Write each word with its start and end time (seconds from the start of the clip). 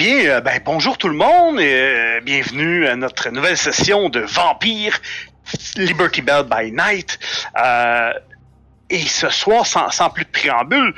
bien, 0.00 0.30
euh, 0.30 0.40
ben, 0.40 0.58
bonjour 0.64 0.96
tout 0.96 1.08
le 1.08 1.14
monde 1.14 1.60
et 1.60 1.74
euh, 1.74 2.20
bienvenue 2.22 2.86
à 2.86 2.96
notre 2.96 3.28
nouvelle 3.28 3.58
session 3.58 4.08
de 4.08 4.20
Vampire 4.20 4.98
Liberty 5.76 6.22
Bell 6.22 6.44
by 6.44 6.72
Night. 6.72 7.18
Euh, 7.62 8.14
et 8.88 9.00
ce 9.00 9.28
soir, 9.28 9.66
sans, 9.66 10.08
plus 10.08 10.24
de 10.24 10.30
préambule, 10.30 10.94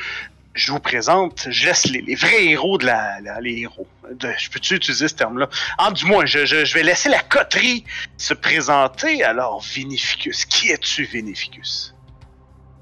je 0.54 0.70
vous 0.70 0.78
présente, 0.78 1.48
je 1.50 1.66
laisse 1.66 1.86
les, 1.86 2.14
vrais 2.14 2.44
héros 2.44 2.78
de 2.78 2.86
la, 2.86 3.18
les 3.40 3.62
héros. 3.62 3.88
De, 4.20 4.28
je 4.38 4.48
peux-tu 4.50 4.76
utiliser 4.76 5.08
ce 5.08 5.14
terme-là? 5.14 5.48
Ah, 5.78 5.90
du 5.90 6.04
moins, 6.04 6.24
je, 6.24 6.72
vais 6.72 6.84
laisser 6.84 7.08
la 7.08 7.22
coterie 7.22 7.82
se 8.18 8.34
présenter. 8.34 9.24
Alors, 9.24 9.62
Vinificus, 9.62 10.44
qui 10.44 10.70
es-tu, 10.70 11.02
Vinificus? 11.06 11.92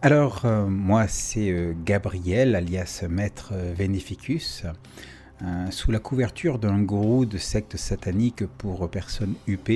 Alors, 0.02 0.45
moi, 0.45 1.09
c'est 1.09 1.51
Gabriel, 1.83 2.57
alias 2.57 3.05
Maître 3.09 3.55
Vénéficus, 3.55 4.65
euh, 4.66 4.73
sous 5.71 5.91
la 5.91 5.99
couverture 5.99 6.59
d'un 6.59 6.80
gourou 6.83 7.25
de 7.25 7.39
secte 7.39 7.77
satanique 7.77 8.45
pour 8.59 8.89
personnes 8.91 9.35
UP. 9.49 9.69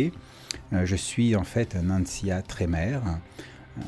euh, 0.73 0.87
je 0.87 0.97
suis 0.97 1.35
en 1.37 1.45
fait 1.45 1.77
un 1.77 1.91
ancien 1.91 2.43
trémère, 2.43 3.03
euh, 3.79 3.83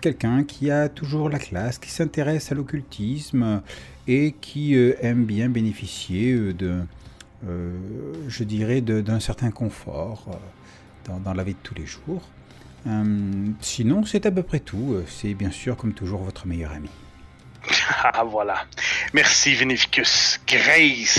quelqu'un 0.00 0.44
qui 0.44 0.70
a 0.70 0.88
toujours 0.88 1.28
la 1.30 1.38
classe, 1.38 1.78
qui 1.78 1.90
s'intéresse 1.90 2.52
à 2.52 2.54
l'occultisme 2.54 3.42
euh, 3.42 3.58
et 4.06 4.32
qui 4.40 4.74
euh, 4.76 4.94
aime 5.00 5.24
bien 5.24 5.48
bénéficier 5.48 6.32
euh, 6.32 6.52
de, 6.52 6.80
euh, 7.48 7.72
je 8.28 8.44
dirais, 8.44 8.80
d'un 8.80 9.20
certain 9.20 9.50
confort 9.50 10.26
euh, 10.28 10.34
dans, 11.06 11.20
dans 11.20 11.34
la 11.34 11.44
vie 11.44 11.54
de 11.54 11.58
tous 11.62 11.74
les 11.74 11.86
jours. 11.86 12.22
Euh, 12.86 13.48
sinon, 13.60 14.04
c'est 14.04 14.26
à 14.26 14.30
peu 14.30 14.42
près 14.42 14.60
tout. 14.60 14.92
Euh, 14.92 15.04
C'est 15.08 15.32
bien 15.34 15.50
sûr, 15.50 15.76
comme 15.76 15.94
toujours, 15.94 16.22
votre 16.22 16.46
meilleur 16.46 16.72
ami. 16.72 16.90
Ah, 18.02 18.24
voilà. 18.24 18.66
Merci, 19.12 19.54
Vinificus. 19.54 20.40
Grace, 20.46 21.18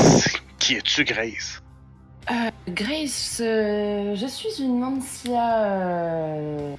qui 0.59 0.75
es-tu, 0.75 1.03
Grace? 1.03 1.61
Euh, 2.31 2.51
Grace, 2.67 3.39
euh, 3.43 4.15
je 4.15 4.25
suis 4.25 4.61
une 4.61 4.79
Nancia 4.79 5.63
euh, 5.63 6.75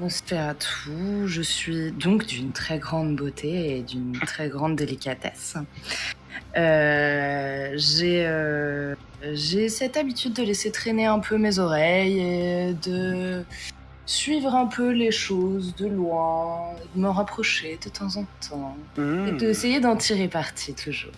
Nosferatu. 0.00 1.26
Je 1.26 1.42
suis 1.42 1.92
donc 1.92 2.26
d'une 2.26 2.52
très 2.52 2.78
grande 2.78 3.16
beauté 3.16 3.78
et 3.78 3.82
d'une 3.82 4.18
très 4.26 4.48
grande 4.48 4.76
délicatesse. 4.76 5.56
Euh, 6.56 7.72
j'ai 7.76 8.24
euh, 8.26 8.94
j'ai 9.32 9.68
cette 9.68 9.96
habitude 9.96 10.32
de 10.32 10.42
laisser 10.42 10.70
traîner 10.72 11.06
un 11.06 11.18
peu 11.18 11.36
mes 11.36 11.58
oreilles 11.58 12.20
et 12.20 12.74
de 12.74 13.44
suivre 14.08 14.54
un 14.54 14.66
peu 14.66 14.90
les 14.90 15.10
choses 15.12 15.74
de 15.76 15.86
loin, 15.86 16.72
de 16.94 17.00
me 17.00 17.08
rapprocher 17.08 17.78
de 17.84 17.90
temps 17.90 18.16
en 18.16 18.24
temps 18.48 18.76
et 18.96 19.00
Hmm, 19.00 19.36
d'essayer 19.36 19.80
d'en 19.80 19.96
tirer 19.96 20.28
parti 20.28 20.74
toujours. 20.74 21.12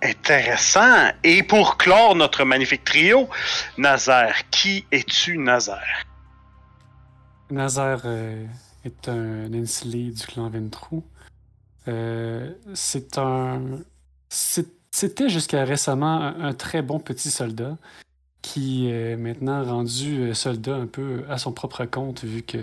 Intéressant. 0.00 1.10
Et 1.24 1.42
pour 1.42 1.76
clore 1.76 2.14
notre 2.14 2.44
magnifique 2.44 2.84
trio, 2.84 3.28
Nazaire, 3.78 4.48
qui 4.50 4.84
es-tu, 4.92 5.38
Nazaire? 5.38 6.04
Nazar 7.50 8.02
euh, 8.04 8.46
est 8.84 9.08
un 9.08 9.52
Ensilé 9.52 10.10
du 10.12 10.24
clan 10.26 10.48
Ventrou. 10.50 11.04
Euh, 11.88 12.52
c'est 12.74 13.18
un. 13.18 13.60
C'était 14.28 15.28
jusqu'à 15.28 15.64
récemment 15.64 16.20
un, 16.20 16.44
un 16.48 16.52
très 16.54 16.80
bon 16.80 16.98
petit 17.00 17.30
soldat 17.30 17.76
qui 18.42 18.88
est 18.88 19.16
maintenant 19.16 19.64
rendu 19.64 20.18
euh, 20.20 20.34
soldat 20.34 20.74
un 20.76 20.86
peu 20.86 21.24
à 21.28 21.38
son 21.38 21.52
propre 21.52 21.84
compte 21.84 22.24
vu 22.24 22.42
que 22.42 22.58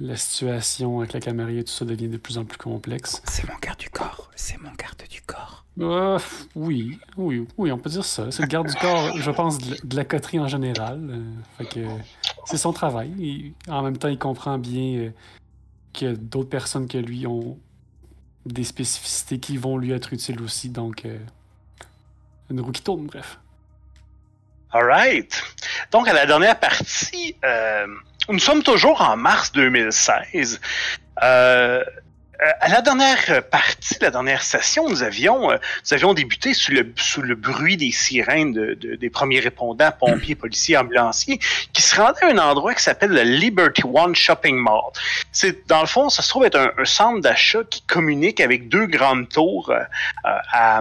la 0.00 0.16
situation 0.16 1.00
avec 1.00 1.12
la 1.14 1.20
camarilla 1.20 1.60
et 1.60 1.64
tout 1.64 1.72
ça 1.72 1.84
devient 1.84 2.08
de 2.08 2.16
plus 2.16 2.38
en 2.38 2.44
plus 2.44 2.58
complexe. 2.58 3.22
C'est 3.24 3.48
mon 3.48 3.58
garde 3.60 3.78
du 3.78 3.90
corps. 3.90 4.30
C'est 4.36 4.60
mon 4.60 4.72
garde 4.72 5.02
du 5.10 5.20
corps. 5.22 5.64
Euh, 5.80 6.18
oui, 6.54 6.98
oui, 7.16 7.46
oui, 7.56 7.72
on 7.72 7.78
peut 7.78 7.90
dire 7.90 8.04
ça. 8.04 8.30
C'est 8.30 8.42
le 8.42 8.48
garde 8.48 8.68
du 8.68 8.74
corps, 8.74 9.16
je 9.16 9.30
pense, 9.30 9.58
de, 9.58 9.96
la- 9.96 10.04
coterie 10.04 10.38
en 10.38 10.48
général. 10.48 11.00
Euh, 11.10 11.22
fait 11.58 11.64
que 11.66 11.86
c'est 12.44 12.56
son 12.56 12.72
travail. 12.72 13.12
Il- 13.18 13.54
en 13.68 13.82
même 13.82 13.96
temps, 13.96 14.08
il 14.08 14.18
comprend 14.18 14.58
bien 14.58 14.98
euh, 14.98 15.10
que 15.92 16.14
d'autres 16.14 16.48
personnes 16.50 16.86
que 16.86 16.98
lui 16.98 17.26
ont 17.26 17.58
des 18.46 18.64
spécificités 18.64 19.38
qui 19.38 19.56
vont 19.56 19.78
lui 19.78 19.90
être 19.92 20.12
utiles 20.12 20.40
aussi. 20.42 20.68
Donc, 20.70 21.06
une 22.50 22.60
roue 22.60 22.72
qui 22.72 22.82
tourne, 22.82 23.06
bref. 23.06 23.38
Alright. 24.74 25.40
Donc, 25.92 26.08
à 26.08 26.12
la 26.12 26.26
dernière 26.26 26.58
partie, 26.58 27.36
euh, 27.44 27.86
nous 28.28 28.40
sommes 28.40 28.64
toujours 28.64 29.00
en 29.02 29.16
mars 29.16 29.52
2016. 29.52 30.60
Euh, 31.22 31.84
à 32.60 32.68
la 32.68 32.82
dernière 32.82 33.44
partie, 33.48 33.96
la 34.00 34.10
dernière 34.10 34.42
session, 34.42 34.88
nous 34.88 35.04
avions, 35.04 35.52
euh, 35.52 35.58
nous 35.84 35.94
avions 35.94 36.12
débuté 36.12 36.54
sous 36.54 36.72
le, 36.72 36.92
sous 36.96 37.22
le 37.22 37.36
bruit 37.36 37.76
des 37.76 37.92
sirènes 37.92 38.52
de- 38.52 38.74
de- 38.74 38.96
des 38.96 39.10
premiers 39.10 39.38
répondants, 39.38 39.92
pompiers, 39.92 40.34
policiers, 40.34 40.76
ambulanciers, 40.76 41.38
qui 41.72 41.80
se 41.80 41.94
rendaient 41.94 42.24
à 42.24 42.30
un 42.30 42.38
endroit 42.38 42.74
qui 42.74 42.82
s'appelle 42.82 43.10
le 43.12 43.22
Liberty 43.22 43.82
One 43.84 44.16
Shopping 44.16 44.56
Mall. 44.56 44.90
C'est, 45.30 45.68
dans 45.68 45.82
le 45.82 45.86
fond, 45.86 46.08
ça 46.08 46.22
se 46.22 46.28
trouve 46.30 46.44
être 46.46 46.58
un, 46.58 46.84
centre 46.84 47.20
d'achat 47.20 47.60
qui 47.70 47.82
communique 47.82 48.40
avec 48.40 48.68
deux 48.68 48.86
grandes 48.86 49.28
tours 49.28 49.72
à 50.24 50.80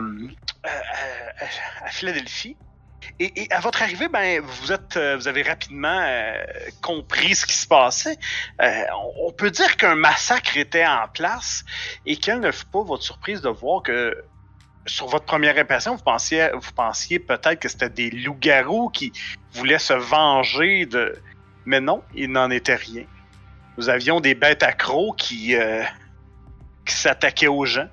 Philadelphie. 1.91 2.57
Et, 3.19 3.47
à 3.51 3.59
votre 3.59 3.81
arrivée, 3.81 4.07
ben, 4.07 4.41
vous 4.41 4.71
êtes, 4.71 4.97
euh, 4.97 5.15
vous 5.15 5.27
avez 5.27 5.43
rapidement 5.43 6.01
euh, 6.01 6.43
compris 6.81 7.35
ce 7.35 7.45
qui 7.45 7.55
se 7.55 7.67
passait. 7.67 8.17
Euh, 8.61 8.83
on, 9.21 9.31
peut 9.31 9.51
dire 9.51 9.77
qu'un 9.77 9.95
massacre 9.95 10.57
était 10.57 10.85
en 10.85 11.07
place 11.13 11.63
et 12.05 12.17
quelle 12.17 12.39
ne 12.39 12.51
fut 12.51 12.65
pas 12.65 12.83
votre 12.83 13.03
surprise 13.03 13.41
de 13.41 13.49
voir 13.49 13.83
que 13.83 14.23
sur 14.85 15.07
votre 15.07 15.25
première 15.25 15.57
impression, 15.57 15.95
vous 15.95 16.03
pensiez, 16.03 16.49
vous 16.53 16.71
pensiez 16.75 17.19
peut-être 17.19 17.59
que 17.59 17.69
c'était 17.69 17.89
des 17.89 18.09
loups-garous 18.09 18.89
qui 18.89 19.13
voulaient 19.53 19.79
se 19.79 19.93
venger 19.93 20.85
de, 20.85 21.17
mais 21.65 21.79
non, 21.79 22.03
il 22.13 22.31
n'en 22.31 22.49
était 22.49 22.75
rien. 22.75 23.05
Nous 23.77 23.89
avions 23.89 24.19
des 24.19 24.35
bêtes 24.35 24.61
accros 24.61 25.13
qui, 25.13 25.55
qui 26.85 26.93
s'attaquaient 26.93 27.47
aux 27.47 27.65
gens. 27.65 27.87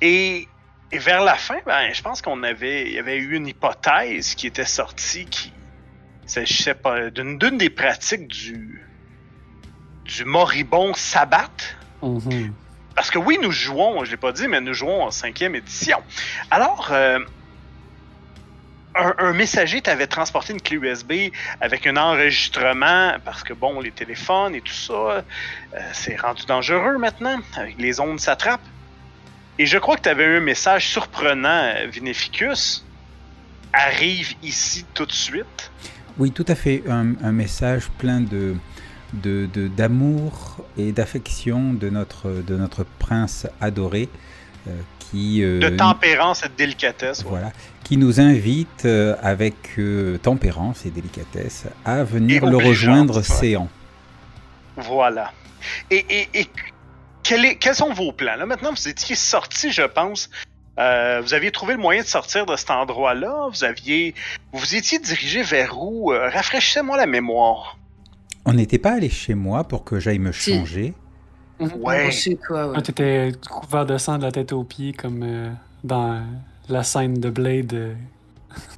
Et 0.00 0.48
et 0.92 0.98
vers 0.98 1.22
la 1.22 1.34
fin, 1.34 1.58
ben, 1.66 1.92
je 1.92 2.02
pense 2.02 2.22
qu'on 2.22 2.42
avait, 2.42 2.82
il 2.86 2.92
y 2.92 2.98
avait 2.98 3.16
eu 3.16 3.36
une 3.36 3.48
hypothèse 3.48 4.34
qui 4.34 4.46
était 4.46 4.64
sortie 4.64 5.26
qui 5.26 5.52
s'agissait 6.26 6.74
pas 6.74 7.10
d'une 7.10 7.38
des 7.38 7.70
pratiques 7.70 8.28
du 8.28 8.82
du 10.04 10.24
moribond 10.24 10.94
sabbat. 10.94 11.50
Mhm. 12.02 12.52
Parce 12.94 13.10
que 13.10 13.18
oui, 13.18 13.38
nous 13.42 13.50
jouons, 13.50 14.04
je 14.04 14.12
l'ai 14.12 14.16
pas 14.16 14.32
dit, 14.32 14.48
mais 14.48 14.60
nous 14.60 14.72
jouons 14.72 15.02
en 15.02 15.10
cinquième 15.10 15.54
édition. 15.54 15.98
Alors, 16.50 16.88
euh, 16.92 17.18
un, 18.94 19.14
un 19.18 19.32
messager 19.32 19.82
t'avait 19.82 20.06
transporté 20.06 20.52
une 20.52 20.62
clé 20.62 20.76
USB 20.76 21.12
avec 21.60 21.86
un 21.86 21.96
enregistrement, 21.96 23.16
parce 23.24 23.42
que 23.42 23.52
bon, 23.52 23.80
les 23.80 23.90
téléphones 23.90 24.54
et 24.54 24.62
tout 24.62 24.72
ça, 24.72 24.94
euh, 24.94 25.22
c'est 25.92 26.18
rendu 26.18 26.46
dangereux 26.46 26.96
maintenant, 26.96 27.38
avec 27.56 27.76
les 27.78 28.00
ondes 28.00 28.20
s'attrapent. 28.20 28.60
Et 29.58 29.66
je 29.66 29.78
crois 29.78 29.96
que 29.96 30.02
tu 30.02 30.08
avais 30.08 30.24
eu 30.24 30.36
un 30.36 30.40
message 30.40 30.88
surprenant, 30.88 31.48
euh, 31.76 31.86
Vinificus. 31.90 32.84
Arrive 33.72 34.34
ici 34.42 34.84
tout 34.94 35.06
de 35.06 35.12
suite. 35.12 35.70
Oui, 36.18 36.30
tout 36.30 36.44
à 36.48 36.54
fait. 36.54 36.82
Un, 36.88 37.14
un 37.22 37.32
message 37.32 37.88
plein 37.98 38.20
de 38.20 38.54
de- 39.12 39.48
de- 39.54 39.68
d'amour 39.68 40.56
et 40.76 40.90
d'affection 40.92 41.72
de 41.72 41.88
notre, 41.90 42.28
de 42.46 42.56
notre 42.56 42.84
prince 42.98 43.46
adoré 43.60 44.08
euh, 44.66 44.72
qui, 44.98 45.42
euh, 45.44 45.60
De 45.60 45.68
tempérance 45.76 46.42
et 46.44 46.48
de 46.48 46.54
délicatesse. 46.56 47.20
ouais. 47.20 47.28
voilà, 47.30 47.52
qui 47.84 47.96
nous 47.98 48.20
invite 48.20 48.84
euh, 48.84 49.14
avec 49.22 49.78
tempérance 50.22 50.84
et 50.86 50.90
délicatesse 50.90 51.66
à 51.84 52.02
venir 52.02 52.44
Et 52.44 52.50
le 52.50 52.56
rejoindre 52.56 53.22
séant. 53.22 53.68
Voilà. 54.76 55.32
Et, 55.90 56.04
et, 56.10 56.28
et 56.40 56.48
quel 57.26 57.44
est- 57.44 57.56
quels 57.56 57.74
sont 57.74 57.92
vos 57.92 58.12
plans? 58.12 58.36
Là, 58.36 58.46
maintenant, 58.46 58.70
vous 58.72 58.88
étiez 58.88 59.16
sorti, 59.16 59.70
je 59.72 59.82
pense. 59.82 60.30
Euh, 60.78 61.20
vous 61.22 61.32
aviez 61.34 61.50
trouvé 61.50 61.74
le 61.74 61.80
moyen 61.80 62.02
de 62.02 62.06
sortir 62.06 62.44
de 62.46 62.54
cet 62.56 62.70
endroit-là. 62.70 63.48
Vous 63.50 63.64
aviez. 63.64 64.14
Vous 64.52 64.74
étiez 64.74 64.98
dirigé 64.98 65.42
vers 65.42 65.78
où? 65.82 66.12
Euh, 66.12 66.28
Rafraîchissez-moi 66.28 66.96
la 66.98 67.06
mémoire. 67.06 67.78
On 68.44 68.52
n'était 68.52 68.78
pas 68.78 68.92
allé 68.92 69.08
chez 69.08 69.34
moi 69.34 69.64
pour 69.64 69.84
que 69.84 69.98
j'aille 69.98 70.18
me 70.18 70.32
Si. 70.32 70.54
changer. 70.54 70.94
Ouais. 71.58 72.10
Toi, 72.46 72.68
ouais. 72.68 72.74
Ah, 72.76 72.82
T'étais 72.82 73.32
couvert 73.50 73.86
de 73.86 73.96
sang 73.96 74.18
de 74.18 74.22
la 74.24 74.30
tête 74.32 74.52
aux 74.52 74.64
pieds 74.64 74.92
comme 74.92 75.22
euh, 75.22 75.50
dans 75.82 76.22
la 76.68 76.82
scène 76.82 77.14
de 77.14 77.30
Blade. 77.30 77.72
euh, 77.72 77.94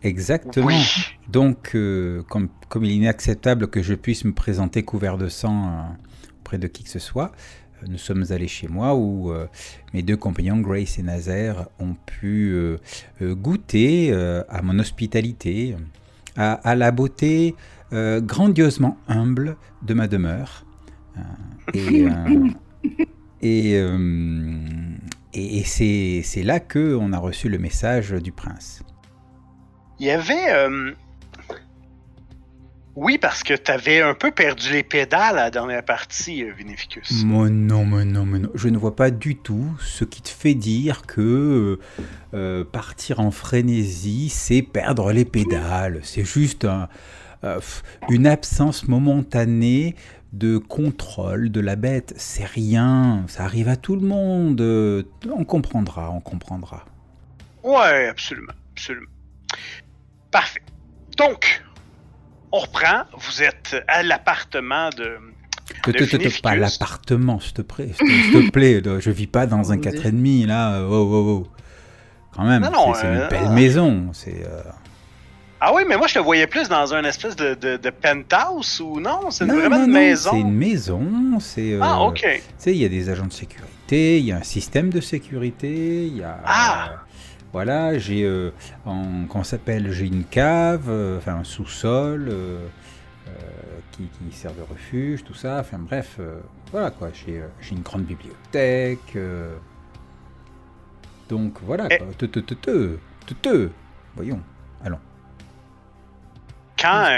Exactement. 0.05 0.67
Oui. 0.67 0.87
Donc, 1.29 1.73
euh, 1.75 2.23
comme, 2.29 2.49
comme 2.69 2.85
il 2.85 2.93
est 2.93 2.95
inacceptable 2.97 3.69
que 3.69 3.83
je 3.83 3.95
puisse 3.95 4.25
me 4.25 4.33
présenter 4.33 4.85
couvert 4.85 5.19
de 5.19 5.29
sang 5.29 5.67
euh, 5.69 5.83
auprès 6.41 6.59
de 6.59 6.69
qui 6.69 6.85
que 6.85 6.91
ce 6.91 6.99
soit, 7.01 7.33
euh, 7.33 7.68
nous 7.87 7.99
sommes 7.99 8.25
allés 8.31 8.49
chez 8.49 8.69
moi 8.69 8.95
où 8.95 9.31
euh, 9.33 9.47
mes 9.95 10.03
deux 10.03 10.17
compagnons, 10.17 10.59
Grace 10.59 10.99
et 10.99 11.03
Nazaire, 11.03 11.69
ont 11.79 11.95
pu 12.07 12.51
euh, 12.53 12.79
euh, 13.23 13.35
goûter 13.35 14.11
euh, 14.13 14.43
à 14.49 14.63
mon 14.63 14.79
hospitalité, 14.79 15.77
à, 16.37 16.53
à 16.55 16.75
la 16.75 16.91
beauté 16.91 17.55
euh, 17.93 18.21
grandiosement 18.21 18.97
humble 19.09 19.57
de 19.83 19.95
ma 19.95 20.09
demeure. 20.09 20.65
Et 21.75 22.05
euh, 22.05 22.49
et, 23.43 23.77
euh, 23.77 24.59
Et, 25.35 25.59
et 25.59 25.65
c'est 25.65 26.23
c'est 26.25 26.43
là 26.43 26.59
que 26.61 26.97
on 26.97 27.13
a 27.13 27.19
reçu 27.19 27.49
le 27.49 27.59
message 27.59 28.13
du 28.13 28.33
prince. 28.33 28.83
Il 30.01 30.07
y 30.07 30.11
avait. 30.11 30.69
Oui, 33.01 33.17
parce 33.17 33.45
que 33.45 33.55
t'avais 33.55 34.01
un 34.03 34.15
peu 34.15 34.33
perdu 34.33 34.73
les 34.73 34.83
pédales 34.83 35.39
à 35.39 35.45
la 35.45 35.51
dernière 35.53 35.85
partie, 35.85 36.43
euh, 36.43 36.53
Vinificus. 36.53 37.23
Mais 37.25 37.49
non, 37.49 37.85
mais 37.85 38.05
non, 38.05 38.27
mais 38.27 38.41
non. 38.41 38.49
Je 38.57 38.69
ne 38.69 38.77
vois 38.77 38.97
pas 38.97 39.13
du 39.13 39.37
tout 39.37 39.71
ce 39.79 40.03
qui 40.05 40.21
te 40.21 40.29
fait 40.29 40.55
dire 40.55 41.03
que 41.03 41.21
euh, 41.21 41.79
euh, 42.35 42.65
partir 42.65 43.21
en 43.21 43.31
frénésie, 43.31 44.29
c'est 44.31 44.63
perdre 44.63 45.13
les 45.13 45.25
pédales. 45.25 46.01
C'est 46.03 46.25
juste 46.25 46.65
un- 46.65 46.89
euh, 47.45 47.61
une 48.09 48.27
absence 48.27 48.89
momentanée 48.89 49.95
de 50.33 50.59
contrôle 50.59 51.53
de 51.53 51.61
la 51.61 51.77
bête. 51.77 52.15
C'est 52.17 52.47
rien. 52.47 53.25
Ça 53.29 53.45
arrive 53.45 53.69
à 53.69 53.77
tout 53.77 53.95
le 53.95 54.07
monde. 54.09 54.61
On 55.31 55.45
comprendra, 55.45 56.11
on 56.11 56.21
comprendra. 56.21 56.85
Ouais, 57.63 58.09
absolument, 58.09 58.55
absolument. 58.73 59.07
Parfait. 60.33 60.63
Donc, 61.17 61.63
on 62.53 62.59
reprend. 62.59 63.03
Vous 63.17 63.43
êtes 63.43 63.77
à 63.89 64.03
l'appartement 64.03 64.91
de. 64.91 65.19
Te, 65.83 65.91
Le 65.91 65.93
te, 65.93 65.99
te, 66.05 66.11
te, 66.11 66.17
Vinificus. 66.17 66.41
pas 66.41 66.57
l'appartement, 66.57 67.41
s'il 67.41 67.53
te 67.53 67.63
plaît. 67.63 67.91
S'il 67.95 68.33
te, 68.47 68.51
plaît. 68.51 68.81
Je 69.01 69.11
vis 69.11 69.27
pas 69.27 69.47
dans 69.47 69.71
un 69.73 69.77
Mon 69.77 69.81
Dieu. 69.83 69.91
4,5 69.91 70.47
là. 70.47 70.81
Oh, 70.83 70.93
oh, 70.93 71.45
oh. 71.45 71.47
Quand 72.35 72.45
même, 72.45 72.63
c'est 72.65 73.01
c'est 73.01 73.07
euh, 73.07 73.23
une 73.25 73.29
belle 73.29 73.45
non. 73.49 73.53
maison. 73.53 74.11
C'est. 74.13 74.45
euh, 74.47 74.63
Ah 75.61 75.73
oui, 75.75 75.83
mais 75.89 75.97
moi 75.97 76.07
je 76.07 76.15
te 76.15 76.19
voyais 76.21 76.47
plus 76.47 76.69
dans 76.69 76.95
un 76.95 77.05
espèce 77.05 77.35
de, 77.37 77.55
de, 77.55 77.77
de 77.77 77.91
penthouse 77.91 78.81
ou 78.81 79.01
non? 79.01 79.31
C'est 79.31 79.45
vraiment 79.45 79.79
non, 79.81 79.85
une 79.87 79.93
maison. 79.93 80.31
C'est 80.33 80.41
une 80.41 80.55
maison. 80.55 81.07
C'est. 81.41 81.73
euh, 81.75 81.81
Ah, 81.83 82.01
ok. 82.03 82.21
Tu 82.23 82.41
sais, 82.59 82.73
il 82.73 82.79
y 82.79 82.85
a 82.85 82.89
des 82.89 83.11
agents 83.11 83.27
de 83.27 83.33
sécurité, 83.33 84.19
il 84.21 84.25
y 84.27 84.33
a 84.33 84.37
un 84.37 84.43
système 84.45 84.91
de 84.91 85.01
sécurité, 85.01 86.07
il 86.07 86.19
y 86.19 86.23
a. 86.23 86.39
Ah. 86.47 86.91
Voilà, 87.59 87.99
j'ai. 87.99 88.23
euh, 88.23 88.53
en- 88.87 89.43
s'appelle 89.43 89.91
J'ai 89.91 90.07
une 90.07 90.23
cave, 90.25 90.87
euh, 90.89 91.19
enfin 91.19 91.35
un 91.41 91.45
sous-sol 91.45 92.29
euh, 92.31 92.69
qui, 93.91 94.05
qui 94.05 94.33
sert 94.37 94.53
de 94.53 94.63
refuge, 94.63 95.25
tout 95.25 95.35
ça. 95.35 95.59
Enfin 95.59 95.79
bref, 95.79 96.21
voilà 96.71 96.93
quoi. 96.93 97.09
J'ai 97.13 97.43
une 97.73 97.83
grande 97.83 98.05
bibliothèque. 98.05 99.19
donc 101.29 101.55
voilà 101.63 101.87
Eh. 101.91 101.99
quoi. 101.99 102.07
Te, 102.17 102.27
te, 102.27 102.39
te, 102.41 102.55
te, 102.55 102.97
te, 103.27 103.35
te. 103.35 103.71
Voyons, 104.15 104.41
allons. 104.85 105.01
Quand 106.81 107.09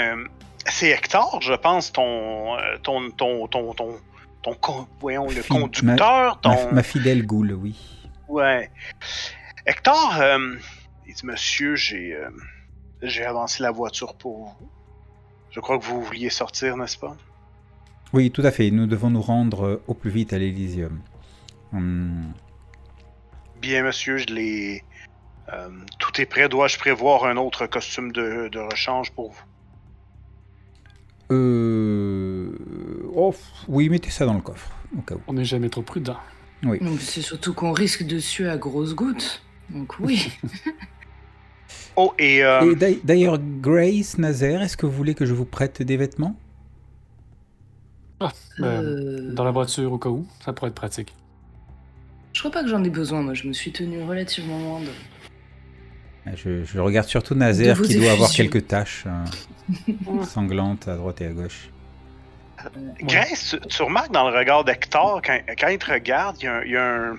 c'est 0.65 0.89
Hector, 0.89 1.39
je 1.43 1.53
pense, 1.53 1.91
ton. 1.91 2.57
ton. 2.81 3.11
ton. 3.11 3.47
ton. 3.47 3.73
ton. 3.75 3.95
ton 4.41 4.57
voyons, 4.99 5.27
le 5.27 5.43
conducteur, 5.47 6.39
Ma, 6.43 6.55
ton. 6.55 6.71
ma 6.71 6.81
fidèle 6.81 7.27
goule, 7.27 7.53
oui. 7.53 7.75
Ouais. 8.27 8.71
Hector, 9.65 10.15
euh, 10.19 10.55
il 11.07 11.13
dit 11.13 11.25
Monsieur, 11.25 11.75
j'ai. 11.75 12.13
euh, 12.15 12.29
j'ai 13.01 13.25
avancé 13.25 13.63
la 13.63 13.71
voiture 13.71 14.15
pour 14.15 14.37
vous. 14.59 14.69
Je 15.49 15.59
crois 15.59 15.77
que 15.79 15.83
vous 15.83 16.01
vouliez 16.01 16.29
sortir, 16.29 16.77
n'est-ce 16.77 16.97
pas? 16.97 17.15
Oui, 18.13 18.29
tout 18.31 18.41
à 18.43 18.51
fait. 18.51 18.71
Nous 18.71 18.87
devons 18.87 19.09
nous 19.09 19.21
rendre 19.21 19.65
euh, 19.65 19.81
au 19.87 19.93
plus 19.93 20.11
vite 20.11 20.33
à 20.33 20.37
l'Elysium. 20.37 20.99
Hum, 21.73 22.33
Bien, 23.61 23.83
monsieur, 23.83 24.17
je 24.17 24.25
l'ai. 24.27 24.83
euh, 25.53 25.69
tout 25.99 26.19
est 26.21 26.25
prêt. 26.25 26.49
Dois-je 26.49 26.77
prévoir 26.77 27.25
un 27.25 27.37
autre 27.37 27.67
costume 27.67 28.11
de, 28.11 28.49
de 28.49 28.59
rechange 28.59 29.11
pour 29.11 29.31
vous? 29.31 29.41
Euh... 31.31 32.51
oh, 33.15 33.33
oui, 33.67 33.87
mettez 33.89 34.09
ça 34.09 34.25
dans 34.25 34.33
le 34.33 34.41
coffre, 34.41 34.71
au 34.97 35.01
cas 35.01 35.15
où. 35.15 35.21
On 35.27 35.33
n'est 35.33 35.45
jamais 35.45 35.69
trop 35.69 35.81
prudent. 35.81 36.17
Oui. 36.63 36.79
Donc 36.79 36.99
c'est 36.99 37.21
surtout 37.21 37.53
qu'on 37.53 37.71
risque 37.71 38.03
dessus 38.03 38.47
à 38.49 38.57
grosses 38.57 38.93
gouttes. 38.93 39.41
Donc 39.73 39.99
oui. 39.99 40.31
Oh, 41.97 42.13
et. 42.17 42.43
euh, 42.43 42.73
Et 42.81 42.99
d'ailleurs, 43.03 43.37
Grace, 43.37 44.17
Nazaire, 44.17 44.61
est-ce 44.61 44.77
que 44.77 44.85
vous 44.85 44.91
voulez 44.93 45.13
que 45.13 45.25
je 45.25 45.33
vous 45.33 45.43
prête 45.45 45.81
des 45.81 45.97
vêtements? 45.97 46.35
Ben, 48.19 48.29
Euh, 48.61 49.33
Dans 49.33 49.43
la 49.43 49.51
voiture 49.51 49.91
au 49.91 49.97
cas 49.97 50.09
où, 50.09 50.25
ça 50.43 50.53
pourrait 50.53 50.69
être 50.69 50.75
pratique. 50.75 51.13
Je 52.33 52.39
crois 52.39 52.51
pas 52.51 52.63
que 52.63 52.69
j'en 52.69 52.83
ai 52.83 52.89
besoin. 52.89 53.21
Moi, 53.21 53.33
je 53.33 53.45
me 53.47 53.53
suis 53.53 53.71
tenue 53.73 54.01
relativement 54.03 54.57
loin 54.59 54.79
de. 54.81 54.87
Ah, 56.25 56.31
je, 56.35 56.63
je 56.63 56.79
regarde 56.79 57.07
surtout 57.07 57.35
Nazaire 57.35 57.81
qui 57.81 57.95
doit 57.95 58.11
avoir 58.11 58.29
quelques 58.31 58.67
taches 58.67 59.05
euh, 59.07 60.23
sanglantes 60.23 60.87
à 60.87 60.95
droite 60.95 61.19
et 61.21 61.25
à 61.25 61.31
gauche. 61.31 61.69
Grace, 63.01 63.55
tu, 63.61 63.67
tu 63.67 63.81
remarques 63.83 64.11
dans 64.13 64.29
le 64.29 64.37
regard 64.37 64.63
d'Hector, 64.63 65.21
quand, 65.25 65.39
quand 65.59 65.67
il 65.67 65.77
te 65.79 65.91
regarde, 65.91 66.37
il 66.39 66.45
y 66.45 66.47
a 66.47 66.55
un. 66.57 66.63
il 66.63 66.71
y 66.71 66.77
a 66.77 66.95
un- 66.95 67.17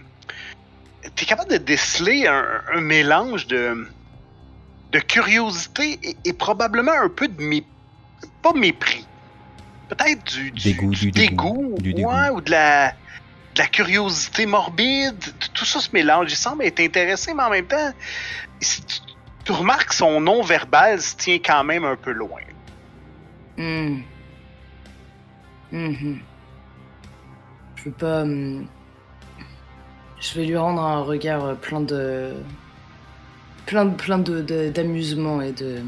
T'es 1.17 1.25
capable 1.27 1.51
de 1.51 1.57
déceler 1.57 2.27
un, 2.27 2.63
un 2.75 2.81
mélange 2.81 3.47
de, 3.47 3.89
de 4.93 4.99
curiosité 5.01 5.99
et, 6.03 6.17
et 6.25 6.33
probablement 6.33 6.93
un 6.93 7.09
peu 7.09 7.29
de 7.29 7.43
mépris. 7.43 7.67
Pas 8.43 8.53
mépris. 8.53 9.07
Peut-être 9.89 10.25
du, 10.33 10.51
du, 10.53 10.63
Dégoût, 10.73 10.91
du 10.91 11.11
dégoût, 11.11 11.75
du 11.81 11.93
dégoût. 11.95 12.09
ouais, 12.11 12.31
ou 12.31 12.41
de 12.41 12.51
la, 12.51 12.91
de 12.91 13.59
la 13.59 13.67
curiosité 13.67 14.47
morbide. 14.47 15.19
Tout 15.55 15.65
ça 15.65 15.81
se 15.81 15.91
mélange. 15.93 16.31
Il 16.33 16.37
semble 16.37 16.65
être 16.65 16.81
intéressé, 16.81 17.35
mais 17.35 17.43
en 17.43 17.51
même 17.51 17.67
temps, 17.67 17.93
tu, 18.61 18.81
tu 19.45 19.53
remarques 19.53 19.89
que 19.89 19.95
son 19.95 20.21
nom 20.21 20.43
verbal 20.43 21.01
se 21.01 21.17
tient 21.17 21.39
quand 21.39 21.65
même 21.65 21.85
un 21.85 21.97
peu 21.97 22.13
loin. 22.13 22.41
Hmm. 23.59 24.01
Mhm. 25.73 26.21
Je 27.77 27.85
veux 27.85 27.93
pas. 27.93 28.25
Je 30.23 30.35
vais 30.39 30.47
lui 30.47 30.57
rendre 30.57 30.81
un 30.81 31.03
regard 31.03 31.57
plein 31.57 31.81
de. 31.81 32.33
plein 33.67 33.85
de 33.85 33.95
plein 33.95 34.19
de 34.19 34.71
d'amusement 34.71 35.43
et 35.43 35.53
de. 35.53 35.83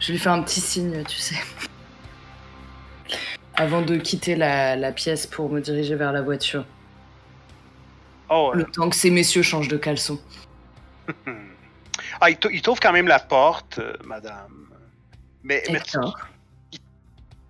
Je 0.00 0.08
vais 0.08 0.12
lui 0.14 0.18
faire 0.20 0.32
un 0.32 0.42
petit 0.42 0.60
signe, 0.60 1.02
tu 1.04 1.16
sais. 1.16 1.36
Avant 3.54 3.82
de 3.82 3.96
quitter 3.96 4.34
la, 4.34 4.74
la 4.76 4.90
pièce 4.92 5.26
pour 5.26 5.48
me 5.50 5.60
diriger 5.60 5.94
vers 5.94 6.10
la 6.12 6.22
voiture. 6.22 6.64
Oh, 8.28 8.50
euh, 8.52 8.58
Le 8.58 8.64
temps 8.64 8.88
que 8.90 8.96
ces 8.96 9.10
messieurs 9.10 9.42
changent 9.42 9.68
de 9.68 9.76
caleçon. 9.78 10.20
Ah, 12.20 12.30
il 12.30 12.38
il 12.52 12.62
t'ouvre 12.62 12.80
quand 12.80 12.92
même 12.92 13.06
la 13.08 13.18
porte, 13.18 13.78
euh, 13.78 13.94
madame. 14.04 14.68
Mais, 15.42 15.62
mais 15.70 15.80
tu- 15.80 15.98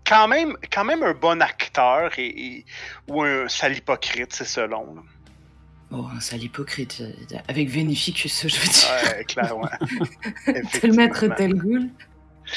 quand 0.07 0.29
même, 0.29 0.57
quand 0.73 0.85
même 0.85 1.03
un 1.03 1.13
bon 1.15 1.41
acteur 1.43 2.11
et, 2.19 2.27
et- 2.27 2.65
ou 3.09 3.23
un 3.23 3.49
sale 3.49 3.77
hypocrite, 3.77 4.33
c'est 4.33 4.45
selon. 4.47 4.95
là. 4.95 5.03
Oh, 5.95 6.07
un 6.15 6.21
sale 6.21 6.43
hypocrite. 6.43 6.99
euh, 7.03 7.37
Avec 7.49 7.69
Vénificus, 7.69 8.47
je 8.49 8.57
veux 8.57 8.69
dire. 8.69 9.17
Ouais, 9.19 9.25
clairement. 9.25 9.69
Tel 10.81 10.93
maître, 10.95 11.27
tel 11.37 11.55
goule. 11.55 11.89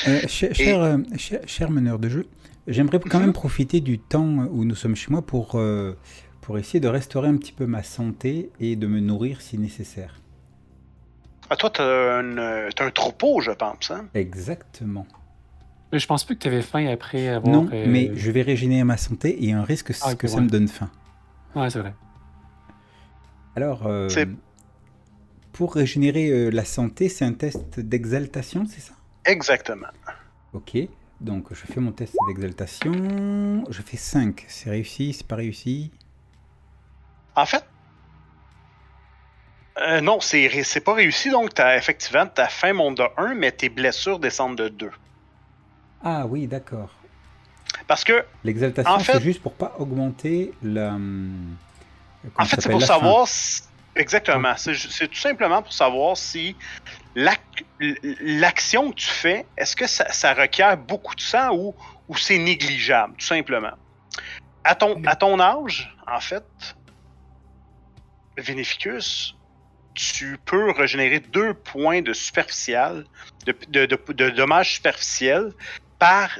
Euh, 0.07 0.21
cher, 0.27 0.53
cher, 0.55 0.79
euh, 0.81 0.97
cher- 1.17 1.41
cher 1.45 1.69
meneur 1.71 1.99
de 1.99 2.09
jeu, 2.09 2.25
j'aimerais 2.67 2.99
quand 2.99 3.17
Mhm. 3.19 3.25
même 3.25 3.33
profiter 3.33 3.81
du 3.81 3.99
temps 3.99 4.47
où 4.51 4.63
nous 4.65 4.75
sommes 4.75 4.95
chez 4.95 5.11
moi 5.11 5.21
pour, 5.21 5.55
euh, 5.55 5.93
pour 6.41 6.57
essayer 6.57 6.79
de 6.79 6.87
restaurer 6.87 7.27
un 7.27 7.37
petit 7.37 7.51
peu 7.51 7.65
ma 7.65 7.83
santé 7.83 8.51
et 8.59 8.75
de 8.75 8.87
me 8.87 8.99
nourrir 8.99 9.41
si 9.41 9.57
nécessaire. 9.57 10.21
Ah, 11.49 11.55
toi, 11.55 11.69
t'as 11.69 11.83
un, 12.19 12.37
euh, 12.37 12.69
un 12.79 12.89
troupeau, 12.91 13.39
je 13.41 13.51
pense. 13.51 13.91
Hein? 13.91 14.05
Exactement. 14.15 15.05
Mais 15.91 15.99
je 15.99 16.07
pense 16.07 16.23
plus 16.23 16.35
que 16.35 16.41
tu 16.41 16.47
avais 16.47 16.63
faim 16.63 16.87
après 16.87 17.27
avoir. 17.27 17.53
Non, 17.53 17.67
euh, 17.71 17.85
mais 17.87 18.11
je 18.15 18.31
vais 18.31 18.41
régénérer 18.41 18.83
ma 18.83 18.97
santé 18.97 19.45
et 19.45 19.51
un 19.53 19.63
risque 19.63 19.93
c'est 19.93 20.09
Ah, 20.09 20.15
que 20.15 20.27
ça 20.27 20.41
me 20.41 20.49
donne 20.49 20.67
faim. 20.67 20.89
Ouais, 21.55 21.69
c'est 21.69 21.79
vrai. 21.79 21.93
Alors, 23.55 23.87
euh, 23.87 24.09
pour 25.53 25.73
régénérer 25.75 26.29
euh, 26.29 26.49
la 26.49 26.65
santé, 26.65 27.07
c'est 27.09 27.25
un 27.25 27.33
test 27.33 27.79
d'exaltation, 27.79 28.65
c'est 28.65 28.81
ça? 28.81 28.93
Exactement. 29.25 29.87
Ok, 30.53 30.77
donc 31.21 31.47
je 31.51 31.65
fais 31.65 31.79
mon 31.79 31.91
test 31.91 32.15
d'exaltation. 32.27 33.63
Je 33.69 33.81
fais 33.81 33.97
5. 33.97 34.45
C'est 34.47 34.69
réussi, 34.69 35.13
c'est 35.13 35.27
pas 35.27 35.35
réussi? 35.35 35.91
En 37.35 37.45
fait, 37.45 37.63
euh, 39.79 39.99
non, 40.01 40.19
c'est 40.21 40.47
ré- 40.47 40.79
pas 40.81 40.93
réussi, 40.93 41.29
donc 41.29 41.53
t'as, 41.53 41.77
effectivement, 41.77 42.25
ta 42.27 42.47
faim 42.47 42.73
monte 42.73 42.97
de 42.97 43.03
1, 43.17 43.35
mais 43.35 43.51
tes 43.51 43.69
blessures 43.69 44.19
descendent 44.19 44.57
de 44.57 44.69
2. 44.69 44.91
Ah 46.01 46.25
oui, 46.27 46.47
d'accord. 46.47 46.91
Parce 47.87 48.03
que, 48.03 48.23
L'exaltation, 48.43 48.93
En 48.93 48.99
fait- 48.99 49.13
c'est 49.17 49.23
juste 49.23 49.41
pour 49.41 49.53
pas 49.53 49.75
augmenter 49.79 50.53
la. 50.63 50.93
hum, 50.93 51.55
comment 51.73 51.74
en 52.35 52.45
fait, 52.45 52.61
c'est 52.61 52.69
pour 52.69 52.81
savoir 52.81 53.27
si- 53.27 53.61
Exactement. 53.97 54.55
C'est, 54.57 55.07
tout 55.07 55.17
simplement 55.17 55.61
pour 55.63 55.71
savoir 55.71 56.17
si 56.17 56.57
l'ac- 57.15 57.63
l'action 57.79 58.91
que 58.91 58.95
tu 58.95 59.07
fais, 59.07 59.47
est-ce 59.57 59.73
que 59.75 59.87
ça, 59.87 60.11
ça 60.11 60.33
requiert 60.33 60.75
beaucoup 60.75 61.15
de 61.15 61.21
sang 61.21 61.55
ou, 61.55 61.73
ou 62.09 62.17
c'est 62.17 62.37
négligeable, 62.37 63.15
tout 63.17 63.25
simplement? 63.25 63.71
À 64.65 64.75
ton, 64.75 65.01
à 65.05 65.15
ton 65.15 65.39
âge, 65.39 65.95
en 66.07 66.19
fait, 66.19 66.43
Vénéficus, 68.37 69.35
tu 69.93 70.37
peux 70.43 70.71
régénérer 70.71 71.21
deux 71.21 71.53
points 71.53 72.01
de 72.01 72.11
superficiel, 72.11 73.05
de, 73.45 73.57
de, 73.69 73.85
de, 73.85 74.13
de 74.13 74.29
dommages 74.29 74.73
superficiels 74.75 75.53
par 75.99 76.37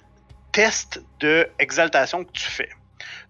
test 0.51 1.01
de 1.20 1.50
exaltation 1.58 2.25
que 2.25 2.32
tu 2.34 2.44
fais. 2.44 2.70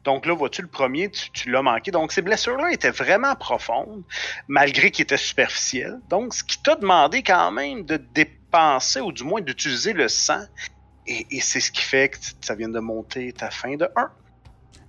Donc 0.05 0.25
là, 0.25 0.33
vois-tu, 0.33 0.61
le 0.61 0.67
premier, 0.67 1.09
tu, 1.09 1.31
tu 1.31 1.51
l'as 1.51 1.61
manqué. 1.61 1.91
Donc 1.91 2.11
ces 2.11 2.21
blessures-là 2.21 2.71
étaient 2.71 2.91
vraiment 2.91 3.35
profondes, 3.35 4.03
malgré 4.47 4.91
qu'ils 4.91 5.03
étaient 5.03 5.17
superficielles. 5.17 5.99
Donc, 6.09 6.33
ce 6.33 6.43
qui 6.43 6.61
t'a 6.61 6.75
demandé 6.75 7.23
quand 7.23 7.51
même 7.51 7.83
de 7.83 7.97
dépenser, 8.13 9.01
ou 9.01 9.11
du 9.11 9.23
moins 9.23 9.41
d'utiliser 9.41 9.93
le 9.93 10.07
sang, 10.07 10.43
et, 11.07 11.25
et 11.31 11.41
c'est 11.41 11.59
ce 11.59 11.71
qui 11.71 11.81
fait 11.81 12.09
que 12.09 12.17
ça 12.41 12.55
vient 12.55 12.69
de 12.69 12.79
monter 12.79 13.33
ta 13.33 13.49
faim 13.49 13.75
de 13.75 13.87
1. 13.95 14.09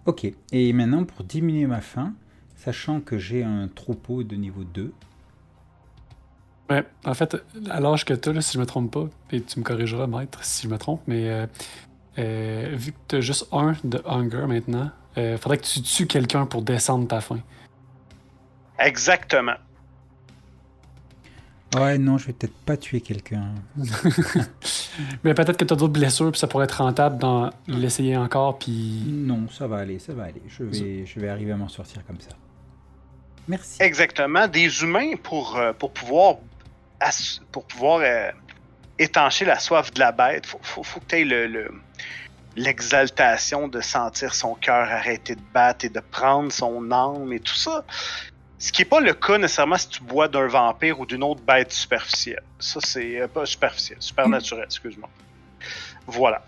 Ok, 0.07 0.27
et 0.53 0.73
maintenant 0.73 1.05
pour 1.05 1.25
diminuer 1.25 1.67
ma 1.67 1.81
faim, 1.81 2.15
sachant 2.57 3.01
que 3.01 3.19
j'ai 3.19 3.43
un 3.43 3.69
troupeau 3.69 4.23
de 4.23 4.37
niveau 4.37 4.63
2, 4.63 4.93
Ouais, 6.69 6.85
en 7.05 7.15
fait, 7.15 7.37
à 7.71 7.81
l'âge 7.81 8.05
que 8.05 8.13
tu 8.13 8.31
as, 8.31 8.41
si 8.41 8.55
je 8.55 8.59
me 8.59 8.67
trompe 8.67 8.91
pas, 8.93 9.07
et 9.31 9.41
tu 9.41 9.61
me 9.61 9.65
corrigeras, 9.65 10.09
maître, 10.09 10.43
si 10.43 10.65
je 10.65 10.69
me 10.69 10.79
trompe, 10.79 11.01
mais 11.07 11.29
euh, 11.29 11.47
euh, 12.19 12.71
vu 12.75 12.93
que 12.93 12.99
tu 13.09 13.17
as 13.17 13.21
juste 13.21 13.47
un 13.53 13.77
de 13.85 14.03
hunger 14.05 14.47
maintenant, 14.49 14.91
euh, 15.19 15.39
faudrait 15.39 15.59
que 15.59 15.65
tu 15.67 15.81
tues 15.83 16.07
quelqu'un 16.07 16.47
pour 16.47 16.63
descendre 16.63 17.07
ta 17.09 17.21
faim. 17.21 17.41
Exactement. 18.79 19.55
ouais 21.75 21.99
non, 21.99 22.19
je 22.19 22.27
vais 22.27 22.33
peut-être 22.33 22.57
pas 22.65 22.77
tuer 22.77 23.01
quelqu'un. 23.01 23.55
mais 25.25 25.35
peut-être 25.35 25.57
que 25.57 25.65
tu 25.65 25.73
as 25.73 25.77
d'autres 25.77 25.93
blessures, 25.93 26.31
puis 26.31 26.39
ça 26.41 26.47
pourrait 26.47 26.65
être 26.65 26.83
rentable 26.83 27.19
d'en 27.19 27.51
l'essayer 27.67 28.17
encore, 28.17 28.59
puis. 28.59 29.03
Non, 29.07 29.49
ça 29.51 29.67
va 29.67 29.79
aller, 29.79 29.99
ça 29.99 30.13
va 30.15 30.25
aller. 30.25 30.43
Je 30.49 30.65
vais, 30.65 31.07
je 31.07 31.21
vais 31.21 31.29
arriver 31.29 31.53
à 31.53 31.57
m'en 31.57 31.69
sortir 31.69 32.05
comme 32.07 32.21
ça. 32.21 32.31
Merci. 33.49 33.81
Exactement. 33.83 34.49
Des 34.49 34.83
humains, 34.83 35.13
pour, 35.23 35.57
euh, 35.57 35.73
pour 35.73 35.93
pouvoir, 35.93 36.37
ass- 37.01 37.41
pour 37.53 37.65
pouvoir 37.65 38.01
euh, 38.03 38.31
étancher 38.99 39.45
la 39.45 39.59
soif 39.59 39.93
de 39.95 40.01
la 40.01 40.13
bête, 40.13 40.47
faut, 40.47 40.59
faut, 40.63 40.83
faut 40.83 41.01
que 41.01 41.07
tu 41.07 41.17
aies 41.17 41.25
le, 41.25 41.47
le- 41.47 41.71
l'exaltation 42.57 43.69
de 43.69 43.81
sentir 43.81 44.35
son 44.35 44.55
cœur 44.55 44.89
arrêter 44.91 45.35
de 45.35 45.43
battre 45.53 45.85
et 45.85 45.89
de 45.91 46.01
prendre 46.01 46.51
son 46.51 46.91
âme 46.91 47.33
et 47.33 47.41
tout 47.41 47.55
ça. 47.55 47.85
Ce 48.59 48.73
qui 48.73 48.81
n'est 48.83 48.89
pas 48.89 49.01
le 49.01 49.13
cas 49.13 49.37
nécessairement 49.37 49.77
si 49.77 49.89
tu 49.91 50.03
bois 50.03 50.29
d'un 50.29 50.47
vampire 50.47 50.99
ou 50.99 51.05
d'une 51.07 51.23
autre 51.23 51.43
bête 51.43 51.71
superficielle. 51.73 52.43
Ça, 52.59 52.81
c'est 52.83 53.21
euh, 53.21 53.29
pas 53.29 53.45
superficiel, 53.45 53.99
supernaturel, 54.01 54.65
excuse-moi. 54.65 55.11
Voilà. 56.07 56.43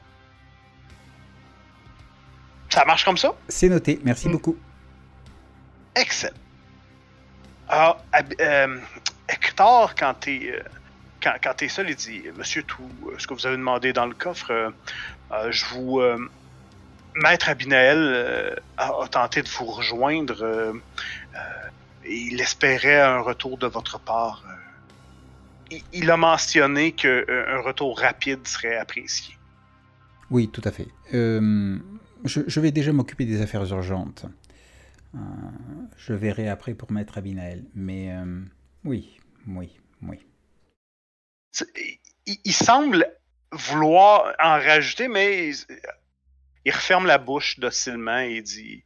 Ça 2.71 2.85
marche 2.87 3.05
comme 3.05 3.19
ça? 3.19 3.33
C'est 3.49 3.69
noté, 3.69 4.01
merci 4.05 4.29
Mm. 4.29 4.33
beaucoup. 4.33 4.57
Excellent. 5.95 6.35
Alors, 7.69 8.03
Ab- 8.13 8.35
euh, 8.41 8.79
Hector, 9.29 9.95
quand 9.95 10.15
t'es 10.15 10.51
euh, 10.55 10.63
quand, 11.23 11.35
quand 11.43 11.55
t'es 11.55 11.69
seul, 11.69 11.91
il 11.91 11.97
dit 11.97 12.23
Monsieur 12.37 12.63
Tout, 12.63 12.89
ce 13.19 13.27
que 13.27 13.35
vous 13.35 13.47
avez 13.47 13.57
demandé 13.57 13.93
dans 13.93 14.07
le 14.07 14.15
coffre, 14.15 14.73
je 15.51 15.65
vous. 15.67 16.01
euh, 16.01 16.19
Maître 17.15 17.49
Abinael 17.49 17.99
euh, 17.99 18.55
a, 18.77 18.93
a 19.03 19.09
tenté 19.09 19.43
de 19.43 19.49
vous 19.49 19.65
rejoindre. 19.67 20.41
euh, 20.43 20.73
euh, 21.35 21.39
et 22.05 22.17
il 22.17 22.41
espérait 22.41 23.01
un 23.01 23.21
retour 23.21 23.59
de 23.59 23.67
votre 23.67 23.99
part. 23.99 24.45
euh. 24.47 24.53
Il, 25.71 25.83
il 25.93 26.11
a 26.11 26.17
mentionné 26.17 26.93
qu'un 26.93 27.61
retour 27.65 27.99
rapide 27.99 28.47
serait 28.47 28.77
apprécié. 28.77 29.35
Oui, 30.31 30.49
tout 30.49 30.63
à 30.65 30.71
fait. 30.71 30.89
Euh, 31.15 31.79
je, 32.25 32.41
je 32.47 32.61
vais 32.61 32.71
déjà 32.71 32.93
m'occuper 32.93 33.25
des 33.25 33.43
affaires 33.43 33.65
urgentes. 33.65 34.27
Euh, 35.15 35.19
je 35.97 36.13
verrai 36.13 36.49
après 36.49 36.75
pour 36.75 36.93
Maître 36.93 37.19
Abinael. 37.19 37.65
Mais 37.75 38.13
euh, 38.13 38.41
oui, 38.85 39.19
oui, 39.47 39.71
oui. 40.03 40.19
Il 42.45 42.53
semble 42.53 43.07
vouloir 43.53 44.35
en 44.43 44.53
rajouter, 44.59 45.09
mais 45.09 45.49
il, 45.51 45.57
il 46.65 46.73
referme 46.73 47.07
la 47.07 47.19
bouche 47.19 47.59
docilement 47.59 48.19
et 48.19 48.43
dit 48.43 48.83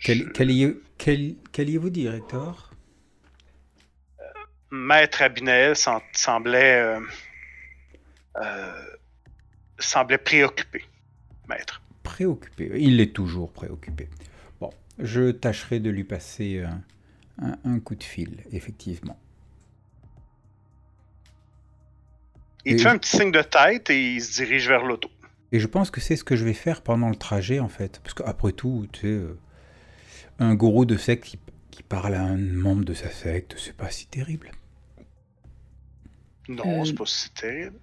Quel- 0.00 0.32
quel- 0.32 1.36
Qu'alliez-vous 1.52 1.90
dire, 1.90 2.14
Hector 2.14 2.70
Maître 4.70 5.22
Abinael 5.22 5.76
sem- 5.76 6.00
semblait 6.12 6.80
euh, 6.80 7.00
euh, 8.42 8.82
semblait 9.78 10.18
préoccupé. 10.18 10.84
Maître. 11.48 11.80
Préoccupé. 12.02 12.72
Il 12.76 13.00
est 13.00 13.14
toujours 13.14 13.52
préoccupé. 13.52 14.08
Bon, 14.60 14.70
je 14.98 15.30
tâcherai 15.30 15.78
de 15.78 15.90
lui 15.90 16.04
passer 16.04 16.64
un, 17.38 17.56
un 17.64 17.78
coup 17.80 17.94
de 17.94 18.02
fil, 18.02 18.42
effectivement. 18.52 19.18
Il 22.66 22.76
te 22.76 22.82
fait 22.82 22.88
un 22.88 22.98
petit 22.98 23.16
signe 23.16 23.30
de 23.32 23.42
tête 23.42 23.90
et 23.90 24.14
il 24.14 24.22
se 24.22 24.32
dirige 24.42 24.68
vers 24.68 24.84
l'auto. 24.84 25.10
Et 25.52 25.60
je 25.60 25.66
pense 25.66 25.90
que 25.90 26.00
c'est 26.00 26.16
ce 26.16 26.24
que 26.24 26.34
je 26.36 26.44
vais 26.44 26.54
faire 26.54 26.82
pendant 26.82 27.08
le 27.10 27.16
trajet, 27.16 27.60
en 27.60 27.68
fait. 27.68 28.00
Parce 28.02 28.14
qu'après 28.14 28.52
tout, 28.52 28.86
tu 28.92 29.00
sais, 29.00 29.06
euh, 29.06 29.38
un 30.38 30.54
gourou 30.54 30.84
de 30.84 30.96
secte 30.96 31.24
qui, 31.24 31.38
qui 31.70 31.82
parle 31.82 32.14
à 32.14 32.22
un 32.22 32.36
membre 32.36 32.84
de 32.84 32.94
sa 32.94 33.10
secte, 33.10 33.54
c'est 33.58 33.76
pas 33.76 33.90
si 33.90 34.06
terrible. 34.06 34.50
Non, 36.48 36.62
Euh, 36.66 36.84
c'est 36.84 36.94
pas 36.94 37.06
si 37.06 37.30
terrible. 37.30 37.78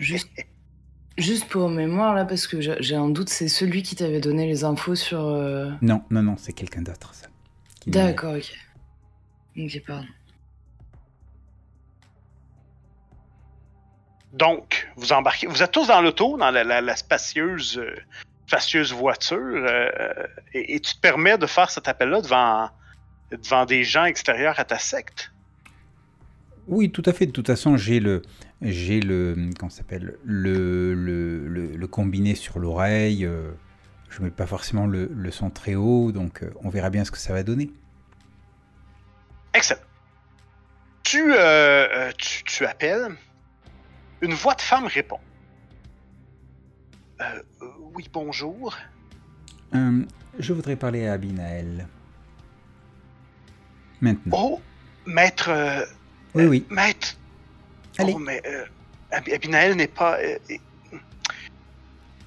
Juste, 0.00 0.28
juste 1.18 1.48
pour 1.48 1.68
mémoire, 1.68 2.14
là, 2.14 2.24
parce 2.24 2.46
que 2.46 2.60
j'ai 2.60 2.96
un 2.96 3.08
doute, 3.08 3.28
c'est 3.28 3.48
celui 3.48 3.82
qui 3.82 3.96
t'avait 3.96 4.20
donné 4.20 4.46
les 4.46 4.64
infos 4.64 4.94
sur. 4.94 5.20
euh, 5.20 5.70
Non, 5.82 6.02
non, 6.10 6.22
non, 6.22 6.36
c'est 6.38 6.52
quelqu'un 6.52 6.82
d'autre, 6.82 7.14
ça. 7.14 7.26
D'accord, 7.86 8.34
ok. 8.36 8.52
Ok, 9.58 9.82
pardon. 9.86 10.06
Donc, 14.36 14.86
vous 14.96 15.12
embarquez. 15.12 15.46
Vous 15.46 15.62
êtes 15.62 15.72
tous 15.72 15.88
dans 15.88 16.02
l'auto, 16.02 16.36
dans 16.36 16.50
la, 16.50 16.62
la- 16.62 16.82
la 16.82 16.96
spacieuse, 16.96 17.78
euh, 17.78 17.94
spacieuse 18.46 18.92
voiture, 18.92 19.38
euh, 19.40 19.88
et, 20.52 20.74
et 20.74 20.80
tu 20.80 20.94
te 20.94 21.00
permets 21.00 21.38
de 21.38 21.46
faire 21.46 21.70
cet 21.70 21.88
appel-là 21.88 22.20
devant, 22.20 22.70
devant 23.30 23.64
des 23.64 23.82
gens 23.82 24.04
extérieurs 24.04 24.60
à 24.60 24.64
ta 24.64 24.78
secte? 24.78 25.32
Oui, 26.68 26.90
tout 26.90 27.02
à 27.06 27.12
fait. 27.14 27.26
De 27.26 27.30
toute 27.32 27.46
façon, 27.46 27.78
j'ai 27.78 27.98
le, 27.98 28.20
j'ai 28.60 29.00
le, 29.00 29.34
comment 29.58 29.70
s'appelle, 29.70 30.18
le, 30.24 30.92
le, 30.94 31.48
le, 31.48 31.66
le 31.76 31.86
combiné 31.86 32.34
sur 32.34 32.58
l'oreille. 32.58 33.24
euh, 33.24 33.52
je 34.10 34.20
mets 34.22 34.30
pas 34.30 34.46
forcément 34.46 34.86
le, 34.86 35.10
le 35.14 35.30
son 35.30 35.48
très 35.50 35.74
haut, 35.76 36.12
donc 36.12 36.44
on 36.62 36.68
verra 36.68 36.90
bien 36.90 37.04
ce 37.04 37.10
que 37.10 37.18
ça 37.18 37.32
va 37.32 37.42
donner. 37.42 37.70
Excellent. 39.54 39.80
Tu, 41.04 41.32
euh, 41.32 42.12
tu, 42.18 42.44
tu 42.44 42.66
appelles. 42.66 43.08
Une 44.20 44.34
voix 44.34 44.54
de 44.54 44.60
femme 44.60 44.86
répond. 44.86 45.20
Euh, 47.20 47.42
oui, 47.94 48.08
bonjour. 48.12 48.76
Euh, 49.74 50.02
je 50.38 50.52
voudrais 50.52 50.76
parler 50.76 51.06
à 51.06 51.14
Abinael. 51.14 51.86
Maintenant. 54.00 54.36
Oh, 54.38 54.60
maître. 55.06 55.48
euh, 55.50 55.84
oui, 56.34 56.44
oui. 56.46 56.66
maître. 56.70 57.16
Allez. 57.98 58.12
Oh, 58.14 58.18
mais 58.18 58.42
Ab- 59.10 59.28
Abinael 59.32 59.74
n'est 59.76 59.86
pas. 59.88 60.18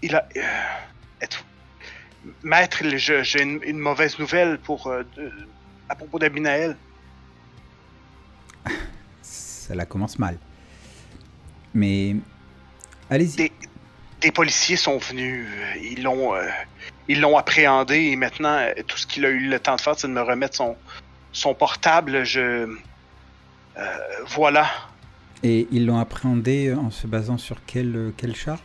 il- 0.01 0.15
a. 0.15 0.27
maître, 2.43 2.83
j'ai 2.97 3.41
une, 3.41 3.59
une 3.63 3.77
mauvaise 3.79 4.17
nouvelle 4.19 4.57
pour, 4.59 4.89
de- 4.89 5.31
à 5.87 5.95
propos 5.95 6.17
d'Abinael. 6.19 6.75
Ça 9.21 9.75
la 9.75 9.85
commence 9.85 10.17
mal. 10.17 10.37
Mais 11.73 12.15
allez-y. 13.09 13.35
Des, 13.35 13.51
des 14.21 14.31
policiers 14.31 14.75
sont 14.77 14.97
venus. 14.97 15.47
euh, 15.49 15.75
Ils 15.81 16.03
l'ont. 16.03 16.33
euh, 16.35 16.47
ils 17.07 17.19
l'ont 17.21 17.37
appréhendé 17.37 17.95
et 18.11 18.15
maintenant, 18.15 18.57
euh, 18.59 18.71
tout 18.87 18.97
ce 18.97 19.07
qu'il 19.07 19.25
a 19.25 19.29
eu 19.29 19.47
le 19.49 19.59
temps 19.59 19.75
de 19.75 19.81
faire, 19.81 19.97
c'est 19.97 20.07
de 20.07 20.13
me 20.13 20.21
remettre 20.21 20.55
son, 20.55 20.75
son 21.31 21.53
portable. 21.55 22.23
Je. 22.23 22.67
euh, 23.77 23.97
voilà. 24.27 24.69
Et 25.41 25.67
ils 25.71 25.85
l'ont 25.85 25.99
appréhendé 25.99 26.73
en 26.73 26.91
se 26.91 27.07
basant 27.07 27.37
sur 27.37 27.63
quelle, 27.65 28.11
quelle 28.17 28.35
charge 28.35 28.59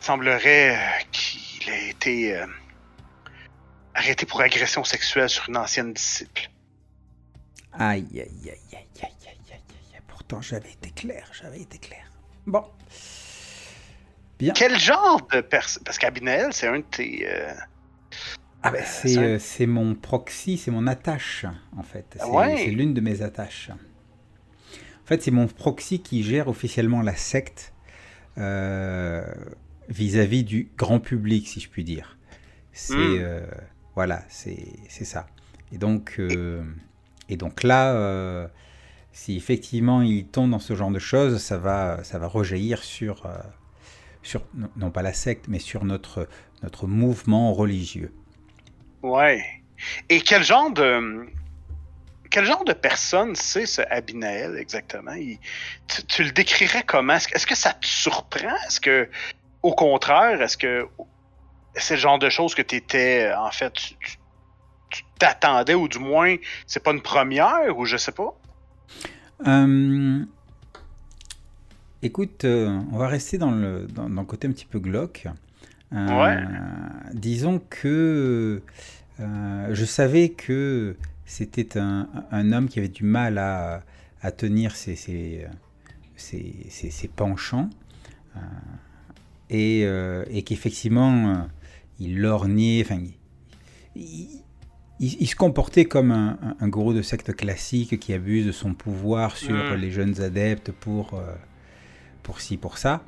Il 0.00 0.04
semblerait 0.06 0.78
qu'il 1.10 1.68
ait 1.68 1.88
été 1.90 2.36
euh, 2.36 2.46
arrêté 3.94 4.24
pour 4.24 4.40
agression 4.40 4.84
sexuelle 4.84 5.28
sur 5.28 5.48
une 5.48 5.56
ancienne 5.56 5.92
disciple. 5.92 6.48
Aïe, 7.72 8.06
aïe, 8.14 8.20
aïe, 8.20 8.28
aïe, 8.50 8.58
aïe, 8.72 8.86
aïe, 9.02 9.02
aïe, 9.02 9.38
aïe, 9.50 9.60
aïe. 9.94 10.02
Pourtant, 10.32 10.40
j'avais 10.48 10.70
été 10.72 10.88
clair, 10.92 11.30
j'avais 11.38 11.60
été 11.60 11.76
clair. 11.76 12.10
Bon. 12.46 12.64
Bien. 14.38 14.54
Quel 14.54 14.78
genre 14.78 15.26
de 15.30 15.42
personne 15.42 15.82
Parce 15.84 15.98
qu'Abinael, 15.98 16.54
c'est 16.54 16.66
un 16.68 16.78
de 16.78 16.84
tes. 16.90 17.28
euh, 17.28 17.52
Ah 18.62 18.70
ben, 18.70 18.78
Euh, 18.80 18.86
c'est 18.86 19.18
euh, 19.18 19.38
c'est 19.38 19.66
mon 19.66 19.94
proxy, 19.94 20.56
c'est 20.56 20.70
mon 20.70 20.86
attache, 20.86 21.44
en 21.76 21.82
fait. 21.82 22.06
C'est 22.18 22.24
Ouais. 22.24 22.64
l'une 22.68 22.94
de 22.94 23.02
mes 23.02 23.20
attaches. 23.20 23.68
En 23.72 25.06
fait, 25.06 25.22
c'est 25.22 25.30
mon 25.30 25.48
proxy 25.48 26.00
qui 26.00 26.22
gère 26.22 26.48
officiellement 26.48 27.02
la 27.02 27.14
secte 27.14 27.74
euh, 28.38 29.26
vis-à-vis 29.90 30.44
du 30.44 30.70
grand 30.78 30.98
public, 30.98 31.46
si 31.46 31.60
je 31.60 31.68
puis 31.68 31.84
dire. 31.84 32.16
C'est 32.72 32.94
Mm. 32.94 33.46
voilà, 33.96 34.22
c'est 34.30 34.64
ça. 34.88 35.26
Et 35.72 35.76
donc 35.76 36.18
et 37.28 37.36
donc 37.36 37.62
là, 37.64 38.48
si 39.12 39.36
effectivement 39.36 40.02
il 40.02 40.26
tombe 40.26 40.50
dans 40.50 40.58
ce 40.58 40.74
genre 40.74 40.90
de 40.90 40.98
choses, 40.98 41.38
ça 41.38 41.58
va 41.58 42.02
ça 42.04 42.18
va 42.18 42.26
rejaillir 42.26 42.82
sur 42.82 43.26
euh, 43.26 43.30
sur 44.22 44.42
non 44.76 44.90
pas 44.90 45.02
la 45.02 45.12
secte, 45.12 45.46
mais 45.48 45.58
sur 45.58 45.84
notre, 45.84 46.28
notre 46.62 46.86
mouvement 46.86 47.52
religieux. 47.52 48.12
Ouais. 49.02 49.42
Et 50.08 50.20
quel 50.20 50.44
genre 50.44 50.70
de 50.70 51.26
quel 52.30 52.46
genre 52.46 52.64
de 52.64 52.72
personne 52.72 53.34
c'est 53.34 53.66
ce 53.66 53.82
Abinael 53.90 54.56
exactement? 54.56 55.14
Tu, 56.08 56.24
le 56.24 56.30
décrirais 56.30 56.82
comment? 56.84 57.14
Est-ce 57.14 57.46
que 57.46 57.54
ça 57.54 57.74
te 57.74 57.86
surprend? 57.86 58.54
Est-ce 58.66 58.80
que 58.80 59.08
au 59.62 59.74
contraire, 59.74 60.40
est-ce 60.40 60.56
que 60.56 60.88
c'est 61.74 61.94
le 61.94 62.00
genre 62.00 62.18
de 62.18 62.30
choses 62.30 62.54
que 62.54 62.62
tu 62.62 62.76
étais 62.76 63.32
en 63.36 63.50
fait 63.50 63.72
tu 64.90 65.04
t'attendais 65.18 65.74
ou 65.74 65.88
du 65.88 65.98
moins 65.98 66.36
c'est 66.66 66.82
pas 66.82 66.92
une 66.92 67.02
première 67.02 67.76
ou 67.76 67.84
je 67.86 67.96
sais 67.96 68.12
pas? 68.12 68.34
Euh, 69.46 70.24
Écoute, 72.02 72.44
euh, 72.44 72.80
on 72.90 72.98
va 72.98 73.06
rester 73.08 73.38
dans 73.38 73.50
le, 73.52 73.86
dans, 73.86 74.08
le 74.08 74.24
côté 74.24 74.48
un 74.48 74.52
petit 74.52 74.66
peu 74.66 74.80
glauque. 74.80 75.28
Euh, 75.92 76.22
ouais. 76.22 76.42
Disons 77.14 77.60
que 77.70 78.62
je 79.18 79.84
savais 79.84 80.30
que 80.30 80.96
c'était 81.24 81.78
un, 81.78 82.08
un, 82.32 82.52
homme 82.52 82.68
qui 82.68 82.80
avait 82.80 82.88
du 82.88 83.04
mal 83.04 83.38
à, 83.38 83.84
à 84.20 84.32
tenir 84.32 84.74
ses, 84.74 84.96
ses, 84.96 85.46
ses, 86.16 86.66
ses 86.68 87.08
penchants 87.08 87.70
et, 89.48 89.82
et 89.82 90.42
qu'effectivement 90.42 91.46
il 92.00 92.18
lorgnait, 92.18 92.82
enfin, 92.84 93.00
il, 93.94 94.41
il, 95.02 95.26
se 95.26 95.34
comportait 95.34 95.84
comme 95.84 96.12
un, 96.12 96.68
gourou 96.68 96.94
de 96.94 97.02
secte 97.02 97.34
classique 97.34 97.98
qui 97.98 98.14
abuse 98.14 98.46
de 98.46 98.52
son 98.52 98.72
pouvoir 98.72 99.36
sur 99.36 99.52
mm. 99.52 99.74
les 99.74 99.90
jeunes 99.90 100.22
adeptes 100.22 100.70
pour, 100.70 101.14
euh, 101.14 101.34
pour 102.22 102.40
ci, 102.40 102.56
pour 102.56 102.78
ça. 102.78 103.02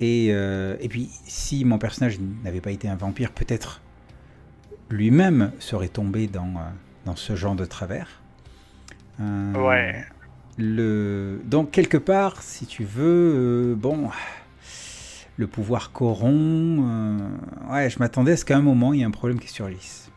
Et, 0.00 0.28
euh, 0.30 0.76
et 0.80 0.88
puis, 0.88 1.08
si 1.24 1.64
mon 1.64 1.78
personnage 1.78 2.18
n'avait 2.44 2.60
pas 2.60 2.72
été 2.72 2.88
un 2.88 2.94
vampire, 2.94 3.32
peut-être 3.32 3.80
lui-même 4.90 5.52
serait 5.58 5.88
tombé 5.88 6.26
dans, 6.26 6.48
euh, 6.56 6.68
dans 7.06 7.16
ce 7.16 7.34
genre 7.36 7.54
de 7.54 7.64
travers. 7.64 8.20
ouais. 9.18 10.04
Le... 10.58 11.40
Donc, 11.46 11.70
quelque 11.70 11.96
part, 11.96 12.42
si 12.42 12.66
tu 12.66 12.84
veux, 12.84 13.74
bon, 13.78 14.10
le 15.38 15.46
pouvoir 15.46 15.90
corrompt. 15.92 16.84
ouais, 17.70 17.88
je 17.88 17.98
m'attendais 17.98 18.32
à 18.32 18.36
ce 18.36 18.44
qu'à 18.44 18.58
un 18.58 18.62
moment, 18.62 18.92
il 18.92 18.98
y 18.98 19.02
ait 19.02 19.06
un 19.06 19.10
problème 19.10 19.38
qui 19.38 19.48
surgisse. 19.48 20.09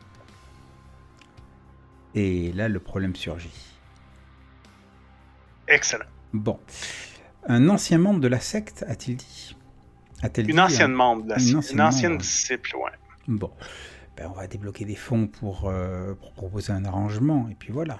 Et 2.16 2.52
là, 2.54 2.70
le 2.70 2.80
problème 2.80 3.16
surgit. 3.16 3.74
Excellent. 5.68 6.06
Bon. 6.34 6.60
Un 7.48 7.70
ancien 7.70 7.98
membre 7.98 8.20
de 8.20 8.28
la 8.28 8.40
secte, 8.40 8.86
a-t-il 8.88 9.18
dit? 9.18 9.56
Une 10.38 10.60
ancienne 10.60 10.94
membre 10.94 11.24
de 11.24 11.30
la 11.30 11.40
secte. 11.40 11.72
Une 11.72 11.82
ancienne, 11.82 12.18
disciple, 12.18 12.76
ouais. 12.76 12.92
Bon. 13.28 13.52
Ben, 14.16 14.28
on 14.30 14.34
va 14.34 14.48
débloquer 14.48 14.86
des 14.86 14.96
fonds 14.96 15.28
pour, 15.28 15.68
euh, 15.68 16.14
pour, 16.14 16.32
proposer 16.34 16.72
un 16.72 16.86
arrangement, 16.86 17.48
et 17.50 17.56
puis 17.56 17.74
voilà. 17.74 18.00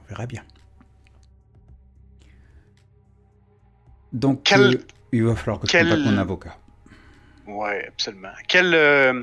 On 0.00 0.08
verra 0.08 0.26
bien. 0.26 0.42
Donc, 4.12 4.42
Quel... 4.44 4.60
euh, 4.60 4.86
il 5.12 5.24
va 5.24 5.36
falloir 5.36 5.60
que 5.60 5.66
Quel... 5.66 5.86
je 5.86 5.90
contacte 5.90 6.10
mon 6.10 6.18
avocat. 6.18 6.56
Ouais, 7.46 7.86
absolument. 7.88 8.30
Quel, 8.48 8.74
euh, 8.74 9.22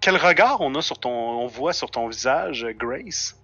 quel 0.00 0.16
regard 0.16 0.60
on 0.60 0.74
a 0.74 0.82
sur 0.82 0.98
ton, 0.98 1.10
on 1.10 1.46
voit 1.46 1.72
sur 1.72 1.90
ton 1.90 2.08
visage, 2.08 2.66
Grace? 2.76 3.36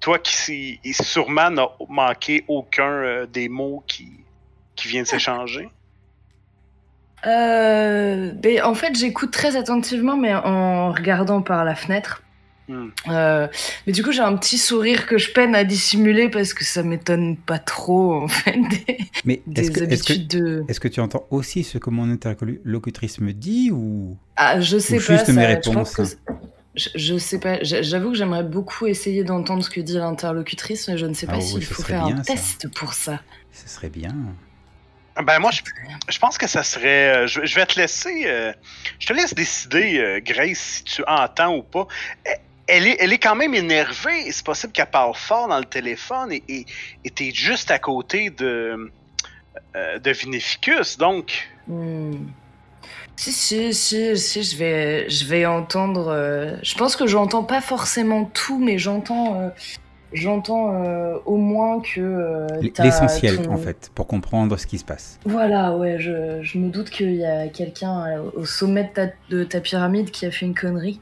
Toi 0.00 0.18
qui 0.18 0.80
sûrement 0.92 1.50
n'a 1.50 1.68
manqué 1.88 2.44
aucun 2.46 2.88
euh, 2.88 3.26
des 3.26 3.48
mots 3.48 3.82
qui, 3.86 4.08
qui 4.76 4.88
viennent 4.88 5.06
s'échanger? 5.06 5.68
Euh, 7.26 8.32
ben, 8.32 8.62
en 8.62 8.74
fait, 8.74 8.96
j'écoute 8.96 9.32
très 9.32 9.56
attentivement, 9.56 10.16
mais 10.16 10.34
en 10.34 10.92
regardant 10.92 11.42
par 11.42 11.64
la 11.64 11.74
fenêtre. 11.74 12.22
Hmm. 12.68 12.88
Euh, 13.08 13.48
mais 13.86 13.94
du 13.94 14.02
coup, 14.02 14.12
j'ai 14.12 14.20
un 14.20 14.36
petit 14.36 14.58
sourire 14.58 15.06
que 15.06 15.16
je 15.16 15.32
peine 15.32 15.54
à 15.54 15.64
dissimuler 15.64 16.28
parce 16.28 16.52
que 16.52 16.64
ça 16.64 16.82
m'étonne 16.82 17.38
pas 17.38 17.58
trop, 17.58 18.14
en 18.14 18.28
fait, 18.28 18.58
des, 18.86 18.98
mais 19.24 19.42
habitudes 19.56 20.28
de. 20.28 20.64
Est-ce 20.68 20.78
que 20.78 20.88
tu 20.88 21.00
entends 21.00 21.26
aussi 21.30 21.64
ce 21.64 21.78
que 21.78 21.88
mon 21.88 22.10
interlocutrice 22.10 23.20
me 23.20 23.32
dit 23.32 23.70
ou. 23.72 24.18
Ah, 24.36 24.60
je 24.60 24.78
sais 24.78 24.98
pas. 24.98 25.16
Juste 25.16 25.28
mes 25.30 25.46
réponses. 25.46 26.16
Je, 26.94 27.18
sais 27.18 27.40
pas. 27.40 27.58
J'avoue 27.62 28.10
que 28.10 28.16
j'aimerais 28.16 28.44
beaucoup 28.44 28.86
essayer 28.86 29.24
d'entendre 29.24 29.64
ce 29.64 29.70
que 29.70 29.80
dit 29.80 29.94
l'interlocutrice, 29.94 30.88
mais 30.88 30.98
je 30.98 31.06
ne 31.06 31.14
sais 31.14 31.26
pas 31.26 31.36
ah 31.38 31.40
s'il 31.40 31.64
faut 31.64 31.82
faire 31.82 32.04
un 32.04 32.20
test 32.20 32.68
pour 32.74 32.92
ça. 32.92 33.20
Ce 33.50 33.68
serait 33.68 33.88
bien. 33.88 34.14
Ben 35.24 35.40
moi, 35.40 35.50
je, 35.50 36.18
pense 36.20 36.38
que 36.38 36.46
ça 36.46 36.62
serait. 36.62 37.24
Euh, 37.24 37.26
je, 37.26 37.54
vais 37.56 37.66
te 37.66 37.80
laisser. 37.80 38.24
Euh, 38.26 38.52
je 39.00 39.06
te 39.08 39.12
laisse 39.14 39.34
décider, 39.34 40.22
Grace, 40.24 40.58
si 40.58 40.84
tu 40.84 41.02
entends 41.08 41.56
ou 41.56 41.62
pas. 41.64 41.88
Elle 42.68 42.86
est, 42.86 42.96
elle 43.00 43.12
est 43.12 43.18
quand 43.18 43.34
même 43.34 43.54
énervée. 43.54 44.30
C'est 44.30 44.44
possible 44.44 44.72
qu'elle 44.72 44.90
parle 44.90 45.14
fort 45.14 45.48
dans 45.48 45.58
le 45.58 45.64
téléphone 45.64 46.32
et, 46.32 46.66
t'es 47.14 47.30
juste 47.32 47.70
à 47.70 47.78
côté 47.78 48.30
de, 48.30 48.90
euh, 49.74 49.98
de 49.98 50.10
Vinificus, 50.10 50.98
donc. 50.98 51.48
Hmm. 51.66 52.26
Si, 53.16 53.32
si, 53.32 53.74
si, 53.74 54.16
si, 54.16 54.42
je 54.44 54.56
vais, 54.56 55.08
je 55.08 55.24
vais 55.24 55.46
entendre. 55.46 56.08
Euh, 56.08 56.56
je 56.62 56.76
pense 56.76 56.94
que 56.94 57.06
j'entends 57.06 57.42
pas 57.42 57.60
forcément 57.60 58.26
tout, 58.26 58.58
mais 58.58 58.78
j'entends. 58.78 59.40
Euh, 59.40 59.48
j'entends 60.12 60.72
au 61.24 61.36
moins 61.36 61.80
que. 61.80 62.46
L'essentiel, 62.60 63.48
en 63.48 63.56
fait, 63.56 63.90
pour 63.94 64.06
comprendre 64.06 64.58
ce 64.58 64.66
qui 64.66 64.78
se 64.78 64.84
passe. 64.84 65.18
Voilà, 65.24 65.74
ouais, 65.74 65.98
je, 65.98 66.42
je 66.42 66.58
me 66.58 66.68
doute 66.68 66.90
qu'il 66.90 67.14
y 67.14 67.24
a 67.24 67.48
quelqu'un 67.48 68.20
au 68.36 68.44
sommet 68.44 68.84
de 68.84 68.90
ta, 68.90 69.06
de 69.30 69.42
ta 69.42 69.60
pyramide 69.60 70.10
qui 70.10 70.26
a 70.26 70.30
fait 70.30 70.44
une 70.46 70.54
connerie 70.54 71.00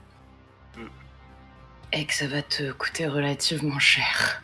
et 1.93 2.05
que 2.05 2.15
ça 2.15 2.27
va 2.27 2.43
te 2.43 2.73
coûter 2.73 3.07
relativement 3.07 3.79
cher. 3.79 4.43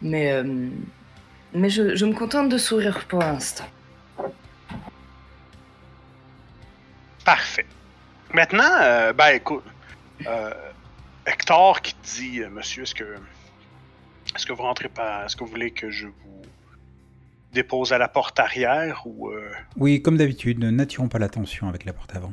Mais, 0.00 0.32
euh, 0.32 0.68
mais 1.52 1.70
je, 1.70 1.94
je, 1.96 2.04
me 2.04 2.12
contente 2.12 2.48
de 2.48 2.58
sourire 2.58 3.06
pour 3.06 3.20
l'instant. 3.20 3.64
Parfait. 7.24 7.66
Maintenant, 8.32 8.70
euh, 8.82 9.12
ben 9.12 9.28
écoute, 9.34 9.64
euh, 10.26 10.52
Hector 11.26 11.80
qui 11.80 11.94
te 11.94 12.06
dit, 12.16 12.40
monsieur, 12.50 12.82
est-ce 12.82 12.94
que, 12.94 13.16
est-ce 14.34 14.44
que 14.44 14.52
vous 14.52 14.62
rentrez 14.62 14.88
pas, 14.88 15.24
est-ce 15.24 15.36
que 15.36 15.44
vous 15.44 15.50
voulez 15.50 15.70
que 15.70 15.90
je 15.90 16.06
vous 16.06 16.42
dépose 17.52 17.92
à 17.92 17.98
la 17.98 18.08
porte 18.08 18.38
arrière 18.40 19.06
ou 19.06 19.30
Oui, 19.76 20.02
comme 20.02 20.16
d'habitude, 20.16 20.58
n'attirons 20.58 21.08
pas 21.08 21.18
l'attention 21.18 21.68
avec 21.68 21.84
la 21.84 21.92
porte 21.92 22.14
avant. 22.14 22.32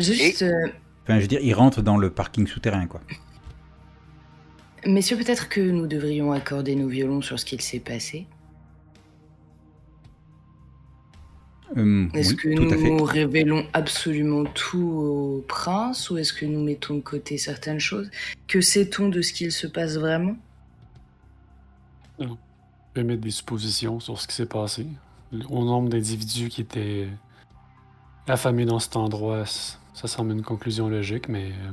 Juste. 0.00 0.42
Euh, 0.42 0.68
enfin, 1.04 1.16
je 1.16 1.22
veux 1.22 1.28
dire, 1.28 1.40
il 1.42 1.54
rentre 1.54 1.82
dans 1.82 1.96
le 1.96 2.10
parking 2.10 2.46
souterrain, 2.46 2.86
quoi. 2.86 3.00
Messieurs, 4.86 5.16
peut-être 5.16 5.48
que 5.48 5.60
nous 5.60 5.86
devrions 5.86 6.32
accorder 6.32 6.74
nos 6.74 6.88
violons 6.88 7.20
sur 7.20 7.38
ce 7.38 7.44
qu'il 7.44 7.60
s'est 7.60 7.80
passé. 7.80 8.26
Euh, 11.76 12.08
est-ce 12.14 12.34
que 12.34 12.48
nous 12.48 13.04
révélons 13.04 13.64
absolument 13.72 14.44
tout 14.44 14.78
au 14.78 15.44
prince 15.46 16.10
ou 16.10 16.18
est-ce 16.18 16.32
que 16.32 16.44
nous 16.44 16.64
mettons 16.64 16.96
de 16.96 17.00
côté 17.00 17.38
certaines 17.38 17.78
choses? 17.78 18.10
Que 18.48 18.60
sait-on 18.60 19.08
de 19.08 19.22
ce 19.22 19.32
qu'il 19.32 19.52
se 19.52 19.66
passe 19.66 19.96
vraiment? 19.96 20.36
On 22.18 22.36
peut 22.92 23.02
mettre 23.04 23.20
des 23.20 23.30
suppositions 23.30 24.00
sur 24.00 24.20
ce 24.20 24.26
qui 24.26 24.34
s'est 24.34 24.46
passé. 24.46 24.86
Au 25.48 25.64
nombre 25.64 25.90
d'individus 25.90 26.48
qui 26.48 26.62
étaient 26.62 27.06
affamés 28.26 28.64
dans 28.64 28.80
cet 28.80 28.96
endroit, 28.96 29.44
ça 29.94 30.08
semble 30.08 30.32
une 30.32 30.42
conclusion 30.42 30.88
logique, 30.88 31.28
mais. 31.28 31.52
Euh, 31.52 31.72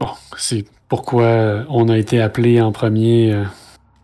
bon, 0.00 0.10
c'est 0.36 0.66
pourquoi 0.88 1.64
on 1.68 1.88
a 1.88 1.98
été 1.98 2.20
appelé 2.20 2.60
en 2.60 2.72
premier. 2.72 3.32
Euh, 3.32 3.44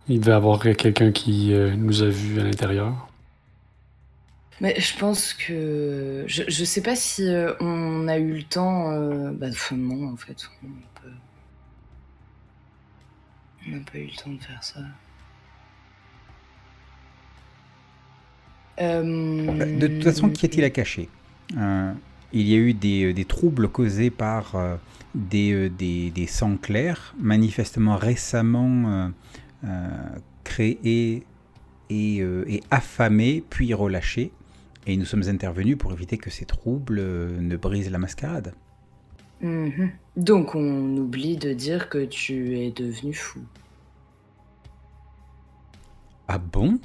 il 0.08 0.20
devait 0.20 0.32
y 0.32 0.34
avoir 0.34 0.60
quelqu'un 0.60 1.12
qui 1.12 1.52
euh, 1.52 1.74
nous 1.76 2.02
a 2.02 2.08
vus 2.08 2.40
à 2.40 2.44
l'intérieur. 2.44 3.08
Mais 4.60 4.78
je 4.78 4.98
pense 4.98 5.32
que. 5.34 6.24
Je, 6.26 6.42
je 6.48 6.64
sais 6.64 6.82
pas 6.82 6.96
si 6.96 7.28
on 7.60 8.08
a 8.08 8.18
eu 8.18 8.34
le 8.34 8.42
temps. 8.42 8.90
Bah, 9.32 9.48
non, 9.72 10.12
en 10.12 10.16
fait. 10.16 10.48
On 13.66 13.70
n'a 13.70 13.80
pas 13.80 13.98
eu 13.98 14.06
le 14.06 14.16
temps 14.16 14.30
de 14.30 14.42
faire 14.42 14.62
ça. 14.62 14.80
De 18.82 19.86
toute 19.86 20.04
façon, 20.04 20.30
qu'y 20.30 20.46
a-t-il 20.46 20.64
à 20.64 20.70
cacher 20.70 21.08
euh, 21.56 21.92
Il 22.32 22.48
y 22.48 22.54
a 22.54 22.58
eu 22.58 22.74
des, 22.74 23.12
euh, 23.12 23.24
troubles 23.24 23.68
causés 23.68 24.10
par 24.10 24.56
des, 25.14 25.68
des, 25.70 26.26
sangs 26.26 26.56
clairs, 26.56 27.14
manifestement 27.18 27.96
récemment 27.96 29.10
créés 30.44 31.24
et, 31.90 32.18
et, 32.18 32.60
affamés, 32.70 33.44
puis 33.48 33.74
relâchés. 33.74 34.32
Et 34.86 34.96
nous 34.96 35.04
sommes 35.04 35.28
intervenus 35.28 35.78
pour 35.78 35.92
éviter 35.92 36.18
que 36.18 36.30
ces 36.30 36.44
troubles 36.44 37.00
ne 37.00 37.56
brisent 37.56 37.90
la 37.90 37.98
mascarade. 37.98 38.52
Mhm. 39.42 39.90
Donc 40.16 40.54
on 40.54 40.96
oublie 40.96 41.36
de 41.36 41.52
dire 41.52 41.88
que 41.88 42.04
tu 42.04 42.58
es 42.58 42.70
devenu 42.70 43.12
fou. 43.12 43.40
Ah 46.28 46.38
bon? 46.38 46.78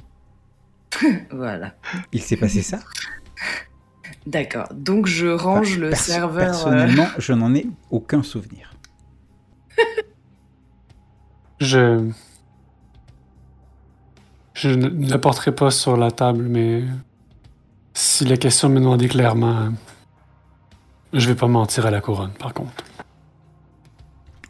Voilà. 1.30 1.74
Il 2.12 2.22
s'est 2.22 2.36
passé 2.36 2.62
ça 2.62 2.78
D'accord. 4.26 4.68
Donc 4.74 5.06
je 5.06 5.26
range 5.26 5.72
Enfin, 5.72 5.80
le 5.80 5.88
perso- 5.90 6.12
serveur. 6.12 6.42
euh, 6.42 6.46
Personnellement, 6.50 7.06
je 7.18 7.32
n'en 7.32 7.54
ai 7.54 7.66
aucun 7.90 8.22
souvenir. 8.22 8.72
Je. 11.60 12.10
Je 14.54 14.70
ne 14.70 15.08
la 15.08 15.18
porterai 15.18 15.54
pas 15.54 15.70
sur 15.70 15.96
la 15.96 16.10
table, 16.10 16.44
mais. 16.48 16.84
Si 17.94 18.24
la 18.24 18.36
question 18.36 18.68
me 18.68 18.78
demandait 18.80 19.08
clairement. 19.08 19.70
Je 21.12 21.26
vais 21.28 21.34
pas 21.34 21.48
mentir 21.48 21.86
à 21.86 21.90
la 21.90 22.00
couronne, 22.00 22.32
par 22.38 22.52
contre. 22.54 22.84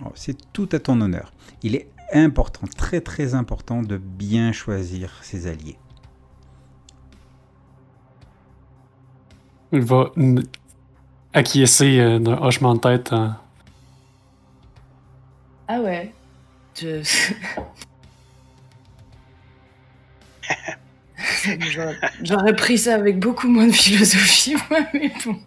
Oh, 0.05 0.11
C'est 0.15 0.37
tout 0.53 0.69
à 0.73 0.79
ton 0.79 1.01
honneur. 1.01 1.33
Il 1.63 1.77
est 1.77 1.89
important, 2.13 2.67
très 2.77 3.01
très 3.01 3.35
important 3.35 3.83
de 3.83 3.97
bien 3.97 4.53
choisir 4.53 5.13
ses 5.23 5.47
alliés. 5.47 5.79
Il 9.73 9.81
va 9.83 10.11
acquiescer 11.35 11.99
euh, 11.99 12.19
d'un 12.19 12.39
hochement 12.43 12.75
de 12.75 12.81
tête. 12.81 13.13
en- 13.13 13.35
Ah 15.69 15.81
ouais. 15.81 16.13
Je... 16.81 17.03
J'aurais- 22.23 22.57
pris 22.57 22.79
ça 22.79 22.95
avec 22.95 23.19
beaucoup 23.19 23.49
moins 23.49 23.67
de 23.67 23.73
philosophie, 23.73 24.55
moi, 24.71 24.81
mais 24.95 25.13
bon. 25.25 25.39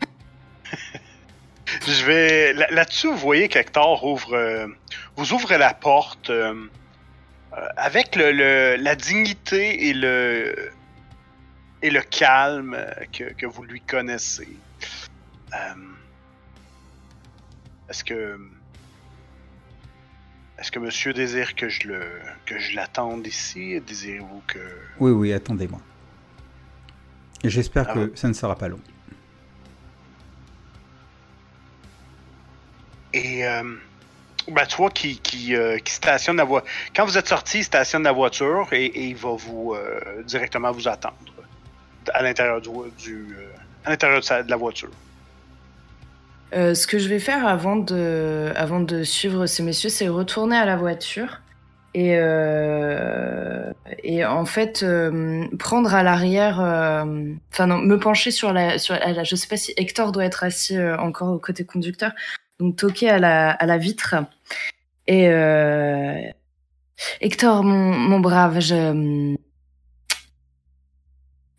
Je 1.87 2.05
vais. 2.05 2.53
là- 2.53 2.67
Là-dessus, 2.71 3.07
vous 3.07 3.17
voyez 3.17 3.47
qu'Hector 3.47 4.03
ouvre. 4.03 4.33
euh, 4.35 4.67
vous 5.15 5.33
ouvrez 5.33 5.57
la 5.57 5.73
porte 5.73 6.29
euh, 6.29 6.53
euh, 7.57 7.67
avec 7.77 8.15
le, 8.15 8.31
le- 8.31 8.75
la 8.81 8.95
dignité 8.95 9.87
et 9.89 9.93
le. 9.93 10.71
Et 11.81 11.89
le 11.89 12.01
calme 12.01 12.75
euh, 12.77 12.91
que, 13.11 13.33
que 13.33 13.45
vous 13.45 13.63
lui 13.63 13.81
connaissez. 13.81 14.49
Euh, 15.53 15.57
Est-ce 17.89 18.03
que. 18.03 18.39
Est-ce 20.57 20.71
que 20.71 20.79
monsieur 20.79 21.11
désire 21.11 21.55
que 21.55 21.69
je 21.69 21.87
le 21.87 22.01
que 22.45 22.59
je 22.59 22.75
l'attende 22.75 23.25
ici? 23.25 23.81
Désirez-vous 23.81 24.43
que. 24.45 24.59
Oui, 24.99 25.11
oui, 25.11 25.33
attendez-moi. 25.33 25.81
J'espère 27.43 27.87
Ah 27.89 27.93
que 27.95 28.11
ça 28.15 28.27
ne 28.27 28.33
sera 28.33 28.55
pas 28.55 28.67
long. 28.67 28.79
Et 33.13 33.45
euh, 33.45 33.63
ben, 34.47 34.65
toi 34.67 34.89
qui, 34.91 35.17
qui, 35.17 35.55
euh, 35.55 35.79
qui 35.79 35.91
stationne 35.91 36.37
la 36.37 36.43
voiture. 36.43 36.69
Quand 36.95 37.05
vous 37.05 37.17
êtes 37.17 37.27
sorti, 37.27 37.57
il 37.57 37.63
stationne 37.63 38.03
la 38.03 38.11
voiture 38.11 38.71
et, 38.71 38.85
et 38.85 39.07
il 39.07 39.15
va 39.15 39.31
vous 39.35 39.73
euh, 39.73 40.21
directement 40.23 40.71
vous 40.71 40.87
attendre 40.87 41.30
à 42.13 42.23
l'intérieur 42.23 42.61
du, 42.61 42.69
euh, 42.69 43.51
à 43.85 43.91
l'intérieur 43.91 44.21
de, 44.21 44.49
la 44.49 44.55
voiture. 44.55 44.89
Euh, 46.53 46.73
ce 46.73 46.87
que 46.87 46.99
je 46.99 47.07
vais 47.07 47.19
faire 47.19 47.47
avant 47.47 47.77
de, 47.77 48.51
avant 48.55 48.79
de 48.79 49.03
suivre 49.03 49.45
ces 49.45 49.63
messieurs, 49.63 49.89
c'est 49.89 50.07
retourner 50.07 50.57
à 50.57 50.65
la 50.65 50.75
voiture 50.75 51.41
et, 51.93 52.15
euh, 52.17 53.71
et 54.03 54.25
en 54.25 54.45
fait 54.45 54.85
prendre 55.59 55.93
à 55.93 56.03
l'arrière, 56.03 56.59
enfin 57.51 57.67
non, 57.67 57.77
me 57.77 57.97
pencher 57.97 58.31
sur 58.31 58.53
la, 58.53 58.79
sur 58.79 58.95
la, 58.95 59.23
je 59.23 59.35
sais 59.35 59.47
pas 59.47 59.57
si 59.57 59.73
Hector 59.77 60.11
doit 60.11 60.25
être 60.25 60.43
assis 60.43 60.77
encore 60.79 61.29
au 61.29 61.39
côté 61.39 61.65
conducteur, 61.65 62.11
donc 62.59 62.75
toquer 62.75 63.09
à 63.09 63.19
la, 63.19 63.51
à 63.51 63.65
la 63.65 63.77
vitre 63.77 64.15
et 65.07 65.25
Hector, 67.19 67.63
mon, 67.63 67.93
mon 67.93 68.19
brave, 68.19 68.59
je 68.59 69.35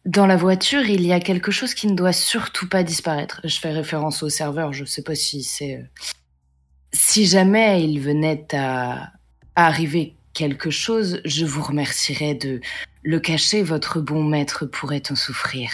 dans 0.05 0.27
la 0.27 0.37
voiture, 0.37 0.83
il 0.83 1.07
y 1.07 1.12
a 1.12 1.21
quelque 1.21 1.51
chose 1.51 1.75
qui 1.75 1.87
ne 1.87 1.95
doit 1.95 2.12
surtout 2.12 2.69
pas 2.69 2.83
disparaître. 2.83 3.41
Je 3.45 3.59
fais 3.59 3.71
référence 3.71 4.23
au 4.23 4.29
serveur, 4.29 4.73
je 4.73 4.85
sais 4.85 5.03
pas 5.03 5.15
si 5.15 5.43
c'est... 5.43 5.85
Si 6.93 7.25
jamais 7.27 7.83
il 7.85 8.01
venait 8.01 8.47
à, 8.55 9.12
à 9.55 9.67
arriver 9.67 10.17
quelque 10.35 10.71
chose, 10.71 11.21
je 11.25 11.45
vous 11.47 11.62
remercierais 11.62 12.35
de 12.35 12.61
le 13.03 13.21
cacher, 13.21 13.62
votre 13.62 14.01
bon 14.01 14.25
maître 14.25 14.67
pourrait 14.67 15.03
en 15.11 15.15
souffrir. 15.15 15.71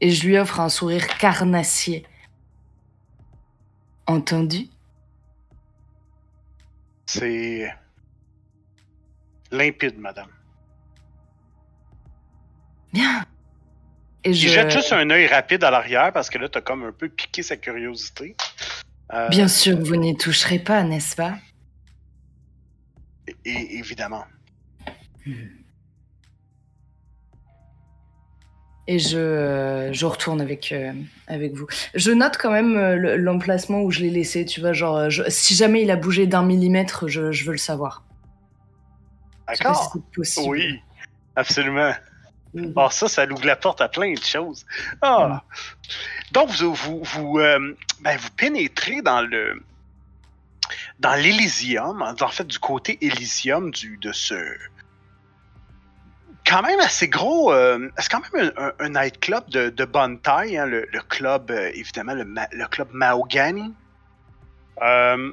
Et 0.00 0.10
je 0.10 0.26
lui 0.26 0.38
offre 0.38 0.60
un 0.60 0.68
sourire 0.68 1.06
carnassier. 1.18 2.06
Entendu? 4.06 4.68
C'est 7.06 7.70
limpide, 9.50 9.98
madame. 9.98 10.30
Bien. 12.92 13.24
Et 14.24 14.30
Il 14.30 14.36
je... 14.36 14.48
jette 14.48 14.70
juste 14.70 14.92
un 14.92 15.08
œil 15.10 15.26
rapide 15.26 15.64
à 15.64 15.70
l'arrière 15.70 16.12
parce 16.12 16.30
que 16.30 16.38
là, 16.38 16.48
t'as 16.48 16.60
comme 16.60 16.84
un 16.84 16.92
peu 16.92 17.08
piqué 17.08 17.42
sa 17.42 17.56
curiosité. 17.56 18.36
Euh, 19.12 19.28
Bien 19.28 19.48
sûr, 19.48 19.78
vous 19.80 19.96
n'y 19.96 20.16
toucherez 20.16 20.58
pas, 20.58 20.82
n'est-ce 20.82 21.16
pas? 21.16 21.36
évidemment. 23.44 24.24
Et 28.88 28.98
je, 28.98 29.90
je 29.92 30.06
retourne 30.06 30.40
avec, 30.40 30.72
euh, 30.72 30.92
avec 31.28 31.54
vous. 31.54 31.66
Je 31.94 32.10
note 32.10 32.36
quand 32.36 32.50
même 32.50 32.76
euh, 32.76 32.96
le- 32.96 33.16
l'emplacement 33.16 33.80
où 33.82 33.90
je 33.92 34.00
l'ai 34.00 34.10
laissé, 34.10 34.44
tu 34.44 34.60
vois, 34.60 34.72
genre, 34.72 35.08
je- 35.08 35.22
si 35.28 35.54
jamais 35.54 35.82
il 35.82 35.90
a 35.90 35.96
bougé 35.96 36.26
d'un 36.26 36.42
millimètre, 36.42 37.06
je, 37.06 37.30
je 37.30 37.44
veux 37.44 37.52
le 37.52 37.58
savoir. 37.58 38.04
D'accord? 39.46 39.96
Oui, 40.46 40.80
absolument. 41.36 41.92
Mhm. 42.54 42.72
Ah, 42.76 42.88
ça, 42.90 43.08
ça 43.08 43.26
ouvre 43.26 43.46
la 43.46 43.56
porte 43.56 43.80
à 43.80 43.88
plein 43.88 44.12
de 44.12 44.22
choses. 44.22 44.66
Ah. 45.00 45.42
Donc, 46.32 46.50
vous, 46.50 46.74
vous, 46.74 47.02
vous, 47.02 47.38
euh, 47.38 47.74
ben, 48.00 48.16
vous 48.18 48.30
pénétrez 48.36 49.00
dans 49.02 49.22
le 49.22 49.62
dans 51.00 51.14
l'Elysium, 51.14 52.00
en 52.02 52.14
en 52.20 52.28
fait, 52.28 52.46
du 52.46 52.58
côté 52.58 52.96
Elysium 53.04 53.70
du, 53.70 53.96
de 53.98 54.12
ce 54.12 54.34
quand 56.46 56.62
même 56.62 56.80
assez 56.80 57.08
gros, 57.08 57.52
euh, 57.52 57.88
c'est 57.98 58.10
quand 58.10 58.20
même 58.32 58.52
un, 58.56 58.64
un- 58.66 58.72
un 58.80 58.88
nightclub 58.90 59.48
de, 59.50 59.70
de 59.70 59.84
bonne 59.84 60.18
taille, 60.20 60.56
hein, 60.58 60.66
le, 60.66 60.86
le 60.92 61.00
club, 61.00 61.50
euh, 61.50 61.70
évidemment, 61.74 62.14
le, 62.14 62.24
le 62.24 62.66
club 62.66 62.88
Mahogany. 62.92 63.72
Euh, 64.82 65.32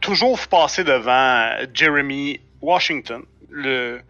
toujours 0.00 0.36
vous 0.36 0.46
passez 0.48 0.82
devant 0.84 1.52
Jeremy 1.74 2.40
Washington, 2.62 3.22
le, 3.50 4.00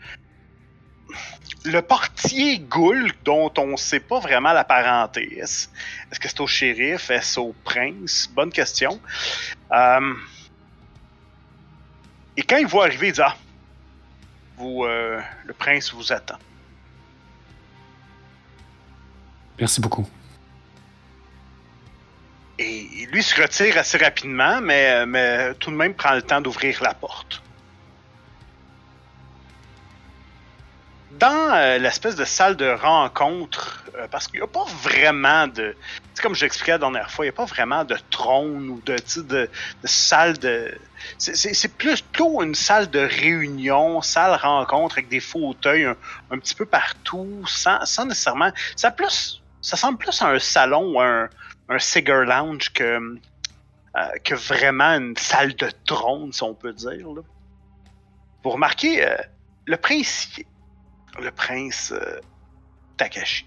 le 1.64 1.80
portier 1.82 2.58
Gould, 2.58 3.12
dont 3.24 3.52
on 3.58 3.66
ne 3.68 3.76
sait 3.76 4.00
pas 4.00 4.18
vraiment 4.18 4.52
la 4.52 4.64
parenté. 4.64 5.38
Est-ce 5.38 5.68
que 6.18 6.28
c'est 6.28 6.40
au 6.40 6.46
shérif? 6.46 7.10
Est-ce 7.10 7.38
au 7.38 7.54
prince? 7.64 8.30
Bonne 8.34 8.50
question. 8.50 9.00
Euh, 9.72 10.14
et 12.36 12.42
quand 12.42 12.56
il 12.56 12.66
voit 12.66 12.86
arriver, 12.86 13.08
il 13.08 13.12
dit 13.12 13.20
Ah, 13.22 13.36
vous, 14.56 14.84
euh, 14.84 15.20
le 15.44 15.52
prince 15.52 15.92
vous 15.92 16.12
attend. 16.12 16.38
Merci 19.58 19.80
beaucoup. 19.80 20.08
Et 22.58 23.06
lui 23.10 23.22
se 23.22 23.40
retire 23.40 23.78
assez 23.78 23.96
rapidement, 23.96 24.60
mais, 24.60 25.06
mais 25.06 25.54
tout 25.54 25.70
de 25.70 25.76
même 25.76 25.94
prend 25.94 26.14
le 26.14 26.22
temps 26.22 26.42
d'ouvrir 26.42 26.82
la 26.82 26.92
porte. 26.92 27.42
Dans 31.20 31.54
euh, 31.54 31.76
l'espèce 31.76 32.16
de 32.16 32.24
salle 32.24 32.56
de 32.56 32.70
rencontre, 32.70 33.84
euh, 33.94 34.08
parce 34.10 34.26
qu'il 34.26 34.40
n'y 34.40 34.44
a 34.44 34.46
pas 34.46 34.64
vraiment 34.82 35.46
de. 35.48 35.76
Comme 36.22 36.34
je 36.34 36.46
l'expliquais 36.46 36.72
la 36.72 36.78
dernière 36.78 37.10
fois, 37.10 37.26
il 37.26 37.28
n'y 37.28 37.34
a 37.34 37.36
pas 37.36 37.44
vraiment 37.44 37.84
de 37.84 37.96
trône 38.10 38.70
ou 38.70 38.80
de, 38.86 38.96
de, 39.16 39.22
de 39.22 39.50
salle 39.84 40.38
de. 40.38 40.74
C'est- 41.18 41.76
plutôt 41.76 42.42
une 42.42 42.54
salle 42.54 42.88
de 42.88 43.00
réunion, 43.00 44.00
salle 44.00 44.34
rencontre 44.34 44.94
avec 44.94 45.08
des 45.08 45.20
fauteuils 45.20 45.84
un, 46.30 46.38
petit 46.38 46.54
peu 46.54 46.64
partout, 46.64 47.44
sans, 47.46 47.80
nécessairement. 48.06 48.50
Ça, 48.74 48.90
plus, 48.90 49.42
ça 49.60 49.76
semble 49.76 49.98
plus 49.98 50.22
à 50.22 50.28
un 50.28 50.38
salon 50.38 50.94
ou 50.94 51.00
un, 51.02 51.28
un 51.68 51.78
cigar 51.78 52.24
lounge 52.24 52.72
que, 52.72 52.82
euh, 52.84 54.08
que 54.24 54.34
vraiment 54.34 54.96
une 54.96 55.16
salle 55.18 55.54
de 55.54 55.70
trône, 55.84 56.32
si 56.32 56.42
on 56.42 56.54
peut 56.54 56.72
dire. 56.72 57.06
Vous 58.42 58.50
remarquez, 58.50 59.06
le 59.66 59.76
prince, 59.76 60.28
le 61.18 61.30
prince 61.30 61.92
euh, 61.92 62.20
Takashi, 62.96 63.46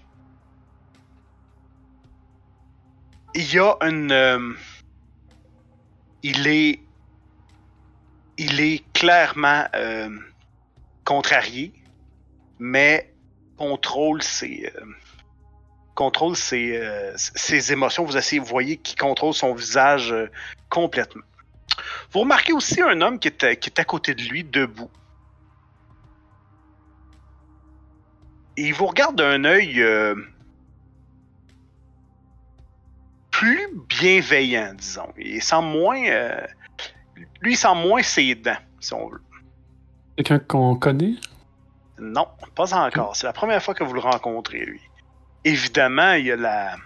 il 3.34 3.52
y 3.52 3.58
a 3.58 3.76
une, 3.80 4.12
euh, 4.12 4.52
il 6.22 6.46
est, 6.46 6.80
il 8.38 8.60
est 8.60 8.84
clairement 8.92 9.64
euh, 9.74 10.10
contrarié, 11.04 11.72
mais 12.58 13.12
contrôle 13.56 14.22
ses, 14.22 14.72
contrôle 15.94 16.36
ses, 16.36 17.72
émotions. 17.72 18.04
Vous, 18.04 18.16
essayez, 18.16 18.40
vous 18.40 18.46
voyez 18.46 18.76
qu'il 18.76 18.98
contrôle 18.98 19.34
son 19.34 19.54
visage 19.54 20.14
complètement. 20.68 21.22
Vous 22.12 22.20
remarquez 22.20 22.52
aussi 22.52 22.80
un 22.82 23.00
homme 23.00 23.18
qui 23.18 23.28
est, 23.28 23.56
qui 23.56 23.70
est 23.70 23.80
à 23.80 23.84
côté 23.84 24.14
de 24.14 24.22
lui, 24.22 24.44
debout. 24.44 24.90
Il 28.56 28.72
vous 28.74 28.86
regarde 28.86 29.16
d'un 29.16 29.44
œil 29.44 29.82
euh, 29.82 30.14
plus 33.30 33.68
bienveillant, 33.88 34.74
disons. 34.74 35.12
Il 35.18 35.42
semble 35.42 35.68
moins. 35.68 36.02
euh, 36.06 36.46
lui, 37.40 37.54
il 37.54 37.56
semble 37.56 37.86
moins 37.86 38.02
ses 38.02 38.34
dents, 38.34 38.56
si 38.80 38.94
on 38.94 39.08
veut. 39.08 39.22
Quelqu'un 40.16 40.38
qu'on 40.38 40.76
connaît? 40.76 41.14
Non, 41.98 42.28
pas 42.54 42.74
encore. 42.74 43.16
C'est 43.16 43.26
la 43.26 43.32
première 43.32 43.62
fois 43.62 43.74
que 43.74 43.84
vous 43.84 43.94
le 43.94 44.00
rencontrez, 44.00 44.64
lui. 44.64 44.80
Évidemment, 45.44 46.12
il 46.12 46.26
y 46.26 46.32
a 46.32 46.36
la. 46.36 46.76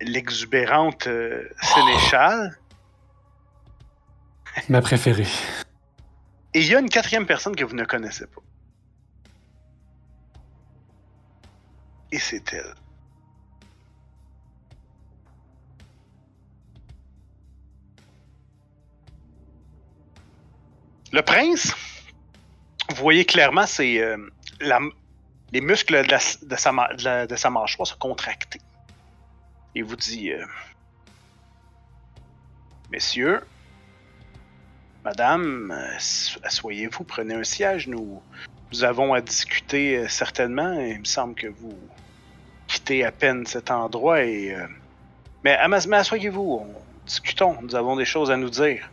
l'exubérante 0.00 1.06
euh, 1.06 1.48
sénéchale. 1.60 2.58
Ma 4.68 4.82
préférée. 4.82 5.26
Et 6.54 6.60
il 6.60 6.66
y 6.66 6.74
a 6.74 6.80
une 6.80 6.90
quatrième 6.90 7.24
personne 7.24 7.56
que 7.56 7.64
vous 7.64 7.74
ne 7.74 7.84
connaissez 7.84 8.26
pas. 8.26 8.42
Et 12.12 12.18
c'est 12.18 12.52
elle. 12.52 12.74
Le 21.10 21.22
prince, 21.22 21.74
vous 22.90 22.96
voyez 22.96 23.24
clairement, 23.24 23.66
c'est 23.66 24.00
euh, 24.00 24.16
les 25.52 25.60
muscles 25.60 26.06
de, 26.06 26.46
de 26.46 26.56
sa, 26.56 26.70
de 26.72 27.04
la- 27.04 27.50
mâchoire 27.50 27.86
se 27.86 27.94
contractés. 27.94 28.60
Il 29.74 29.84
vous 29.84 29.96
dit, 29.96 30.32
euh, 30.32 30.44
messieurs, 32.90 33.40
Madame, 35.04 35.70
euh, 35.70 35.96
asseyez-vous, 36.44 37.04
prenez 37.04 37.34
un 37.34 37.44
siège. 37.44 37.88
Nous, 37.88 38.22
nous 38.72 38.84
avons 38.84 39.12
à 39.14 39.20
discuter 39.20 40.08
certainement. 40.08 40.72
Il 40.80 41.00
me 41.00 41.04
semble 41.04 41.34
que 41.34 41.48
vous 41.48 41.76
quittez 42.72 43.04
à 43.04 43.12
peine 43.12 43.44
cet 43.46 43.70
endroit 43.70 44.22
et. 44.22 44.54
euh, 44.54 44.66
Mais, 45.44 45.58
mais 45.88 45.96
asseyez-vous, 45.96 46.60
on- 46.64 46.82
discutons. 47.06 47.58
Nous 47.62 47.74
avons 47.74 47.96
des 47.96 48.04
choses 48.04 48.30
à 48.30 48.36
nous 48.36 48.50
dire. 48.50 48.88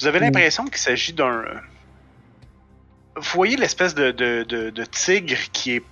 Vous 0.00 0.06
avez 0.06 0.18
Mm. 0.20 0.24
l'impression 0.24 0.64
qu'il 0.66 0.76
s'agit 0.78 1.12
d'un. 1.12 1.44
Vous 3.16 3.22
voyez 3.34 3.56
l'espèce 3.56 3.94
de, 3.94 4.10
de, 4.10 4.44
de- 4.48 4.70
de 4.70 4.84
tigre 4.84 5.38
qui 5.52 5.76
est 5.76 5.82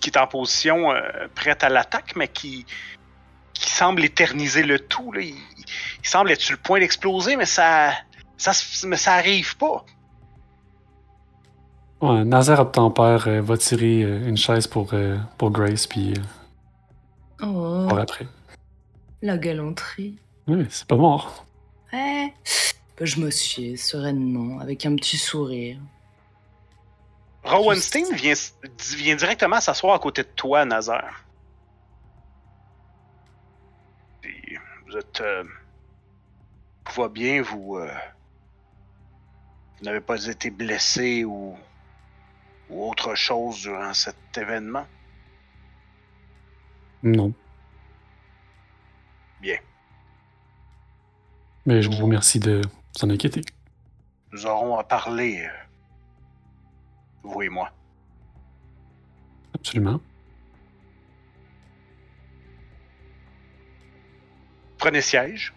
qui 0.00 0.10
est 0.10 0.16
en 0.18 0.26
position 0.26 0.90
euh, 0.92 1.00
prête 1.34 1.62
à 1.64 1.68
l'attaque, 1.68 2.14
mais 2.16 2.28
qui 2.28 2.66
qui 3.54 3.70
semble 3.70 4.04
éterniser 4.04 4.62
le 4.64 4.78
tout. 4.78 5.12
Là. 5.12 5.20
Il, 5.22 5.34
il 6.02 6.08
semble 6.08 6.30
être 6.32 6.40
sur 6.40 6.52
le 6.56 6.60
point 6.62 6.80
d'exploser, 6.80 7.36
mais 7.36 7.46
ça, 7.46 7.92
ça, 8.36 8.52
mais 8.86 8.96
ça 8.96 9.14
arrive 9.14 9.56
pas. 9.56 9.84
Ouais, 12.02 12.24
Nazaire 12.24 12.58
Obtempère 12.60 13.28
euh, 13.28 13.40
va 13.40 13.56
tirer 13.56 14.02
euh, 14.02 14.26
une 14.28 14.36
chaise 14.36 14.66
pour, 14.66 14.92
euh, 14.92 15.16
pour 15.38 15.50
Grace, 15.50 15.86
puis 15.86 16.14
euh, 16.14 16.22
Oh, 17.44 17.86
pour 17.88 17.98
après. 17.98 18.26
la 19.22 19.38
galanterie. 19.38 20.18
Oui, 20.48 20.66
c'est 20.68 20.86
pas 20.86 20.96
mort. 20.96 21.46
Ouais. 21.92 22.32
Bah, 22.98 23.04
je 23.04 23.20
m'assieds 23.20 23.76
sereinement, 23.76 24.58
avec 24.60 24.84
un 24.84 24.96
petit 24.96 25.16
sourire. 25.16 25.78
Rowenstein 27.44 28.12
vient, 28.14 28.34
vient 28.96 29.16
directement 29.16 29.60
s'asseoir 29.60 29.94
à 29.94 29.98
côté 29.98 30.22
de 30.22 30.28
toi, 30.34 30.64
Nazar. 30.64 31.24
Et 34.24 34.56
Vous 34.86 34.96
êtes. 34.96 35.20
euh, 35.20 35.44
tout 36.84 37.00
va 37.00 37.08
bien, 37.08 37.42
vous. 37.42 37.76
euh, 37.76 37.90
vous 39.78 39.84
n'avez 39.84 40.00
pas 40.00 40.24
été 40.26 40.50
blessé 40.50 41.24
ou, 41.24 41.56
ou 42.72 42.88
autre 42.88 43.14
chose 43.14 43.60
durant 43.60 43.92
cet 43.92 44.16
événement? 44.36 44.86
Non. 47.02 47.32
Bien. 49.40 49.58
Mais 51.66 51.82
je 51.82 51.90
vous 51.90 52.04
remercie 52.04 52.40
de 52.40 52.62
s'en 52.96 53.10
inquiéter. 53.10 53.42
Nous 54.32 54.46
aurons 54.46 54.78
à 54.78 54.84
parler, 54.84 55.44
euh, 55.44 55.50
vous 57.22 57.42
et 57.42 57.48
moi. 57.48 57.70
Absolument. 59.54 60.00
Prenez 64.78 65.02
siège. 65.02 65.52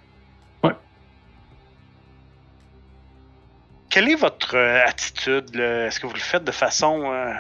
Quelle 3.96 4.10
est 4.10 4.16
votre 4.16 4.58
euh, 4.58 4.86
attitude? 4.86 5.56
Est-ce 5.56 6.02
que 6.02 6.06
vous 6.06 6.16
le 6.16 6.20
faites 6.20 6.44
de 6.44 6.52
façon 6.52 7.14
euh, 7.14 7.32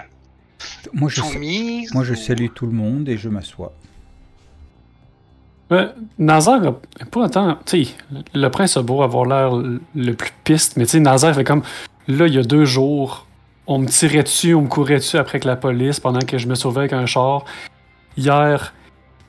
Moi, 0.93 1.09
je, 1.09 1.19
soumise? 1.19 1.93
moi, 1.93 2.05
je 2.05 2.13
salue 2.13 2.47
tout 2.55 2.65
le 2.65 2.71
monde 2.71 3.09
et 3.09 3.17
je 3.17 3.27
m'assois. 3.27 3.73
Ouais, 5.69 5.89
Nazaire 6.17 6.61
a 7.01 7.05
pas 7.11 7.19
autant. 7.25 7.57
Tu 7.65 7.83
sais, 7.83 7.91
le 8.33 8.47
prince 8.47 8.77
a 8.77 8.83
beau 8.83 9.01
avoir 9.01 9.25
l'air 9.25 9.51
le 9.95 10.13
plus 10.13 10.31
piste, 10.45 10.77
mais 10.77 10.85
tu 10.85 10.91
sais, 10.91 10.99
Nazaire 11.01 11.35
fait 11.35 11.43
comme. 11.43 11.61
Là, 12.07 12.25
il 12.25 12.35
y 12.35 12.39
a 12.39 12.43
deux 12.43 12.63
jours, 12.63 13.27
on 13.67 13.79
me 13.79 13.87
tirait 13.87 14.23
dessus, 14.23 14.53
on 14.53 14.61
me 14.61 14.69
courait 14.69 14.99
dessus 14.99 15.17
après 15.17 15.41
que 15.41 15.47
la 15.49 15.57
police 15.57 15.99
pendant 15.99 16.21
que 16.25 16.37
je 16.37 16.47
me 16.47 16.55
sauvais 16.55 16.81
avec 16.81 16.93
un 16.93 17.05
char. 17.05 17.43
Hier, 18.15 18.73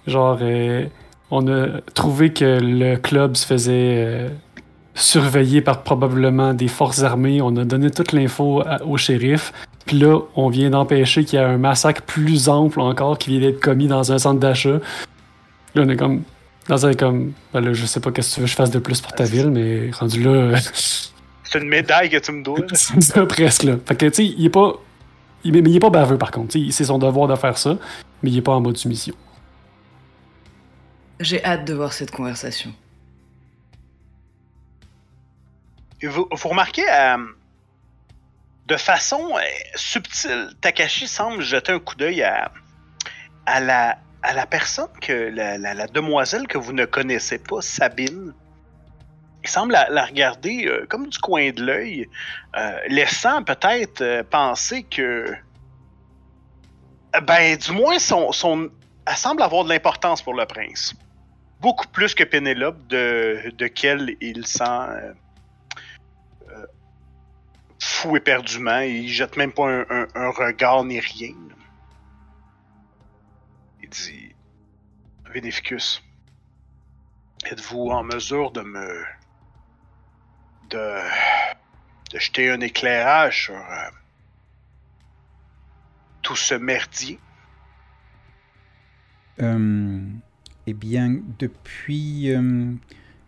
genre, 0.07 0.39
euh, 0.43 0.87
on 1.33 1.49
a 1.49 1.81
trouvé 1.93 2.33
que 2.33 2.61
le 2.63 2.99
club 2.99 3.35
se 3.35 3.45
faisait 3.45 4.31
euh, 4.97 5.01
surveiller 5.01 5.61
par 5.61 5.83
probablement 5.83 6.55
des 6.55 6.69
forces 6.69 7.03
armées. 7.03 7.41
On 7.43 7.55
a 7.57 7.65
donné 7.65 7.91
toute 7.91 8.13
l'info 8.13 8.63
à- 8.67 8.83
au 8.85 8.97
shérif. 8.97 9.53
Puis 9.87 9.99
là, 9.99 10.19
on 10.35 10.49
vient 10.49 10.71
d'empêcher 10.71 11.25
qu'il 11.25 11.39
y 11.39 11.43
ait 11.43 11.45
un 11.45 11.59
massacre 11.59 12.03
plus 12.03 12.49
ample 12.49 12.81
encore 12.81 13.19
qui 13.19 13.31
vient 13.31 13.41
d'être 13.41 13.61
commis 13.61 13.87
dans 13.87 14.11
un 14.13 14.19
centre 14.19 14.41
d'achat. 14.41 14.81
Là, 15.75 15.83
on 15.85 15.89
est 15.89 15.97
comme. 15.97 16.23
Dans 16.69 16.85
un 16.85 16.95
comme. 16.95 17.33
Ben 17.53 17.61
là, 17.61 17.73
je 17.73 17.87
sais 17.87 18.01
pas 18.01 18.11
qu'est-ce 18.11 18.31
que 18.31 18.35
tu 18.35 18.41
veux 18.41 18.47
que 18.47 18.51
je 18.51 18.57
fasse 18.57 18.71
de 18.73 18.81
plus 18.81 19.01
pour 19.01 19.13
ta 19.13 19.23
ville, 19.25 19.51
mais 19.51 19.91
rendu 19.93 20.23
là. 20.25 20.31
euh, 20.31 20.57
C'est 21.45 21.61
une 21.61 21.69
médaille 21.69 22.11
que 22.11 22.17
tu 22.17 22.33
me 22.33 22.43
dois. 22.43 22.59
là. 22.59 22.67
c'est 22.73 23.01
ça, 23.01 23.25
presque 23.25 23.63
là. 23.63 23.75
Fait 23.87 23.95
que, 23.95 24.07
tu 24.07 24.15
sais, 24.15 24.25
il 24.37 24.45
est 24.47 24.51
pas. 24.51 24.73
Il, 25.45 25.53
mais 25.53 25.61
il 25.71 25.77
est 25.77 25.81
pas 25.81 25.91
baveux 25.91 26.19
par 26.19 26.33
contre. 26.33 26.57
C'est 26.71 26.85
son 26.85 26.99
devoir 26.99 27.29
de 27.29 27.37
faire 27.37 27.57
ça, 27.57 27.77
mais 28.23 28.31
il 28.31 28.39
est 28.39 28.43
pas 28.43 28.55
en 28.55 28.61
mode 28.61 28.77
soumission. 28.77 29.15
J'ai 31.21 31.43
hâte 31.45 31.65
de 31.67 31.75
voir 31.75 31.93
cette 31.93 32.11
conversation. 32.11 32.73
Vous, 36.03 36.29
remarquez, 36.45 36.85
euh, 36.91 37.17
de 38.67 38.77
façon 38.77 39.37
euh, 39.37 39.41
subtile, 39.75 40.51
Takashi 40.61 41.09
semble 41.09 41.43
jeter 41.43 41.73
un 41.73 41.79
coup 41.79 41.95
d'œil 41.95 42.23
à, 42.23 42.51
la, 43.61 44.47
personne 44.47 44.91
que 45.01 45.31
la, 45.33 45.87
demoiselle 45.87 46.47
que 46.47 46.59
vous 46.59 46.73
ne 46.73 46.85
connaissez 46.85 47.39
pas, 47.39 47.63
Sabine. 47.63 48.35
Il 49.43 49.49
semble 49.49 49.73
la, 49.73 50.05
regarder 50.05 50.67
euh, 50.67 50.87
comme 50.89 51.09
du 51.09 51.19
coin 51.19 51.51
de 51.51 51.65
l'œil, 51.65 52.09
laissant 52.89 53.43
peut-être 53.43 54.23
penser 54.31 54.83
que. 54.83 55.35
Ben, 57.23 57.57
du 57.57 57.73
moins, 57.73 57.99
son, 57.99 58.71
elle 59.07 59.17
semble 59.17 59.43
avoir 59.43 59.65
de 59.65 59.71
l'importance 59.71 60.21
pour 60.21 60.35
le 60.35 60.45
prince. 60.45 60.95
Beaucoup 61.61 61.89
plus 61.89 62.15
que 62.15 62.25
Pénélope, 62.25 62.87
de, 62.89 63.51
de 63.57 63.71
il 64.21 64.47
sent. 64.47 65.15
Fou 68.07 68.17
éperdument. 68.17 68.81
Il 68.81 69.09
jette 69.09 69.37
même 69.37 69.53
pas 69.53 69.85
un, 69.91 70.31
regard 70.31 70.85
ni 70.85 71.01
rien. 71.01 71.35
Il 73.83 73.89
dit 73.89 74.35
Vénéficus, 75.33 76.03
êtes-vous 77.51 77.89
en 77.91 78.05
mesure 78.05 78.51
de 78.53 78.63
me. 78.63 79.05
de. 80.71 81.01
de 82.13 82.19
jeter 82.19 82.51
un 82.51 82.61
éclairage 82.61 83.45
sur. 83.45 83.55
euh, 83.55 83.91
tout 86.23 86.37
ce 86.37 86.55
merdier? 86.55 87.21
Euh, 89.41 90.01
eh 90.67 90.73
bien, 90.75 91.21
depuis 91.39 92.33
euh, 92.35 92.73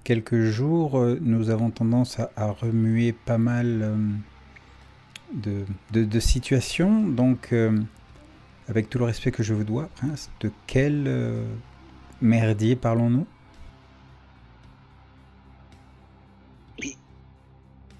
quelques 0.03 0.47
jours, 0.47 0.99
nous 1.21 1.51
avons 1.51 1.71
tendance 1.71 2.19
à, 2.19 2.51
remuer 2.51 3.12
pas 3.12 3.38
mal 3.38 4.19
de, 5.33 5.64
de- 5.93 6.05
de 6.05 6.21
situations. 6.21 7.07
Donc, 7.09 7.53
euh, 7.53 7.79
avec 8.69 8.88
tout 8.91 8.99
le 8.99 9.05
respect 9.05 9.31
que 9.31 9.43
je 9.43 9.55
vous 9.55 9.64
dois, 9.64 9.88
Prince, 9.97 10.31
de 10.41 10.51
quel 10.67 11.05
euh, 11.07 11.45
merdier 12.21 12.77
parlons-nous? 12.77 13.27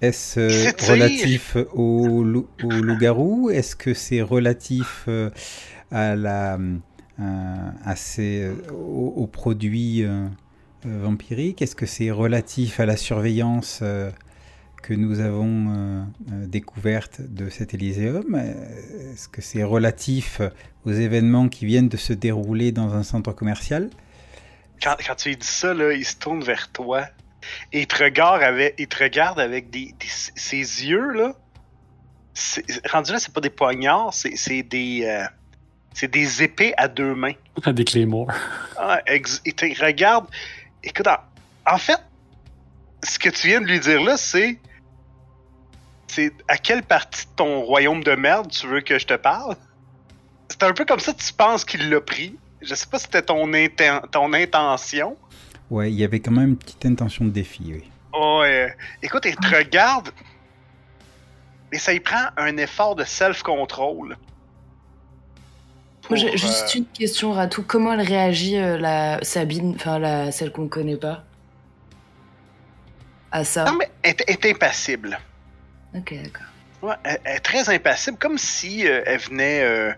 Est-ce 0.01 0.39
euh, 0.39 0.71
relatif 0.89 1.57
au, 1.73 2.23
loup- 2.23 2.47
au 2.63 2.69
loup-garou? 2.69 3.49
Est-ce 3.49 3.75
que 3.75 3.93
c'est 3.93 4.21
relatif 4.21 5.09
à 5.91 6.15
la 6.15 6.57
à 7.83 7.97
ces, 7.97 8.49
aux, 8.71 9.13
aux 9.17 9.27
produits 9.27 10.05
vampiriques? 10.85 11.61
Est-ce 11.61 11.75
que 11.75 11.85
c'est 11.85 12.11
relatif 12.11 12.79
à 12.79 12.85
la 12.85 12.95
surveillance 12.95 13.83
que 14.81 14.93
nous 14.93 15.19
avons 15.19 15.69
euh, 15.69 16.03
euh, 16.31 16.45
découvertes 16.47 17.21
de 17.21 17.49
cet 17.49 17.73
Élyséeum 17.73 18.35
Est-ce 18.35 19.27
que 19.27 19.41
c'est 19.41 19.63
relatif 19.63 20.41
aux 20.85 20.91
événements 20.91 21.49
qui 21.49 21.65
viennent 21.65 21.89
de 21.89 21.97
se 21.97 22.13
dérouler 22.13 22.71
dans 22.71 22.93
un 22.93 23.03
centre 23.03 23.31
commercial? 23.33 23.89
Quand, 24.81 24.95
quand 25.05 25.15
tu 25.15 25.29
lui 25.29 25.37
dis 25.37 25.45
ça, 25.47 25.73
là, 25.73 25.93
il 25.93 26.05
se 26.05 26.15
tourne 26.15 26.41
vers 26.43 26.71
toi 26.71 27.05
et 27.73 27.81
il 27.81 27.87
te 27.87 28.01
regarde 28.03 28.41
avec, 28.43 28.75
il 28.77 28.87
te 28.87 29.03
regarde 29.03 29.39
avec 29.39 29.69
des, 29.69 29.93
des- 29.99 30.07
ses 30.35 30.55
yeux, 30.57 31.11
là. 31.13 31.33
Rendu 32.91 33.11
là, 33.11 33.19
c'est 33.19 33.33
pas 33.33 33.41
des 33.41 33.49
poignards, 33.49 34.13
c'est 34.13 34.35
c'est 34.37 34.63
des, 34.63 35.03
euh, 35.03 35.25
c'est 35.93 36.09
des 36.09 36.43
épées 36.43 36.73
à 36.77 36.87
deux 36.87 37.13
mains. 37.13 37.33
Des 37.73 37.83
Claymore. 37.83 38.31
Ah, 38.77 39.01
te 39.05 39.83
regarde. 39.83 40.27
Écoute, 40.83 41.07
en, 41.07 41.17
en 41.73 41.77
fait, 41.77 41.99
ce 43.03 43.19
que 43.19 43.29
tu 43.29 43.47
viens 43.47 43.59
de 43.61 43.65
lui 43.65 43.79
dire 43.79 44.01
là, 44.01 44.15
c'est. 44.15 44.57
C'est 46.09 46.33
à 46.47 46.57
quelle 46.57 46.81
partie 46.81 47.25
de 47.27 47.31
ton 47.35 47.61
royaume 47.61 48.03
de 48.03 48.15
merde 48.15 48.49
tu 48.49 48.65
veux 48.65 48.81
que 48.81 48.97
je 48.97 49.05
te 49.05 49.13
parle? 49.13 49.55
C'est 50.49 50.63
un 50.63 50.73
peu 50.73 50.83
comme 50.83 50.99
ça 50.99 51.13
que 51.13 51.21
tu 51.21 51.31
penses 51.33 51.63
qu'il 51.63 51.87
l'a 51.87 52.01
pris. 52.01 52.35
Je 52.61 52.73
sais 52.73 52.87
pas 52.87 52.97
si 52.97 53.05
c'était 53.05 53.21
ton, 53.21 53.47
inten- 53.51 54.01
ton 54.09 54.33
intention. 54.33 55.15
Ouais, 55.69 55.91
il 55.91 55.95
y 55.99 56.03
avait 56.03 56.19
quand 56.19 56.31
même 56.31 56.49
une 56.49 56.57
petite 56.57 56.83
intention 56.87 57.25
de 57.25 57.29
défi, 57.29 57.61
oui. 57.67 57.83
Ouais. 58.19 58.75
Écoute, 59.03 59.25
il 59.25 59.35
te 59.35 59.55
regarde. 59.55 60.09
Et 61.71 61.77
ça 61.77 61.93
y 61.93 61.99
prend 61.99 62.25
un 62.37 62.57
effort 62.57 62.95
de 62.95 63.03
self-control. 63.03 64.17
Moi, 66.09 66.17
j'ai 66.17 66.29
Pour, 66.29 66.37
juste 66.37 66.71
euh, 66.75 66.79
une 66.79 66.85
question, 66.87 67.33
Ratou. 67.33 67.61
Comment 67.61 67.93
elle 67.93 68.01
réagit, 68.01 68.57
euh, 68.57 68.79
la 68.79 69.23
Sabine, 69.23 69.75
enfin 69.75 69.99
la 69.99 70.31
celle 70.31 70.51
qu'on 70.51 70.63
ne 70.63 70.69
connaît 70.69 70.97
pas, 70.97 71.23
à 73.31 73.43
ça 73.43 73.65
Non, 73.65 73.73
mais 73.77 73.91
elle 74.01 74.11
est- 74.13 74.23
elle 74.27 74.35
est 74.49 74.55
impassible. 74.55 75.19
Ok, 75.95 76.13
d'accord. 76.23 76.47
Ouais, 76.81 76.95
elle, 77.03 77.19
elle 77.23 77.35
est 77.37 77.39
très 77.39 77.69
impassible, 77.69 78.17
comme 78.17 78.37
si 78.37 78.87
euh, 78.87 79.01
elle 79.05 79.19
venait. 79.19 79.63
euh, 79.63 79.91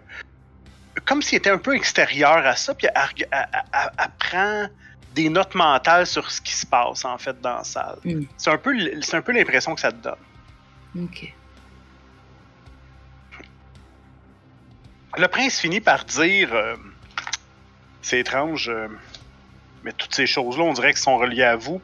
comme 1.05 1.21
si 1.21 1.35
elle 1.35 1.39
était 1.39 1.49
un 1.49 1.57
peu 1.57 1.75
extérieure 1.75 2.45
à 2.45 2.55
ça, 2.55 2.73
puis 2.73 2.87
elle, 2.93 4.11
prend 4.19 4.67
des 5.13 5.29
notes 5.29 5.55
mentales 5.55 6.07
sur 6.07 6.29
ce 6.29 6.41
qui 6.41 6.53
se 6.53 6.65
passe, 6.65 7.05
en 7.05 7.17
fait, 7.17 7.39
dans 7.41 7.57
la 7.57 7.63
salle. 7.63 7.97
Mm. 8.03 8.23
C'est 8.37 8.51
un 8.51 8.57
peu 8.57 8.73
un 9.13 9.21
peu 9.21 9.31
l'impression 9.31 9.75
que 9.75 9.81
ça 9.81 9.91
te 9.91 9.97
donne. 9.97 10.15
Ok. 10.97 11.33
Le 15.17 15.27
prince 15.27 15.59
finit 15.59 15.81
par 15.81 16.05
dire 16.05 16.53
euh, 16.53 16.75
C'est 18.01 18.19
étrange, 18.19 18.71
mais 19.83 19.91
toutes 19.91 20.15
ces 20.15 20.25
choses-là, 20.25 20.63
on 20.63 20.73
dirait 20.73 20.93
qu'elles 20.93 21.01
sont 21.01 21.17
reliées 21.17 21.43
à 21.43 21.55
vous 21.55 21.81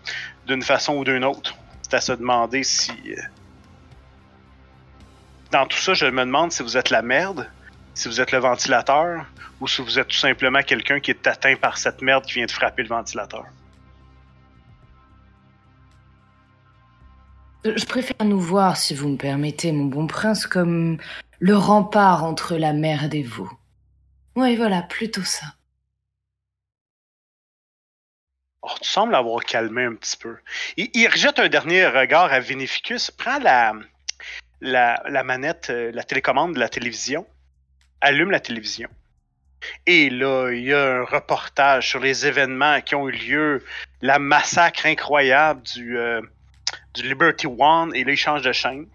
d'une 0.48 0.64
façon 0.64 0.96
ou 0.96 1.04
d'une 1.04 1.26
autre. 1.26 1.56
C'est 1.82 1.94
à 1.94 2.02
se 2.02 2.14
demander 2.14 2.64
si. 2.64 2.94
Dans 5.52 5.66
tout 5.66 5.78
ça, 5.78 5.94
je 5.94 6.06
me 6.06 6.26
demande 6.26 6.52
si 6.52 6.62
vous 6.62 6.76
êtes 6.78 6.90
la 6.90 7.02
merde, 7.02 7.50
si 7.94 8.08
vous 8.10 8.20
êtes 8.20 8.32
le 8.32 8.40
ventilateur, 8.40 9.26
ou 9.62 9.68
si 9.68 9.82
vous 9.82 9.98
êtes 9.98 10.10
tout 10.10 10.18
simplement 10.18 10.62
quelqu'un 10.62 11.00
qui 11.00 11.12
est 11.12 11.28
atteint 11.28 11.56
par 11.56 11.78
cette 11.78 12.02
merde 12.02 12.26
qui 12.26 12.34
vient 12.34 12.46
de 12.46 12.52
frapper 12.52 12.84
le 12.84 12.90
ventilateur. 12.90 13.46
Je 17.64 17.86
préfère 17.86 18.26
nous 18.26 18.40
voir, 18.40 18.78
si 18.78 18.94
vous 18.94 19.10
me 19.10 19.18
permettez, 19.18 19.72
mon 19.72 19.86
bon 19.86 20.08
prince, 20.08 20.48
comme 20.48 20.98
le 21.40 21.58
rempart 21.58 22.24
entre 22.24 22.56
la 22.58 22.74
merde 22.74 23.14
et 23.14 23.24
vous. 23.24 23.52
Oui, 24.36 24.56
voilà, 24.56 24.84
plutôt 24.84 25.24
ça. 25.24 25.46
Oh, 28.62 28.70
tu 28.82 28.90
sembles 28.90 29.16
avoir 29.16 29.44
calmé 29.44 29.86
un 29.86 29.96
petit 29.96 30.18
peu. 30.18 30.38
Il, 30.76 30.90
il 30.94 31.08
rejette 31.08 31.40
un 31.40 31.48
dernier 31.48 31.88
regard 31.88 32.32
à 32.32 32.40
Vinificus, 32.40 33.12
prend 33.12 33.40
la, 33.40 33.74
la, 34.62 35.24
manette, 35.24 35.70
euh, 35.70 35.92
la 35.94 36.04
télécommande 36.04 36.56
de 36.56 36.60
la 36.60 36.70
télévision, 36.70 37.26
allume 38.02 38.32
la 38.32 38.40
télévision. 38.40 38.90
Et 39.86 40.10
là, 40.10 40.52
il 40.52 40.64
y 40.64 40.74
a 40.74 41.00
un 41.00 41.04
reportage 41.04 41.90
sur 41.90 42.00
les 42.00 42.28
événements 42.28 42.82
qui 42.82 42.96
ont 42.96 43.10
eu 43.10 43.12
lieu, 43.12 43.66
la 44.02 44.20
massacre 44.20 44.86
incroyable 44.86 45.62
du, 45.64 45.98
euh, 45.98 46.22
du 46.94 47.04
Liberty 47.04 47.48
One, 47.48 47.96
et 47.96 48.04
là, 48.04 48.12
il 48.12 48.18
change 48.18 48.44
de 48.44 48.52
chaîne. 48.52 48.88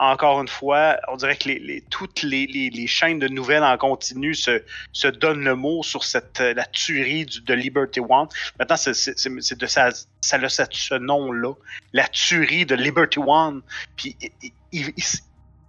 Encore 0.00 0.40
une 0.40 0.48
fois, 0.48 0.96
on 1.08 1.16
dirait 1.16 1.36
que 1.36 1.80
toutes 1.88 2.22
les, 2.22 2.86
chaînes 2.86 3.18
de 3.18 3.26
nouvelles 3.26 3.64
en 3.64 3.76
continu 3.76 4.32
se, 4.34 4.62
donnent 5.08 5.42
le 5.42 5.56
mot 5.56 5.82
sur 5.82 6.02
euh, 6.14 6.54
la 6.54 6.64
tuerie 6.66 7.26
de 7.26 7.54
Liberty 7.54 8.00
One. 8.00 8.28
Maintenant, 8.58 8.76
c'est- 8.76 9.54
de 9.56 9.66
ça, 9.66 9.90
ça 10.20 10.36
a 10.36 10.48
ce 10.48 10.94
nom-là, 10.94 11.52
la 11.92 12.06
tuerie 12.06 12.64
de 12.64 12.76
Liberty 12.76 13.18
One. 13.18 13.62
Puis, 13.96 14.16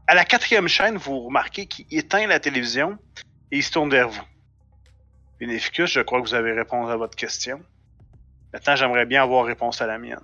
à 0.06 0.14
la 0.14 0.26
quatrième 0.26 0.68
chaîne, 0.68 0.98
vous 0.98 1.22
remarquez 1.22 1.66
qu'il 1.66 1.86
éteint 1.90 2.28
la 2.28 2.40
télévision 2.40 3.00
et 3.52 3.58
il 3.58 3.64
se 3.64 3.72
tourne 3.72 3.90
vers 3.90 4.10
vous. 4.10 4.24
Bénéficus, 5.40 5.92
je 5.92 6.02
crois 6.02 6.22
que 6.22 6.28
vous 6.28 6.36
avez 6.36 6.52
répondu 6.52 6.92
à 6.92 6.98
votre 6.98 7.16
question. 7.16 7.62
Maintenant, 8.54 8.76
j'aimerais 8.76 9.06
bien 9.06 9.24
avoir 9.24 9.46
réponse 9.46 9.82
à 9.82 9.88
la 9.88 9.98
mienne. 9.98 10.20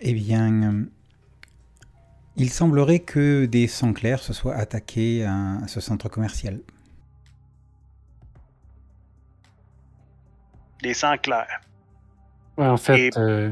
Eh 0.00 0.14
bien, 0.14 0.62
euh, 0.62 0.84
il 2.36 2.50
semblerait 2.50 3.00
que 3.00 3.44
des 3.44 3.66
sangs 3.66 3.92
clairs 3.92 4.22
se 4.22 4.32
soient 4.32 4.54
attaqués 4.54 5.24
à, 5.24 5.58
ce 5.66 5.80
centre 5.80 6.08
commercial. 6.08 6.60
Les 10.82 10.94
sangs 10.94 11.16
clairs. 11.18 11.60
Ouais, 12.58 12.66
en 12.66 12.76
fait, 12.76 13.08
Et- 13.08 13.10
euh, 13.18 13.50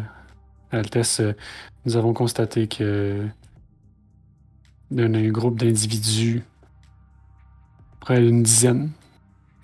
Altesse, 0.73 1.21
euh, 1.21 1.33
nous 1.85 1.97
avons 1.97 2.13
constaté 2.13 2.67
que 2.69 3.27
d'un 4.91 5.15
un 5.15 5.29
groupe 5.31 5.59
d'individus, 5.59 6.43
près 8.01 8.21
d'une 8.21 8.43
dizaine, 8.43 8.91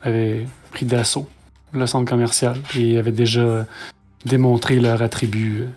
avait 0.02 0.46
pris 0.70 0.86
d'assaut 0.86 1.28
le 1.72 1.86
centre 1.86 2.08
commercial 2.08 2.60
et 2.76 2.96
avait 2.98 3.12
déjà 3.12 3.66
démontré 4.24 4.78
leurs 4.78 5.02
attributs 5.02 5.62
euh, 5.62 5.68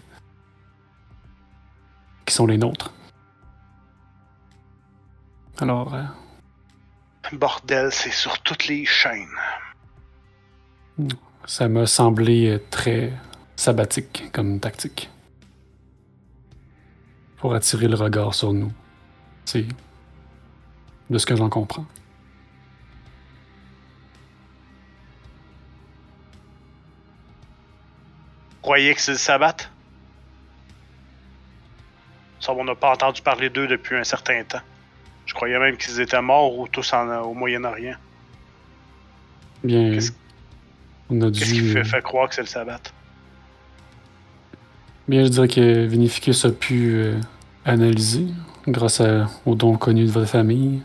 qui 2.25 2.33
sont 2.35 2.45
les 2.45 2.57
nôtres. 2.57 2.93
Alors, 5.61 5.93
euh, 5.93 6.03
Bordel, 7.33 7.91
c'est 7.91 8.11
sur 8.11 8.39
toutes 8.39 8.67
les 8.67 8.85
chaînes. 8.85 9.27
ça 11.45 11.67
m'a 11.67 11.85
semblé 11.85 12.49
euh, 12.49 12.59
très 12.69 13.11
sabbatique 13.55 14.31
comme 14.31 14.59
tactique. 14.59 15.09
Pour 17.37 17.53
attirer 17.53 17.87
le 17.87 17.95
regard 17.95 18.33
sur 18.33 18.53
nous. 18.53 18.71
C'est 19.45 19.65
de 21.09 21.17
ce 21.17 21.25
que 21.25 21.35
j'en 21.35 21.49
comprends. 21.49 21.85
croyez 28.69 28.93
que 28.93 29.01
c'est 29.01 29.13
le 29.13 29.17
sabbat? 29.17 29.55
Ça, 32.39 32.53
on 32.53 32.63
n'a 32.63 32.75
pas 32.75 32.91
entendu 32.91 33.23
parler 33.23 33.49
d'eux 33.49 33.65
depuis 33.65 33.95
un 33.95 34.03
certain 34.03 34.43
temps. 34.43 34.61
Je 35.29 35.33
croyais 35.35 35.59
même 35.59 35.77
qu'ils 35.77 35.99
étaient 36.01 36.21
morts 36.23 36.57
ou 36.57 36.67
tous 36.67 36.91
en, 36.91 37.07
au 37.21 37.35
Moyen-Orient. 37.35 37.93
Bien, 39.63 39.91
Qu'est-ce- 39.93 40.11
a 40.11 41.31
Qu'est-ce 41.31 41.53
qui 41.53 41.61
dû. 41.61 41.71
fait, 41.71 41.83
fait 41.83 42.01
croire 42.01 42.27
que 42.29 42.33
c'est 42.33 42.41
le 42.41 42.47
sabbat? 42.47 42.81
Bien, 45.07 45.23
je 45.23 45.29
dirais 45.29 45.47
que 45.47 45.85
Vinificus 45.85 46.45
a 46.45 46.49
pu 46.51 46.93
euh, 46.95 47.19
analyser, 47.63 48.25
grâce 48.67 49.01
à- 49.01 49.27
aux 49.45 49.53
dons 49.53 49.77
connus 49.77 50.05
de 50.07 50.11
votre 50.11 50.27
famille, 50.29 50.81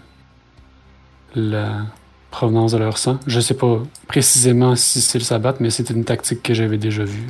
la 1.34 1.86
provenance 2.30 2.72
de 2.72 2.78
leur 2.78 2.98
sang. 2.98 3.18
Je 3.26 3.40
sais 3.40 3.54
pas 3.56 3.78
précisément 4.08 4.76
si 4.76 5.00
c'est 5.00 5.18
le 5.18 5.24
sabbat, 5.24 5.54
mais 5.58 5.70
c'était 5.70 5.94
une 5.94 6.04
tactique 6.04 6.42
que 6.42 6.52
j'avais 6.52 6.76
déjà 6.78 7.04
vue 7.04 7.28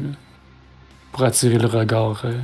pour 1.13 1.23
attirer 1.23 1.59
le 1.59 1.69
regard 1.69 2.23
euh, 2.25 2.37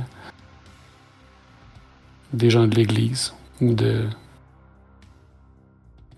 des 2.31 2.49
gens 2.49 2.67
de 2.67 2.75
l'Église 2.75 3.33
ou 3.59 3.73
de 3.73 4.05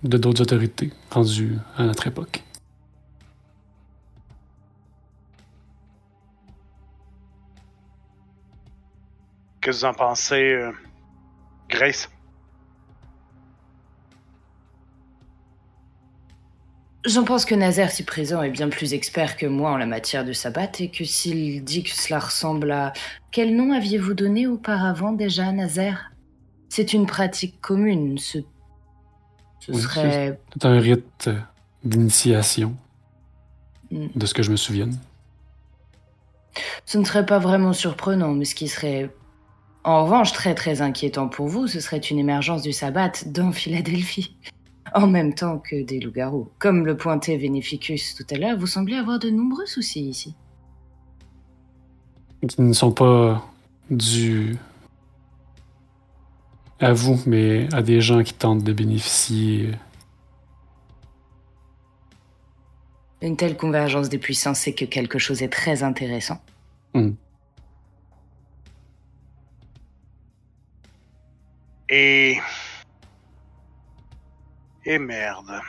de 0.04 0.18
d'autres 0.18 0.42
autorités 0.42 0.92
rendues 1.10 1.58
à 1.78 1.84
notre 1.84 2.08
époque. 2.08 2.44
Qu'est-ce 9.62 9.82
que 9.82 9.86
vous 9.86 9.92
en 9.92 9.94
pensez, 9.94 10.54
euh, 10.54 10.72
Grace? 11.70 12.10
J'en 17.06 17.26
pense 17.26 17.44
que 17.44 17.56
Nazaire, 17.56 17.92
si 17.92 18.04
présent, 18.04 18.42
est 18.44 18.50
bien 18.50 18.70
plus 18.70 18.94
expert 18.94 19.36
que 19.36 19.46
moi 19.46 19.72
en 19.72 19.78
la 19.78 19.86
matière 19.86 20.24
de 20.24 20.32
sabbat 20.32 20.72
et 20.80 20.90
que 20.90 21.04
s'il 21.04 21.64
dit 21.64 21.84
que 21.84 21.90
cela 21.90 22.20
ressemble 22.20 22.72
à... 22.72 22.94
Quel 23.32 23.56
nom 23.56 23.74
aviez-vous 23.74 24.14
donné 24.14 24.48
auparavant 24.48 25.12
déjà, 25.12 25.52
Nazaire? 25.52 26.12
C'est 26.70 26.94
une 26.94 27.06
pratique 27.06 27.60
commune, 27.62 28.18
ce... 28.18 28.40
Ce 29.66 29.74
serait... 29.74 30.40
C'est 30.54 30.66
un 30.66 30.80
rite 30.80 31.30
d'initiation, 31.84 32.76
Hmm. 33.94 34.08
de 34.16 34.26
ce 34.26 34.34
que 34.34 34.42
je 34.42 34.50
me 34.50 34.56
souvienne. 34.56 34.98
Ce 36.86 36.94
Ce 36.94 36.98
ne 36.98 37.04
serait 37.04 37.26
pas 37.26 37.38
vraiment 37.38 37.74
surprenant, 37.74 38.34
mais 38.34 38.46
ce 38.46 38.56
qui 38.56 38.68
serait 38.68 39.14
en 39.84 40.06
revanche 40.06 40.32
très 40.32 40.56
très 40.56 40.82
inquiétant 40.82 41.28
pour 41.28 41.48
vous, 41.48 41.68
ce 41.68 41.80
serait 41.80 42.00
une 42.00 42.18
émergence 42.18 42.64
du 42.64 42.74
sabbat 42.74 43.12
dans 43.28 43.52
Philadelphie. 43.52 44.36
En 44.96 45.08
même 45.08 45.34
temps 45.34 45.58
que 45.58 45.82
des 45.82 46.00
loups-garous. 46.00 46.50
Comme 46.60 46.86
le 46.86 46.96
pointait 46.96 47.38
Vénéficus 47.38 48.14
tout 48.14 48.26
à 48.30 48.38
l'heure, 48.38 48.60
vous 48.60 48.68
semblez 48.68 48.96
avoir 48.96 49.18
de 49.18 49.32
nombreux 49.32 49.66
soucis 49.66 50.08
ici. 50.08 50.36
Qui 52.48 52.62
ne 52.62 52.74
sont 52.74 52.92
pas 52.92 53.44
dus 53.90 54.56
à 56.84 56.94
vous, 56.94 57.22
mais 57.26 57.68
à 57.74 57.82
des 57.82 58.02
gens 58.02 58.24
qui 58.24 58.34
tentent 58.34 58.64
de 58.64 58.74
bénéficier. 58.74 59.72
Une 63.22 63.38
telle 63.38 63.56
convergence 63.56 64.10
des 64.10 64.18
puissances, 64.18 64.60
c'est 64.60 64.74
que 64.74 64.86
quelque 64.86 65.18
chose 65.18 65.42
est 65.42 65.50
très 65.50 65.84
intéressant. 65.84 66.42
Hmm. 66.94 67.12
Et. 71.90 72.38
Et 74.86 74.98
merde. 74.98 75.62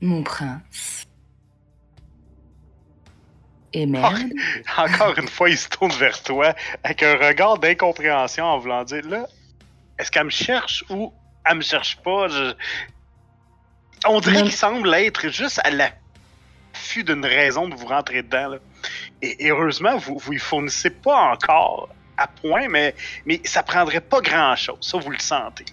Mon 0.00 0.22
prince. 0.22 0.83
Et 3.74 3.86
merde. 3.86 4.30
Encore 4.78 5.18
une 5.18 5.28
fois, 5.28 5.50
il 5.50 5.58
se 5.58 5.68
tourne 5.68 5.90
vers 5.92 6.22
toi 6.22 6.54
avec 6.82 7.02
un 7.02 7.16
regard 7.16 7.58
d'incompréhension 7.58 8.44
en 8.44 8.58
voulant 8.58 8.84
dire 8.84 9.06
là, 9.08 9.26
est-ce 9.98 10.10
qu'elle 10.10 10.24
me 10.24 10.30
cherche 10.30 10.84
ou 10.90 11.12
elle 11.44 11.56
me 11.56 11.62
cherche 11.62 11.96
pas? 11.98 12.28
Je- 12.28 12.54
On 14.06 14.20
dirait 14.20 14.42
qu'il 14.42 14.52
semble 14.52 14.92
être 14.94 15.28
juste 15.28 15.60
à 15.64 15.70
l'affût 15.70 17.04
d'une 17.04 17.24
raison 17.26 17.68
de 17.68 17.74
vous 17.74 17.86
rentrer 17.86 18.22
dedans. 18.22 18.48
là. 18.48 18.58
Et, 19.22 19.46
et 19.46 19.50
heureusement, 19.50 19.96
vous 19.98 20.20
y 20.32 20.38
fournissez 20.38 20.90
pas 20.90 21.32
encore 21.32 21.88
à 22.16 22.28
point, 22.28 22.68
mais, 22.68 22.94
mais 23.26 23.40
ça 23.44 23.62
prendrait 23.64 24.00
pas 24.00 24.20
grand-chose. 24.20 24.78
Ça, 24.82 24.98
vous 24.98 25.10
le 25.10 25.18
sentez. 25.18 25.64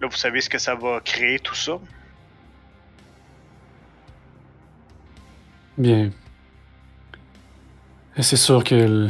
Là, 0.00 0.08
vous 0.08 0.16
savez 0.16 0.40
ce 0.40 0.48
que 0.48 0.58
ça 0.58 0.74
va 0.74 1.00
créer, 1.04 1.38
tout 1.38 1.54
ça. 1.54 1.78
Bien. 5.80 6.10
Et 8.14 8.22
c'est 8.22 8.36
sûr 8.36 8.62
que 8.64 9.08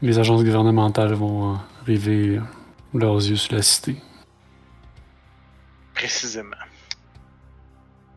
les 0.00 0.18
agences 0.18 0.42
gouvernementales 0.42 1.12
vont 1.12 1.52
euh, 1.52 1.56
river 1.86 2.40
leurs 2.92 3.14
yeux 3.14 3.36
sur 3.36 3.54
la 3.54 3.62
cité. 3.62 3.94
Précisément. 5.94 6.56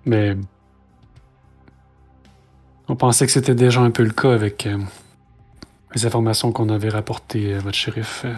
Mais 0.05 0.35
on 2.87 2.95
pensait 2.95 3.27
que 3.27 3.31
c'était 3.31 3.53
déjà 3.53 3.81
un 3.81 3.91
peu 3.91 4.03
le 4.03 4.11
cas 4.11 4.33
avec 4.33 4.65
euh, 4.65 4.79
les 5.93 6.03
informations 6.07 6.51
qu'on 6.51 6.69
avait 6.69 6.89
rapportées 6.89 7.53
à 7.53 7.59
votre 7.59 7.77
shérif. 7.77 8.23
euh. 8.25 8.33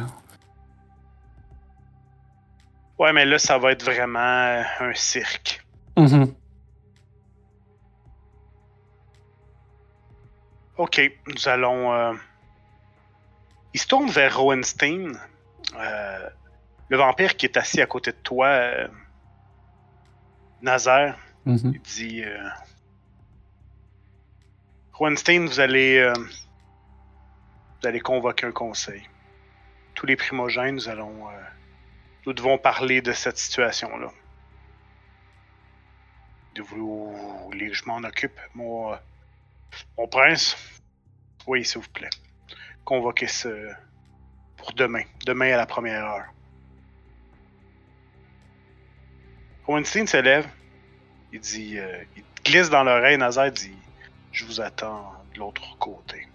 Ouais, 2.99 3.13
mais 3.13 3.23
là, 3.23 3.39
ça 3.39 3.57
va 3.57 3.71
être 3.71 3.85
vraiment 3.85 4.19
euh, 4.19 4.63
un 4.81 4.93
cirque. 4.93 5.65
Mhm. 5.95 6.33
Ok, 10.77 11.01
nous 11.27 11.47
allons. 11.47 11.93
euh, 11.93 12.13
Il 13.73 13.79
se 13.79 13.87
tourne 13.87 14.09
vers 14.09 14.37
Rowenstein, 14.37 15.13
euh, 15.75 16.29
le 16.89 16.97
vampire 16.97 17.35
qui 17.37 17.45
est 17.45 17.57
assis 17.57 17.81
à 17.81 17.85
côté 17.85 18.11
de 18.11 18.17
toi, 18.17 18.47
euh, 18.47 18.87
Nazaire. 20.61 21.17
Mhm. 21.45 21.73
Il 21.75 21.81
dit 21.81 22.23
Rowenstein, 24.93 25.45
vous 25.45 25.59
allez. 25.59 26.11
vous 27.81 27.87
allez 27.87 27.99
convoquer 27.99 28.45
un 28.47 28.51
conseil. 28.51 29.03
Tous 29.93 30.05
les 30.05 30.15
primogènes, 30.15 30.75
nous 30.75 30.89
allons. 30.89 31.27
nous 32.25 32.33
devons 32.33 32.57
parler 32.57 33.01
de 33.01 33.11
cette 33.11 33.37
situation-là. 33.37 34.09
De 36.55 36.61
vous 36.61 37.15
voulez 37.45 37.69
que 37.69 37.73
je 37.73 37.85
m'en 37.85 37.97
occupe, 38.03 38.39
euh, 38.57 38.95
mon 39.97 40.07
prince? 40.07 40.55
Oui, 41.47 41.65
s'il 41.65 41.81
vous 41.81 41.89
plaît. 41.89 42.09
Convoquez 42.85 43.27
ce 43.27 43.71
pour 44.57 44.73
demain. 44.73 45.03
Demain 45.25 45.53
à 45.53 45.57
la 45.57 45.65
première 45.65 46.03
heure. 46.03 46.25
Hohenstein 49.67 50.05
se 50.07 50.17
lève. 50.17 50.47
Il 51.31 51.39
dit. 51.39 51.77
euh, 51.79 52.03
il 52.15 52.23
glisse 52.43 52.69
dans 52.69 52.83
l'oreille. 52.83 53.17
Nazar 53.17 53.51
dit 53.51 53.75
Je 54.31 54.45
vous 54.45 54.59
attends 54.61 55.13
de 55.33 55.39
l'autre 55.39 55.77
côté. 55.79 56.27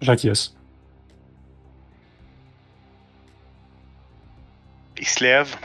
J'acquiesce. 0.00 0.54
Il 4.98 5.06
se 5.06 5.24
lève. 5.24 5.56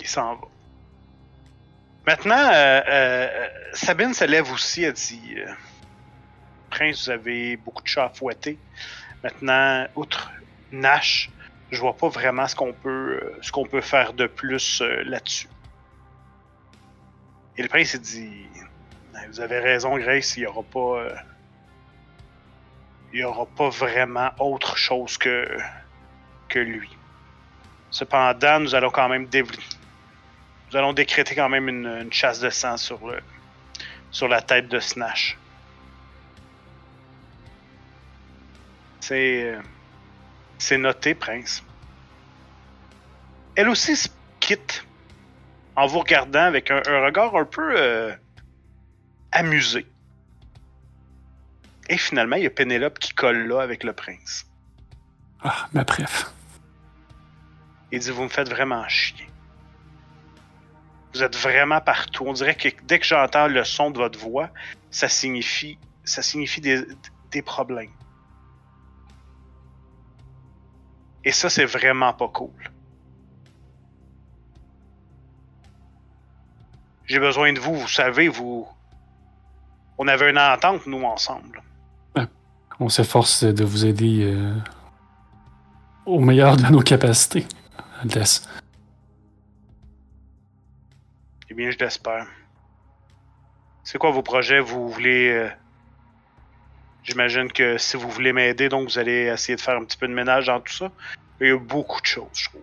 Il 0.00 0.06
s'en 0.06 0.34
va. 0.34 0.46
Maintenant, 2.06 2.50
euh, 2.52 2.80
euh, 2.88 3.48
Sabine 3.74 4.12
se 4.12 4.24
lève 4.24 4.50
aussi. 4.50 4.82
Elle 4.82 4.92
dit 4.94 5.36
euh, 5.36 5.52
Prince, 6.70 7.04
vous 7.04 7.10
avez 7.10 7.56
beaucoup 7.56 7.82
de 7.82 7.88
chats 7.88 8.06
à 8.06 8.08
fouetter. 8.08 8.58
Maintenant, 9.22 9.86
outre 9.94 10.32
Nash, 10.72 11.30
je 11.70 11.78
vois 11.80 11.96
pas 11.96 12.08
vraiment 12.08 12.48
ce 12.48 12.56
qu'on 12.56 12.72
peut, 12.72 13.20
ce 13.40 13.52
qu'on 13.52 13.64
peut 13.64 13.80
faire 13.80 14.14
de 14.14 14.26
plus 14.26 14.82
là-dessus. 15.04 15.48
Et 17.56 17.62
le 17.62 17.68
prince 17.68 17.94
dit 17.96 18.46
Vous 19.28 19.40
avez 19.40 19.60
raison, 19.60 19.96
Grace, 19.98 20.36
il 20.36 20.42
y 20.42 20.46
aura 20.46 20.62
pas. 20.62 21.06
il 23.12 23.20
y 23.20 23.24
aura 23.24 23.46
pas 23.46 23.68
vraiment 23.68 24.30
autre 24.40 24.76
chose 24.76 25.18
que, 25.18 25.46
que 26.48 26.58
lui. 26.58 26.90
Cependant, 27.90 28.58
nous 28.58 28.74
allons 28.74 28.90
quand 28.90 29.08
même 29.08 29.26
nous 30.72 30.78
allons 30.78 30.94
décréter 30.94 31.34
quand 31.34 31.50
même 31.50 31.68
une, 31.68 31.86
une 31.86 32.12
chasse 32.12 32.40
de 32.40 32.48
sang 32.48 32.78
sur 32.78 33.06
le 33.06 33.20
sur 34.10 34.28
la 34.28 34.40
tête 34.40 34.68
de 34.68 34.80
Snash. 34.80 35.38
C'est 39.00 39.44
euh, 39.44 39.60
c'est 40.58 40.78
noté, 40.78 41.14
prince. 41.14 41.62
Elle 43.54 43.68
aussi 43.68 43.96
se 43.96 44.08
quitte 44.40 44.86
en 45.76 45.86
vous 45.86 45.98
regardant 45.98 46.44
avec 46.44 46.70
un, 46.70 46.80
un 46.86 47.04
regard 47.04 47.36
un 47.36 47.44
peu 47.44 47.74
euh, 47.76 48.14
amusé. 49.30 49.86
Et 51.88 51.98
finalement, 51.98 52.36
il 52.36 52.44
y 52.44 52.46
a 52.46 52.50
Pénélope 52.50 52.98
qui 52.98 53.12
colle 53.12 53.46
là 53.46 53.60
avec 53.60 53.84
le 53.84 53.92
prince. 53.92 54.46
Ah, 55.42 55.68
ma 55.74 55.84
bref. 55.84 56.30
Il 57.90 57.98
dit 57.98 58.10
Vous 58.10 58.22
me 58.22 58.28
faites 58.28 58.48
vraiment 58.48 58.88
chier. 58.88 59.31
Vous 61.14 61.22
êtes 61.22 61.36
vraiment 61.36 61.80
partout. 61.80 62.24
On 62.26 62.32
dirait 62.32 62.54
que 62.54 62.68
dès 62.84 62.98
que 62.98 63.06
j'entends 63.06 63.46
le 63.46 63.64
son 63.64 63.90
de 63.90 63.98
votre 63.98 64.18
voix, 64.18 64.48
ça 64.90 65.08
signifie, 65.08 65.78
ça 66.04 66.22
signifie 66.22 66.60
des, 66.60 66.84
des 67.30 67.42
problèmes. 67.42 67.90
Et 71.24 71.32
ça, 71.32 71.48
c'est 71.50 71.64
vraiment 71.64 72.12
pas 72.12 72.28
cool. 72.28 72.50
J'ai 77.06 77.18
besoin 77.18 77.52
de 77.52 77.60
vous, 77.60 77.74
vous 77.74 77.88
savez, 77.88 78.28
vous. 78.28 78.66
On 79.98 80.08
avait 80.08 80.30
une 80.30 80.38
entente, 80.38 80.86
nous, 80.86 81.04
ensemble. 81.04 81.62
On 82.80 82.88
s'efforce 82.88 83.44
de 83.44 83.64
vous 83.64 83.84
aider 83.84 84.24
euh, 84.24 84.54
au 86.06 86.18
meilleur 86.18 86.56
de 86.56 86.66
nos 86.66 86.80
capacités. 86.80 87.46
Aldès. 88.02 88.42
Eh 91.52 91.54
bien, 91.54 91.70
je 91.70 91.76
l'espère. 91.76 92.26
C'est 93.84 93.98
quoi 93.98 94.10
vos 94.10 94.22
projets? 94.22 94.58
Vous 94.58 94.88
voulez. 94.88 95.28
euh, 95.28 95.50
J'imagine 97.04 97.52
que 97.52 97.76
si 97.76 97.98
vous 97.98 98.08
voulez 98.08 98.32
m'aider, 98.32 98.70
donc 98.70 98.88
vous 98.88 98.98
allez 98.98 99.26
essayer 99.26 99.54
de 99.56 99.60
faire 99.60 99.76
un 99.76 99.84
petit 99.84 99.98
peu 99.98 100.08
de 100.08 100.14
ménage 100.14 100.46
dans 100.46 100.60
tout 100.60 100.72
ça. 100.72 100.90
Il 101.42 101.48
y 101.48 101.50
a 101.50 101.58
beaucoup 101.58 102.00
de 102.00 102.06
choses, 102.06 102.24
je 102.32 102.48
trouve. 102.48 102.62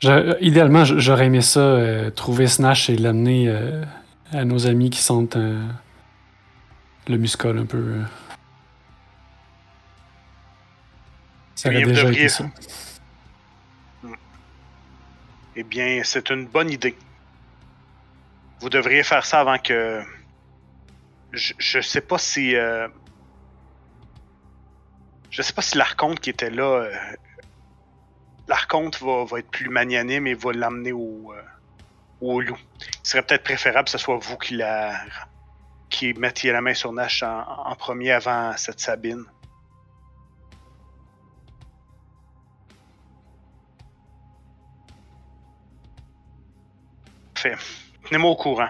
Je- 0.00 0.36
idéalement, 0.40 0.84
j'aurais 0.84 1.26
aimé 1.26 1.40
ça, 1.42 1.60
euh, 1.60 2.10
trouver 2.10 2.46
Snash 2.48 2.88
et 2.90 2.96
l'amener 2.96 3.48
euh, 3.48 3.84
à 4.32 4.44
nos 4.44 4.66
amis 4.66 4.90
qui 4.90 5.00
sentent 5.00 5.34
euh, 5.36 5.64
le 7.08 7.18
muscol 7.18 7.58
un 7.58 7.66
peu. 7.66 8.00
Ça 11.56 11.68
Eh 11.72 11.76
aurait 11.76 11.84
déjà 11.84 12.10
été 12.10 12.28
ça. 12.28 12.44
Eh 15.60 15.64
bien, 15.64 16.02
c'est 16.04 16.30
une 16.30 16.46
bonne 16.46 16.70
idée. 16.70 16.96
Vous 18.60 18.70
devriez 18.70 19.02
faire 19.02 19.26
ça 19.26 19.40
avant 19.40 19.58
que. 19.58 20.00
Je, 21.32 21.52
je 21.58 21.80
sais 21.80 22.00
pas 22.00 22.16
si. 22.16 22.54
euh, 22.54 22.86
Je 25.30 25.42
sais 25.42 25.52
pas 25.52 25.62
si 25.62 25.76
l'archonte 25.76 26.20
qui 26.20 26.30
était 26.30 26.50
là. 26.50 26.62
euh, 26.84 26.94
L'archonte 28.46 29.00
va, 29.02 29.24
être 29.40 29.50
plus 29.50 29.68
magnanime 29.68 30.28
et 30.28 30.34
va 30.34 30.52
l'amener 30.52 30.92
au. 30.92 31.32
euh, 31.34 31.42
au 32.20 32.40
loup. 32.40 32.58
Il 32.80 33.08
serait 33.08 33.22
peut-être 33.22 33.42
préférable 33.42 33.86
que 33.86 33.90
ce 33.90 33.98
soit 33.98 34.16
vous 34.16 34.36
qui, 34.36 34.54
la, 34.54 34.94
qui 35.90 36.14
mettiez 36.14 36.52
la 36.52 36.60
main 36.60 36.74
sur 36.74 36.92
Nash 36.92 37.24
en 37.24 37.74
premier 37.74 38.12
avant 38.12 38.56
cette 38.56 38.78
Sabine. 38.78 39.24
Fait. 47.38 47.56
Tenez-moi 48.08 48.30
au 48.30 48.36
courant. 48.36 48.68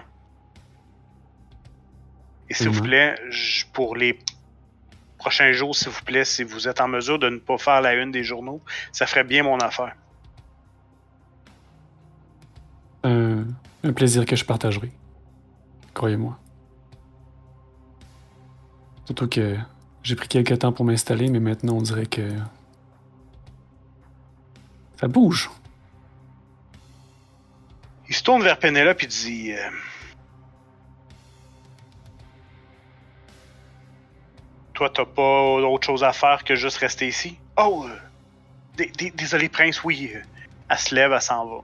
Et 2.49 2.53
s'il 2.53 2.69
vous 2.69 2.81
Mhm. 2.81 2.87
plaît, 2.87 3.15
pour 3.73 3.95
les 3.95 4.19
prochains 5.17 5.51
jours, 5.53 5.75
s'il 5.75 5.89
vous 5.89 6.03
plaît, 6.03 6.23
si 6.23 6.43
vous 6.43 6.67
êtes 6.67 6.79
en 6.79 6.87
mesure 6.87 7.17
de 7.17 7.29
ne 7.29 7.39
pas 7.39 7.57
faire 7.57 7.81
la 7.81 7.95
une 7.95 8.11
des 8.11 8.23
journaux, 8.23 8.61
ça 8.91 9.07
ferait 9.07 9.23
bien 9.23 9.41
mon 9.43 9.57
affaire. 9.59 9.95
Un 13.03 13.93
plaisir 13.93 14.25
que 14.25 14.35
je 14.35 14.43
partagerai. 14.45 14.91
Croyez-moi. 15.93 16.37
Surtout 19.05 19.27
que 19.29 19.57
j'ai 20.03 20.15
pris 20.15 20.27
quelques 20.27 20.59
temps 20.59 20.73
pour 20.73 20.85
m'installer, 20.85 21.29
mais 21.29 21.39
maintenant 21.39 21.75
on 21.77 21.81
dirait 21.81 22.05
que. 22.05 22.29
Ça 24.99 25.07
bouge. 25.07 25.49
Il 28.09 28.15
se 28.15 28.23
tourne 28.23 28.41
vers 28.41 28.57
Penelope 28.57 29.03
et 29.03 29.07
dit 29.07 29.53
euh, 29.53 29.69
Toi, 34.73 34.89
t'as 34.89 35.05
pas 35.05 35.21
autre 35.21 35.85
chose 35.85 36.03
à 36.03 36.11
faire 36.11 36.43
que 36.43 36.55
juste 36.55 36.77
rester 36.77 37.07
ici? 37.07 37.37
Oh, 37.57 37.85
euh, 37.87 37.99
dé- 38.77 38.91
dé- 38.97 39.11
désolé, 39.11 39.47
prince, 39.47 39.83
oui. 39.83 40.11
euh, 40.15 40.21
Elle 40.69 40.77
se 40.77 40.95
lève, 40.95 41.11
elle 41.11 41.21
s'en 41.21 41.45
va. 41.45 41.61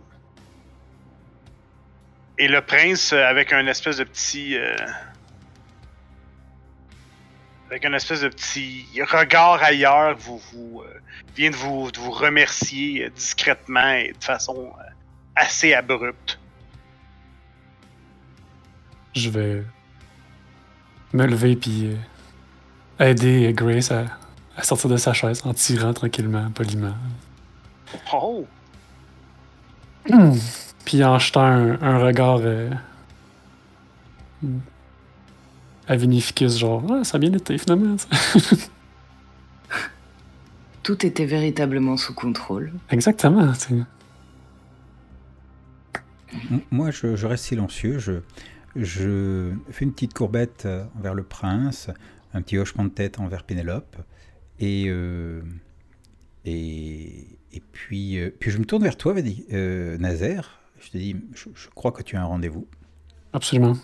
Et 2.37 2.47
le 2.47 2.61
prince, 2.61 3.13
avec 3.13 3.51
un 3.51 3.65
espèce 3.65 3.97
de 3.97 4.03
petit. 4.03 4.55
avec 7.67 7.85
un 7.85 7.93
espèce 7.93 8.21
de 8.21 8.29
petit 8.29 8.87
regard 9.01 9.63
ailleurs, 9.63 10.15
vient 11.35 11.49
de 11.49 11.55
vous, 11.55 12.11
remercier 12.11 13.09
discrètement 13.09 13.93
et 13.93 14.13
de 14.13 14.23
façon 14.23 14.71
assez 15.35 15.73
abrupte. 15.73 16.39
Je 19.15 19.29
vais 19.29 19.63
me 21.13 21.25
lever 21.25 21.55
puis 21.55 21.87
euh, 22.99 23.09
aider 23.11 23.53
Grace 23.53 23.91
à, 23.91 24.05
à 24.57 24.63
sortir 24.63 24.89
de 24.89 24.97
sa 24.97 25.13
chaise 25.13 25.41
en 25.45 25.53
tirant 25.53 25.93
tranquillement, 25.93 26.49
poliment. 26.51 26.95
Oh! 28.13 28.45
Puis 30.85 31.03
en 31.03 31.17
jetant 31.17 31.41
un, 31.41 31.81
un 31.81 31.97
regard 31.99 32.39
euh, 32.41 32.69
hmm, 34.43 34.59
à 35.87 35.95
Vinificus, 35.95 36.57
genre, 36.57 36.83
ah, 36.91 37.03
ça 37.03 37.15
a 37.17 37.19
bien 37.19 37.33
été 37.33 37.57
finalement. 37.57 37.95
Tout 40.83 41.03
était 41.05 41.25
véritablement 41.25 41.97
sous 41.97 42.13
contrôle. 42.13 42.71
Exactement. 42.91 43.51
M- 43.71 43.85
Moi, 46.71 46.91
je, 46.91 47.25
reste 47.25 47.45
silencieux. 47.45 47.99
Je, 47.99 49.53
fais 49.69 49.85
une 49.85 49.93
petite 49.93 50.13
courbette 50.13 50.63
euh, 50.65 50.85
envers 50.97 51.13
le 51.13 51.23
prince, 51.23 51.89
un 52.33 52.41
petit 52.41 52.57
hochement 52.57 52.83
de 52.83 52.89
tête 52.89 53.19
envers 53.19 53.43
Pénélope. 53.43 53.97
Et, 54.59 54.85
euh, 54.87 55.41
et, 56.45 57.39
et 57.55 57.61
puis, 57.71 58.19
euh, 58.19 58.29
puis 58.37 58.51
je 58.51 58.57
me 58.57 58.65
tourne 58.65 58.83
vers 58.83 58.97
toi, 58.97 59.15
euh, 59.53 59.97
Nazaire. 59.97 60.59
Je 60.79 60.91
te 60.91 60.97
dis, 60.97 61.15
je, 61.33 61.69
crois 61.69 61.93
que 61.93 62.03
tu 62.03 62.17
as 62.17 62.21
un 62.21 62.25
rendez-vous. 62.25 62.67
Absolument. 63.31 63.77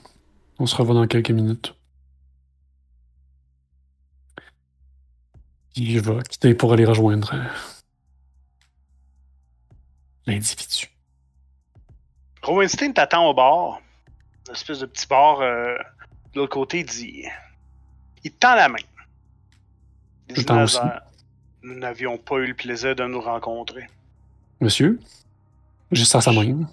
On 0.59 0.65
se 0.65 0.75
revoit 0.75 0.93
dans 0.93 1.07
quelques 1.07 1.31
minutes. 1.31 1.73
Puis 5.73 5.93
je 5.93 5.99
vais 5.99 6.21
quitter 6.23 6.53
pour 6.53 6.73
aller 6.73 6.83
rejoindre 6.83 7.33
euh, 10.27 10.39
Rowenstein 12.43 12.93
t'attend 12.93 13.29
au 13.29 13.33
bar. 13.33 13.81
Une 14.47 14.53
espèce 14.53 14.79
de 14.79 14.85
petit 14.85 15.07
bar 15.07 15.41
euh, 15.41 15.75
de 16.33 16.39
l'autre 16.39 16.53
côté, 16.53 16.79
il 16.79 16.85
dit. 16.85 17.25
Il 18.23 18.31
te 18.31 18.37
tend 18.39 18.55
la 18.55 18.69
main. 18.69 18.77
Je 20.29 20.53
aussi. 20.53 20.79
Nous 21.63 21.75
n'avions 21.75 22.17
pas 22.17 22.37
eu 22.37 22.47
le 22.47 22.53
plaisir 22.55 22.95
de 22.95 23.03
nous 23.03 23.21
rencontrer. 23.21 23.87
Monsieur, 24.59 24.99
juste 25.91 26.15
à 26.15 26.21
sa 26.21 26.31
main. 26.31 26.43
Je 26.43 26.65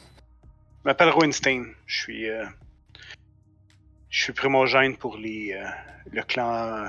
m'appelle 0.84 1.10
Rowenstein. 1.10 1.66
Je 1.86 1.98
suis. 1.98 2.30
euh, 2.30 2.44
je 4.10 4.22
suis 4.22 4.32
primogène 4.32 4.96
pour 4.96 5.16
les, 5.18 5.52
euh, 5.52 5.68
le 6.12 6.22
clan. 6.22 6.88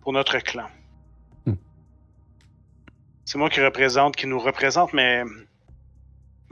pour 0.00 0.12
notre 0.12 0.38
clan. 0.38 0.68
Hmm. 1.46 1.54
C'est 3.24 3.38
moi 3.38 3.50
qui 3.50 3.60
représente, 3.60 4.16
qui 4.16 4.26
nous 4.26 4.40
représente, 4.40 4.92
mais 4.94 5.22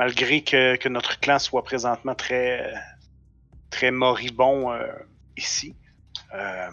malgré 0.02 0.42
que, 0.42 0.74
que 0.74 0.88
notre 0.88 1.20
clan 1.20 1.38
soit 1.38 1.62
présentement 1.62 2.16
très, 2.16 2.74
très 3.70 3.92
moribond 3.92 4.72
euh, 4.72 4.84
ici, 5.36 5.76
euh, 6.34 6.70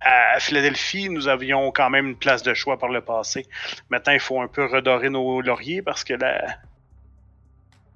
à 0.00 0.38
Philadelphie, 0.38 1.08
nous 1.08 1.26
avions 1.26 1.72
quand 1.72 1.90
même 1.90 2.06
une 2.06 2.16
place 2.16 2.44
de 2.44 2.54
choix 2.54 2.78
par 2.78 2.90
le 2.90 3.00
passé. 3.00 3.44
Maintenant, 3.90 4.12
il 4.12 4.20
faut 4.20 4.40
un 4.40 4.46
peu 4.46 4.64
redorer 4.66 5.10
nos 5.10 5.40
lauriers 5.40 5.82
parce 5.82 6.04
que 6.04 6.14
la, 6.14 6.58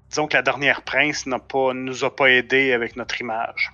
disons 0.08 0.26
que 0.26 0.36
la 0.36 0.42
dernière 0.42 0.82
prince 0.82 1.26
n'a 1.26 1.38
pas, 1.38 1.72
nous 1.72 2.02
a 2.04 2.14
pas 2.14 2.28
aidé 2.28 2.72
avec 2.72 2.96
notre 2.96 3.20
image. 3.20 3.72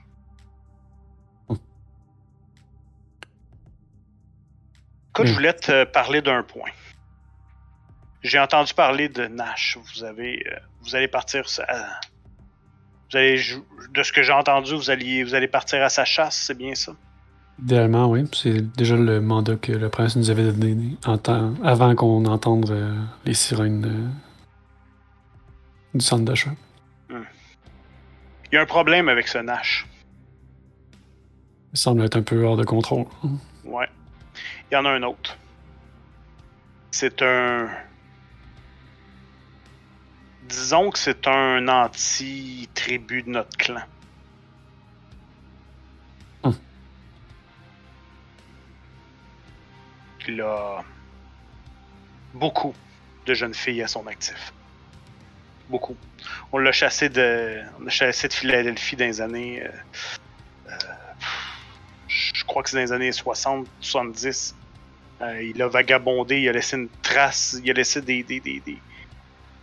Écoute, 5.11 5.27
je 5.27 5.33
Mm. 5.33 5.35
voulais 5.35 5.55
te 5.55 5.85
parler 5.85 6.21
d'un 6.21 6.43
point. 6.43 6.71
J'ai 8.23 8.39
entendu 8.39 8.73
parler 8.75 9.09
de 9.09 9.27
Nash. 9.27 9.79
Vous 9.95 10.05
avez, 10.05 10.43
euh, 10.47 10.57
vous 10.83 10.95
allez 10.95 11.09
partir 11.09 11.45
à- 11.67 12.01
vous 13.11 13.19
allez, 13.19 13.43
de 13.95 14.03
ce 14.03 14.13
que 14.13 14.23
j'ai 14.23 14.33
entendu, 14.33 14.75
vous 14.75 14.91
alliez, 14.91 15.25
vous 15.25 15.35
allez 15.35 15.49
partir 15.49 15.83
à 15.83 15.89
sa 15.89 16.05
chasse, 16.05 16.37
c'est 16.47 16.57
bien 16.57 16.75
ça? 16.75 16.93
Idéalement, 17.61 18.07
oui. 18.09 18.25
C'est 18.33 18.61
déjà 18.77 18.97
le 18.97 19.21
mandat 19.21 19.57
que 19.57 19.73
le 19.73 19.89
prince 19.89 20.17
nous 20.17 20.31
avait 20.31 20.51
donné 20.53 20.97
en 21.05 21.19
temps- 21.19 21.53
avant 21.63 21.95
qu'on 21.95 22.25
entende 22.27 22.71
euh, 22.71 22.95
les 23.25 23.35
sirènes 23.35 23.85
euh, 23.85 24.09
du 25.99 26.05
centre 26.05 26.25
d'achat. 26.25 26.51
Il 27.11 28.57
y 28.57 28.59
a 28.59 28.63
un 28.63 28.67
problème 28.67 29.09
avec 29.09 29.29
ce 29.29 29.39
Nash. 29.39 29.87
Il 31.73 31.79
semble 31.79 32.03
être 32.05 32.17
un 32.17 32.23
peu 32.23 32.45
hors 32.45 32.57
de 32.57 32.65
contrôle. 32.65 33.07
Ouais. 33.65 33.89
Il 34.71 34.75
y 34.75 34.77
en 34.77 34.85
a 34.85 34.91
un 34.91 35.03
autre. 35.03 35.37
C'est 36.91 37.23
un. 37.23 37.69
Disons 40.53 40.91
que 40.91 40.99
c'est 40.99 41.27
un 41.29 41.67
anti-tribu 41.67 43.23
de 43.23 43.31
notre 43.31 43.57
clan. 43.57 43.81
Hum. 46.43 46.55
Il 50.29 50.43
a 50.43 50.85
beaucoup 52.35 52.75
de 53.25 53.33
jeunes 53.33 53.55
filles 53.55 53.83
à 53.83 53.89
son 53.89 54.07
actif. 54.07 54.53
Beaucoup. 55.71 55.97
On 56.53 56.59
l'a 56.59 56.71
chassé 56.73 57.09
de, 57.09 57.63
on 57.81 57.85
l'a 57.85 57.91
chassé 57.91 58.29
de 58.29 58.35
Philadelphie 58.35 58.97
dans 58.97 59.07
les 59.07 59.23
années. 59.23 59.63
euh, 59.63 59.71
euh, 60.69 60.73
je 62.09 62.45
crois 62.45 62.63
que 62.63 62.69
c'est 62.69 62.77
dans 62.77 62.83
les 62.83 62.93
années 62.93 63.13
60, 63.13 63.67
70. 63.81 64.55
Euh, 65.23 65.43
il 65.43 65.63
a 65.63 65.69
vagabondé, 65.69 66.41
il 66.43 66.49
a 66.51 66.53
laissé 66.53 66.77
une 66.77 66.91
trace, 67.01 67.57
il 67.65 67.71
a 67.71 67.73
laissé 67.73 68.03
des, 68.03 68.23
des, 68.23 68.41
des, 68.41 68.61
des- 68.61 68.83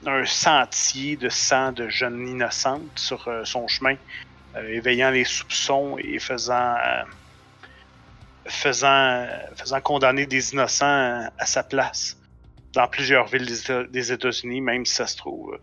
un 0.06 0.26
sentier 0.26 1.18
de 1.18 1.30
sang 1.30 1.72
de 1.72 1.90
jeunes 1.90 2.28
innocentes 2.28 2.98
sur 2.98 3.28
euh, 3.28 3.44
son 3.44 3.68
chemin, 3.68 3.96
euh, 4.56 4.68
éveillant 4.74 5.12
les 5.12 5.26
soupçons 5.26 5.98
et 6.00 6.20
faisant, 6.20 6.76
euh, 6.76 7.04
faisant, 8.48 9.28
faisant 9.56 9.82
condamner 9.82 10.26
des 10.26 10.54
innocents 10.54 11.30
à 11.38 11.46
sa 11.46 11.64
place 11.64 12.18
dans 12.74 12.88
plusieurs 12.88 13.28
villes 13.28 13.46
des 13.46 13.62
Éta- 13.62 13.90
des 13.90 14.12
États-Unis, 14.12 14.62
même 14.62 14.86
si 14.86 14.94
ça 14.96 15.08
se 15.08 15.18
trouve. 15.18 15.58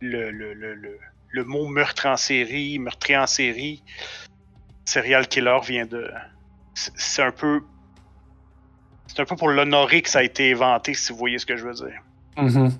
le, 0.00 0.30
le, 0.30 1.44
mot 1.44 1.66
meurtre 1.68 2.06
en 2.06 2.16
série, 2.16 2.78
meurtrier 2.78 3.18
en 3.18 3.26
série, 3.26 3.82
serial 4.84 5.28
killer 5.28 5.58
vient 5.64 5.86
de. 5.86 6.10
c'est- 6.74 7.22
un 7.22 7.32
peu. 7.32 7.60
C'est 9.06 9.20
un 9.20 9.24
peu 9.24 9.36
pour 9.36 9.48
l'honorer 9.48 10.02
que 10.02 10.08
ça 10.08 10.20
a 10.20 10.22
été 10.22 10.52
inventé, 10.52 10.94
si 10.94 11.12
vous 11.12 11.18
voyez 11.18 11.38
ce 11.38 11.46
que 11.46 11.56
je 11.56 11.64
veux 11.66 11.74
dire. 11.74 12.00
Mhm. 12.36 12.70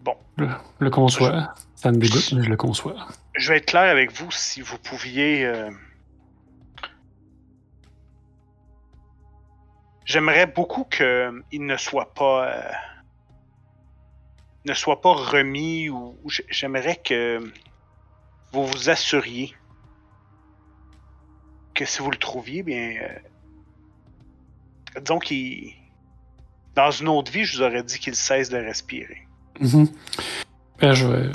Bon. 0.00 0.16
Le, 0.36 0.48
le 0.78 0.90
conçois. 0.90 1.52
Ça 1.74 1.90
me 1.92 1.98
dégoûte, 1.98 2.32
mais 2.32 2.42
je 2.44 2.48
le 2.48 2.56
conçois. 2.56 3.08
Je 3.36 3.52
vais 3.52 3.58
être 3.58 3.66
clair 3.66 3.90
avec 3.90 4.12
vous 4.12 4.30
si 4.30 4.62
vous 4.62 4.78
pouviez. 4.78 5.44
euh, 5.44 5.70
J'aimerais 10.04 10.46
beaucoup 10.46 10.84
qu'il 10.84 11.66
ne 11.66 11.76
soit 11.76 12.14
pas. 12.14 12.48
euh, 12.48 12.70
ne 14.64 14.74
soit 14.74 15.00
pas 15.00 15.12
remis 15.14 15.88
ou, 15.88 16.18
j'aimerais 16.50 16.96
que 16.96 17.38
vous 18.52 18.66
vous 18.66 18.90
assuriez 18.90 19.54
que 21.74 21.84
si 21.84 22.02
vous 22.02 22.10
le 22.10 22.18
trouviez, 22.18 22.62
bien, 22.62 22.96
euh, 23.00 25.00
disons 25.00 25.20
qu'il, 25.20 25.72
dans 26.74 26.90
une 26.90 27.08
autre 27.08 27.30
vie, 27.30 27.44
je 27.44 27.56
vous 27.58 27.62
aurais 27.62 27.82
dit 27.84 27.98
qu'il 27.98 28.16
cesse 28.16 28.50
de 28.50 28.58
respirer. 28.58 29.27
Ben, 29.60 30.92
je 30.92 31.06
vais- 31.06 31.32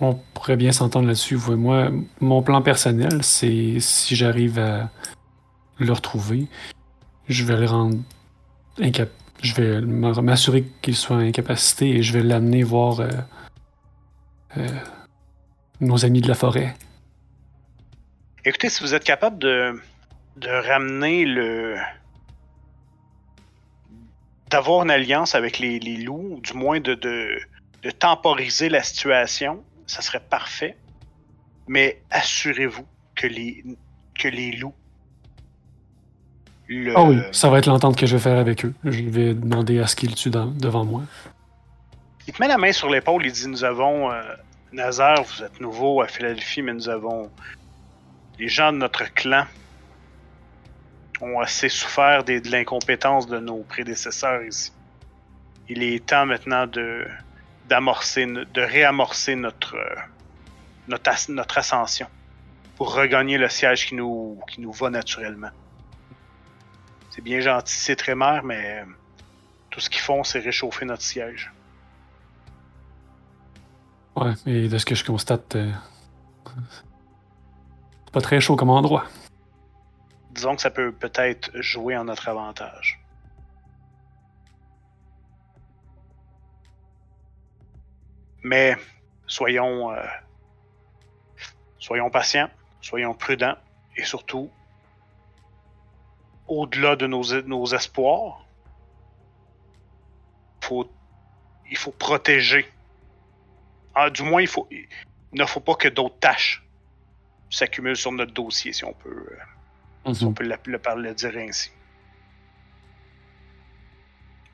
On 0.00 0.14
pourrait 0.34 0.56
bien 0.56 0.72
s'entendre 0.72 1.06
là-dessus, 1.06 1.36
vous 1.36 1.52
et 1.52 1.56
moi. 1.56 1.90
Mon 2.20 2.42
plan 2.42 2.60
personnel, 2.62 3.22
c'est 3.22 3.76
si 3.78 4.16
j'arrive 4.16 4.58
à 4.58 4.90
le 5.78 5.92
retrouver, 5.92 6.48
je 7.28 7.44
vais 7.44 7.56
le 7.56 7.66
rendre 7.66 7.98
incapable. 8.80 9.16
Je 9.42 9.54
vais 9.54 9.80
m'assurer 9.80 10.64
qu'il 10.82 10.96
soit 10.96 11.16
incapacité 11.16 11.90
et 11.96 12.02
je 12.02 12.12
vais 12.12 12.22
l'amener 12.22 12.62
voir 12.62 13.00
euh, 13.00 13.08
euh, 14.56 14.66
nos 15.80 16.04
amis 16.04 16.20
de 16.20 16.28
la 16.28 16.34
forêt. 16.34 16.74
Écoutez, 18.44 18.68
si 18.68 18.82
vous 18.82 18.94
êtes 18.94 19.04
capable 19.04 19.38
de, 19.38 19.80
de 20.36 20.48
ramener 20.68 21.24
le. 21.24 21.76
D'avoir 24.52 24.82
une 24.84 24.90
alliance 24.90 25.34
avec 25.34 25.58
les, 25.58 25.78
les 25.78 25.96
loups, 25.96 26.36
ou 26.36 26.40
du 26.40 26.52
moins 26.54 26.78
de, 26.80 26.94
de, 26.94 27.38
de 27.82 27.90
temporiser 27.90 28.68
la 28.68 28.82
situation, 28.82 29.62
ça 29.86 30.02
serait 30.02 30.20
parfait. 30.20 30.76
Mais 31.68 32.00
assurez-vous 32.10 32.86
que 33.14 33.26
les, 33.26 33.64
que 34.18 34.28
les 34.28 34.52
loups. 34.52 34.74
Le, 36.68 36.92
Ah 36.96 37.02
oui, 37.04 37.18
ça 37.32 37.48
va 37.50 37.58
être 37.58 37.66
l'entente 37.66 37.96
que 37.96 38.06
je 38.06 38.16
vais 38.16 38.22
faire 38.22 38.38
avec 38.38 38.64
eux. 38.64 38.72
Je 38.84 39.02
vais 39.02 39.34
demander 39.34 39.80
à 39.80 39.86
ce 39.86 39.96
qu'ils 39.96 40.14
tuent 40.14 40.30
dans- 40.30 40.46
devant 40.46 40.84
moi. 40.84 41.02
Il 42.26 42.32
te 42.32 42.40
met 42.40 42.48
la 42.48 42.56
main 42.58 42.72
sur 42.72 42.88
l'épaule, 42.88 43.26
il 43.26 43.32
dit 43.32 43.48
Nous 43.48 43.64
avons. 43.64 44.10
euh, 44.10 44.22
Nazar, 44.72 45.22
vous 45.22 45.42
êtes 45.42 45.60
nouveau 45.60 46.00
à 46.00 46.08
Philadelphie, 46.08 46.62
mais 46.62 46.72
nous 46.72 46.88
avons. 46.88 47.30
Les 48.38 48.48
gens 48.48 48.72
de 48.72 48.78
notre 48.78 49.12
clan 49.12 49.44
ont 51.22 51.40
assez 51.40 51.68
souffert 51.68 52.24
de 52.24 52.50
l'incompétence 52.50 53.26
de 53.26 53.38
nos 53.38 53.62
prédécesseurs 53.62 54.42
ici. 54.42 54.72
Il 55.68 55.82
est 55.82 56.04
temps 56.04 56.26
maintenant 56.26 56.66
de 56.66 57.06
d'amorcer, 57.68 58.26
de 58.26 58.60
réamorcer 58.60 59.36
notre, 59.36 59.76
euh, 59.76 59.94
notre, 60.88 61.30
notre 61.30 61.58
ascension 61.58 62.08
pour 62.76 62.94
regagner 62.94 63.38
le 63.38 63.48
siège 63.48 63.86
qui 63.86 63.94
nous, 63.94 64.40
qui 64.48 64.60
nous 64.60 64.72
va 64.72 64.90
naturellement. 64.90 65.50
C'est 67.10 67.22
bien 67.22 67.40
gentil, 67.40 67.74
c'est 67.74 67.96
très 67.96 68.14
mère, 68.14 68.42
mais 68.42 68.80
euh, 68.80 68.84
tout 69.70 69.80
ce 69.80 69.88
qu'ils 69.88 70.00
font, 70.00 70.24
c'est 70.24 70.40
réchauffer 70.40 70.84
notre 70.84 71.02
siège. 71.02 71.52
Ouais, 74.16 74.32
et 74.44 74.68
de 74.68 74.76
ce 74.76 74.84
que 74.84 74.94
je 74.94 75.04
constate, 75.04 75.56
euh, 75.56 75.70
pas 78.12 78.20
très 78.20 78.40
chaud 78.40 78.56
comme 78.56 78.70
endroit. 78.70 79.06
Disons 80.32 80.56
que 80.56 80.62
ça 80.62 80.70
peut 80.70 80.92
peut-être 80.92 81.50
jouer 81.60 81.96
en 81.96 82.04
notre 82.04 82.28
avantage. 82.28 82.98
Mais 88.42 88.76
soyons, 89.26 89.92
euh, 89.92 90.04
soyons 91.78 92.10
patients, 92.10 92.50
soyons 92.80 93.14
prudents 93.14 93.56
et 93.96 94.04
surtout, 94.04 94.50
au-delà 96.48 96.96
de 96.96 97.06
nos, 97.06 97.42
nos 97.42 97.66
espoirs, 97.66 98.44
il 101.70 101.76
faut 101.76 101.92
protéger. 101.92 102.66
Ah, 103.94 104.10
du 104.10 104.22
moins, 104.22 104.42
il 104.42 104.88
ne 105.32 105.44
faut 105.44 105.60
pas 105.60 105.74
que 105.74 105.88
d'autres 105.88 106.18
tâches 106.18 106.62
s'accumulent 107.50 107.96
sur 107.96 108.12
notre 108.12 108.32
dossier, 108.32 108.72
si 108.72 108.84
on 108.84 108.94
peut. 108.94 109.10
euh, 109.10 109.36
si 110.14 110.24
on 110.24 110.32
peut 110.32 110.44
le, 110.44 110.56
le 110.66 110.78
parler, 110.78 111.08
le 111.10 111.14
dire 111.14 111.36
ainsi. 111.36 111.70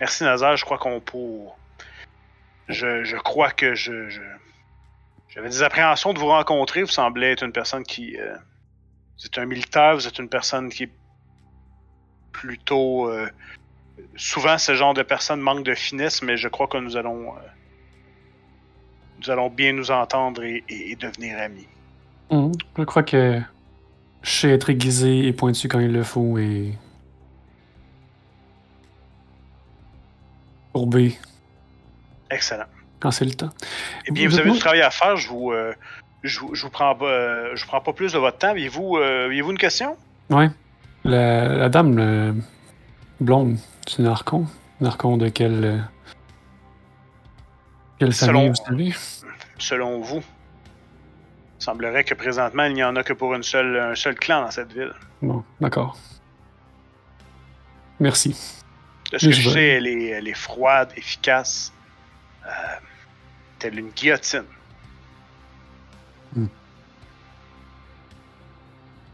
Merci 0.00 0.24
Nazar, 0.24 0.56
je 0.56 0.64
crois 0.64 0.78
qu'on 0.78 1.00
peut. 1.00 1.46
Je, 2.68 3.04
je 3.04 3.16
crois 3.16 3.50
que 3.50 3.74
je. 3.74 3.92
J'avais 5.30 5.48
des 5.48 5.62
appréhensions 5.62 6.12
de 6.12 6.18
vous 6.18 6.26
rencontrer. 6.28 6.82
Vous 6.82 6.88
semblez 6.88 7.28
être 7.32 7.42
une 7.44 7.52
personne 7.52 7.82
qui. 7.84 8.16
euh, 8.16 8.34
vous 9.18 9.26
êtes 9.26 9.38
un 9.38 9.46
militaire, 9.46 9.94
vous 9.94 10.06
êtes 10.06 10.18
une 10.18 10.28
personne 10.28 10.68
qui 10.68 10.84
est 10.84 10.92
plutôt. 12.32 13.08
euh, 13.08 13.28
souvent, 14.16 14.58
ce 14.58 14.74
genre 14.74 14.94
de 14.94 15.02
personne 15.02 15.40
manque 15.40 15.64
de 15.64 15.74
finesse, 15.74 16.22
mais 16.22 16.36
je 16.36 16.48
crois 16.48 16.68
que 16.68 16.78
nous 16.78 16.96
allons. 16.96 17.36
euh, 17.36 17.40
nous 19.20 19.30
allons 19.30 19.50
bien 19.50 19.72
nous 19.72 19.90
entendre 19.90 20.44
et, 20.44 20.62
et- 20.68 20.92
et 20.92 20.96
devenir 20.96 21.38
amis. 21.40 21.66
Mhm. 22.30 22.52
Je 22.76 22.84
crois 22.84 23.02
que 23.02 23.40
je 24.22 24.30
sais 24.30 24.50
être 24.50 24.70
aiguisé 24.70 25.26
et 25.26 25.32
pointu 25.32 25.68
quand 25.68 25.78
il 25.80 25.92
le 25.92 26.02
faut 26.04 26.38
et. 26.38 26.74
courbé 30.72 31.18
Excellent. 32.30 32.66
quand 33.00 33.10
c'est 33.10 33.24
le 33.24 33.32
temps. 33.34 33.50
Eh 34.06 34.12
bien, 34.12 34.28
Vous 34.28 34.34
vous 34.34 34.40
avez 34.40 34.50
du 34.50 34.58
travail 34.58 34.82
à 34.82 34.90
faire. 34.90 35.16
Je 35.16 35.28
vous, 35.28 35.50
euh, 35.50 35.72
je, 36.22 36.38
vous- 36.40 36.54
je 36.54 36.62
vous 36.62 36.70
prends 36.70 36.94
pas, 36.94 37.06
euh, 37.06 37.56
je 37.56 37.62
vous 37.62 37.68
prends 37.68 37.80
pas 37.80 37.92
plus 37.92 38.12
de 38.12 38.18
votre 38.18 38.38
temps. 38.38 38.50
Aviez-vous, 38.50 38.96
euh, 38.98 39.30
une 39.30 39.58
question? 39.58 39.96
Ouais. 40.30 40.50
La, 41.04 41.48
la 41.48 41.68
dame 41.68 41.96
le- 41.96 42.34
blonde, 43.20 43.56
c'est 43.86 43.98
une 44.02 44.06
archon. 44.06 44.46
Une 44.80 44.86
archon 44.86 45.16
de 45.16 45.28
quelle. 45.28 45.84
Quelle 47.98 48.12
famille, 48.12 48.34
Selon- 48.34 48.48
vous 48.48 48.54
savez? 48.54 48.94
Selon 49.58 50.00
vous, 50.00 50.22
il 51.58 51.62
semblerait 51.64 52.04
que 52.04 52.14
présentement, 52.14 52.64
il 52.64 52.74
n'y 52.74 52.84
en 52.84 52.94
a 52.96 53.02
que 53.02 53.12
pour 53.12 53.34
une 53.34 53.42
seule, 53.42 53.76
un 53.78 53.94
seul 53.94 54.14
clan 54.14 54.42
dans 54.42 54.50
cette 54.50 54.72
ville. 54.72 54.92
Bon, 55.20 55.44
d'accord. 55.60 55.98
Merci. 57.98 58.36
De 59.12 59.18
ce 59.18 59.26
que 59.26 59.32
je 59.32 59.50
sais, 59.50 59.66
elle 59.68 59.86
est, 59.86 60.06
elle 60.06 60.28
est 60.28 60.36
froide, 60.36 60.92
efficace, 60.96 61.72
euh, 62.46 62.50
telle 63.58 63.78
une 63.78 63.88
guillotine. 63.88 64.44
Hmm. 66.34 66.46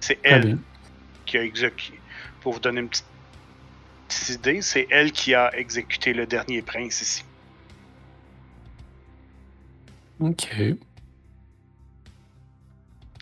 C'est 0.01 0.19
elle 0.23 0.59
qui 1.25 1.39
a 1.39 1.43
exécuté. 1.43 1.99
Pour 2.43 2.53
vous 2.53 2.61
donner 2.61 2.81
une 2.81 2.89
petite, 2.89 3.07
petite 4.09 4.29
idée, 4.31 4.61
c'est 4.61 4.87
elle 4.91 5.13
qui 5.13 5.35
a 5.35 5.57
exécuté 5.57 6.13
le 6.13 6.27
dernier 6.27 6.61
prince 6.61 7.01
ici. 7.01 7.25
Ok. 10.21 10.77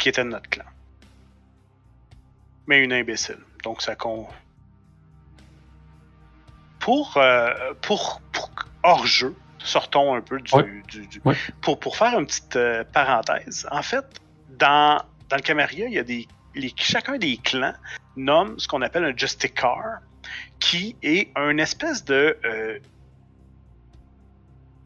Qui 0.02 0.08
était 0.08 0.24
de 0.24 0.30
notre 0.30 0.50
clan. 0.50 0.64
Mais 2.66 2.82
une 2.82 2.92
imbécile. 2.92 3.38
Donc 3.62 3.82
ça 3.82 3.94
con. 3.94 4.26
Pour, 6.80 7.16
euh, 7.16 7.72
pour, 7.82 8.20
pour 8.32 8.50
hors 8.82 9.06
jeu, 9.06 9.36
sortons 9.60 10.14
un 10.16 10.20
peu 10.20 10.40
du. 10.40 10.50
Du-. 10.88 11.20
Pour, 11.60 11.78
pour 11.78 11.96
faire 11.96 12.18
une 12.18 12.26
petite 12.26 12.56
euh, 12.56 12.82
parenthèse, 12.92 13.68
en 13.70 13.82
fait, 13.82 14.04
dans, 14.48 15.00
dans 15.28 15.36
le 15.36 15.42
Camarilla, 15.42 15.86
il 15.86 15.92
y 15.94 15.98
a 16.00 16.02
des. 16.02 16.26
les- 16.56 16.74
chacun 16.76 17.16
des 17.18 17.36
clans 17.36 17.74
nomme 18.16 18.58
ce 18.58 18.66
qu'on 18.66 18.82
appelle 18.82 19.04
un 19.04 19.16
Justicar, 19.16 20.00
qui 20.58 20.96
est 21.02 21.30
un 21.36 21.58
espèce 21.58 22.04
de. 22.04 22.36
euh, 22.44 22.78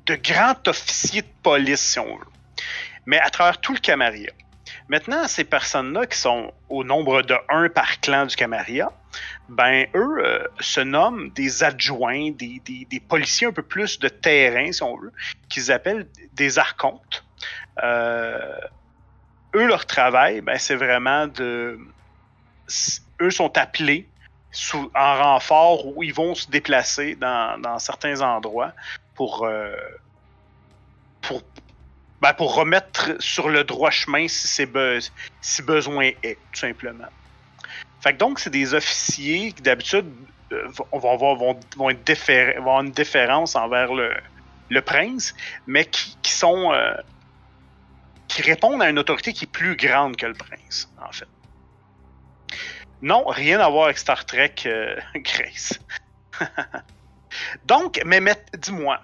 de 0.05 0.14
grand 0.17 0.69
officier 0.69 1.23
de 1.23 1.27
police, 1.43 1.81
si 1.81 1.99
on 1.99 2.17
veut. 2.19 2.27
Mais 3.07 3.19
à 3.19 3.31
travers 3.31 3.59
tout 3.62 3.73
le 3.73 3.79
Camarilla. 3.81 4.31
Maintenant, 4.89 5.26
ces 5.26 5.45
personnes-là 5.45 6.07
qui 6.07 6.18
sont 6.18 6.53
au 6.68 6.84
nombre 6.84 7.22
de 7.22 7.34
un 7.49 7.68
par 7.68 8.01
clan 8.01 8.26
du 8.26 8.37
Camarilla, 8.37 8.93
ben 9.49 9.87
eux 9.95 10.18
euh, 10.18 10.45
se 10.61 10.80
nomment 10.80 11.30
des 11.30 11.64
adjoints, 11.64 12.30
des, 12.30 12.61
des- 12.64 13.01
policiers 13.01 13.49
un 13.49 13.53
peu 13.53 13.62
plus 13.62 13.99
de 13.99 14.09
terrain, 14.09 14.70
si 14.70 14.82
on 14.82 14.97
veut, 14.97 15.12
qu'ils 15.49 15.72
appellent 15.72 16.07
des 16.34 16.59
archontes. 16.59 17.24
Euh, 17.82 18.59
eux, 19.55 19.66
leur 19.66 19.87
travail, 19.87 20.41
ben, 20.41 20.59
c'est 20.59 20.76
vraiment 20.76 21.26
de. 21.26 21.78
Eux 23.20 23.30
sont 23.30 23.57
appelés 23.59 24.09
sous, 24.53 24.91
en 24.95 25.22
renfort 25.22 25.87
où 25.97 26.03
ils 26.03 26.14
vont 26.14 26.34
se 26.34 26.49
déplacer 26.49 27.14
dans, 27.16 27.61
dans 27.61 27.78
certains 27.78 28.20
endroits 28.20 28.72
pour, 29.14 29.45
euh, 29.45 29.74
pour 31.22 31.43
ben, 32.21 32.33
pour 32.35 32.55
remettre 32.55 33.17
sur 33.21 33.49
le 33.49 33.64
droit 33.64 33.91
chemin 33.91 34.29
si, 34.29 34.49
c'est 34.49 35.62
besoin 35.62 36.11
est, 36.23 36.39
tout 36.53 36.61
simplement. 36.61 37.09
Fait 38.01 38.12
que 38.12 38.19
donc, 38.19 38.39
c'est 38.41 38.51
des 38.51 38.75
officiers 38.75 39.53
qui, 39.53 39.62
d'habitude, 39.62 40.12
euh, 40.53 40.69
vont, 40.93 41.12
avoir- 41.12 41.37
vont, 41.37 41.37
vont 41.37 41.61
vont 41.77 41.89
avoir 42.57 42.81
une 42.83 42.93
déférence 42.93 43.57
envers 43.57 43.93
le, 43.95 44.14
le 44.71 44.83
prince, 44.83 45.35
mais 45.67 45.85
qui, 45.85 46.17
qui 46.23 46.33
sont. 46.33 46.73
euh, 46.73 46.95
qui 48.29 48.43
répondent 48.43 48.83
à 48.83 48.91
une 48.91 48.99
autorité 48.99 49.33
qui 49.33 49.45
est 49.45 49.51
plus 49.51 49.77
grande 49.77 50.17
que 50.17 50.27
le 50.27 50.35
prince, 50.35 50.89
en 50.99 51.12
fait. 51.12 51.29
Non, 53.01 53.25
rien 53.27 53.61
à 53.61 53.69
voir 53.69 53.85
avec 53.85 53.99
Star 53.99 54.25
Trek, 54.27 54.55
euh, 54.67 54.97
Grace. 55.17 55.79
donc, 57.64 58.01
mais 58.05 58.21
dis-moi, 58.59 59.01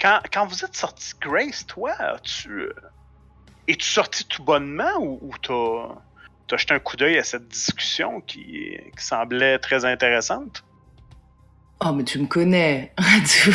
quand, 0.00 0.20
quand 0.32 0.46
vous 0.46 0.64
êtes 0.64 0.74
sorti, 0.76 1.12
Grace, 1.20 1.66
toi, 1.66 1.92
as-tu. 1.98 2.50
euh, 2.50 2.72
Es-tu 3.68 3.86
sorti 3.88 4.24
tout 4.26 4.42
bonnement 4.42 4.96
ou, 4.98 5.18
ou 5.22 5.32
t'as. 5.42 5.94
T'as 6.48 6.56
jeté 6.56 6.74
un 6.74 6.80
coup 6.80 6.96
d'œil 6.96 7.16
à 7.18 7.22
cette 7.22 7.46
discussion 7.46 8.20
qui, 8.22 8.76
qui 8.98 9.04
semblait 9.04 9.58
très 9.60 9.84
intéressante? 9.84 10.64
Oh, 11.84 11.92
mais 11.92 12.02
tu 12.02 12.18
me 12.18 12.26
connais. 12.26 12.92
Tu- 13.28 13.54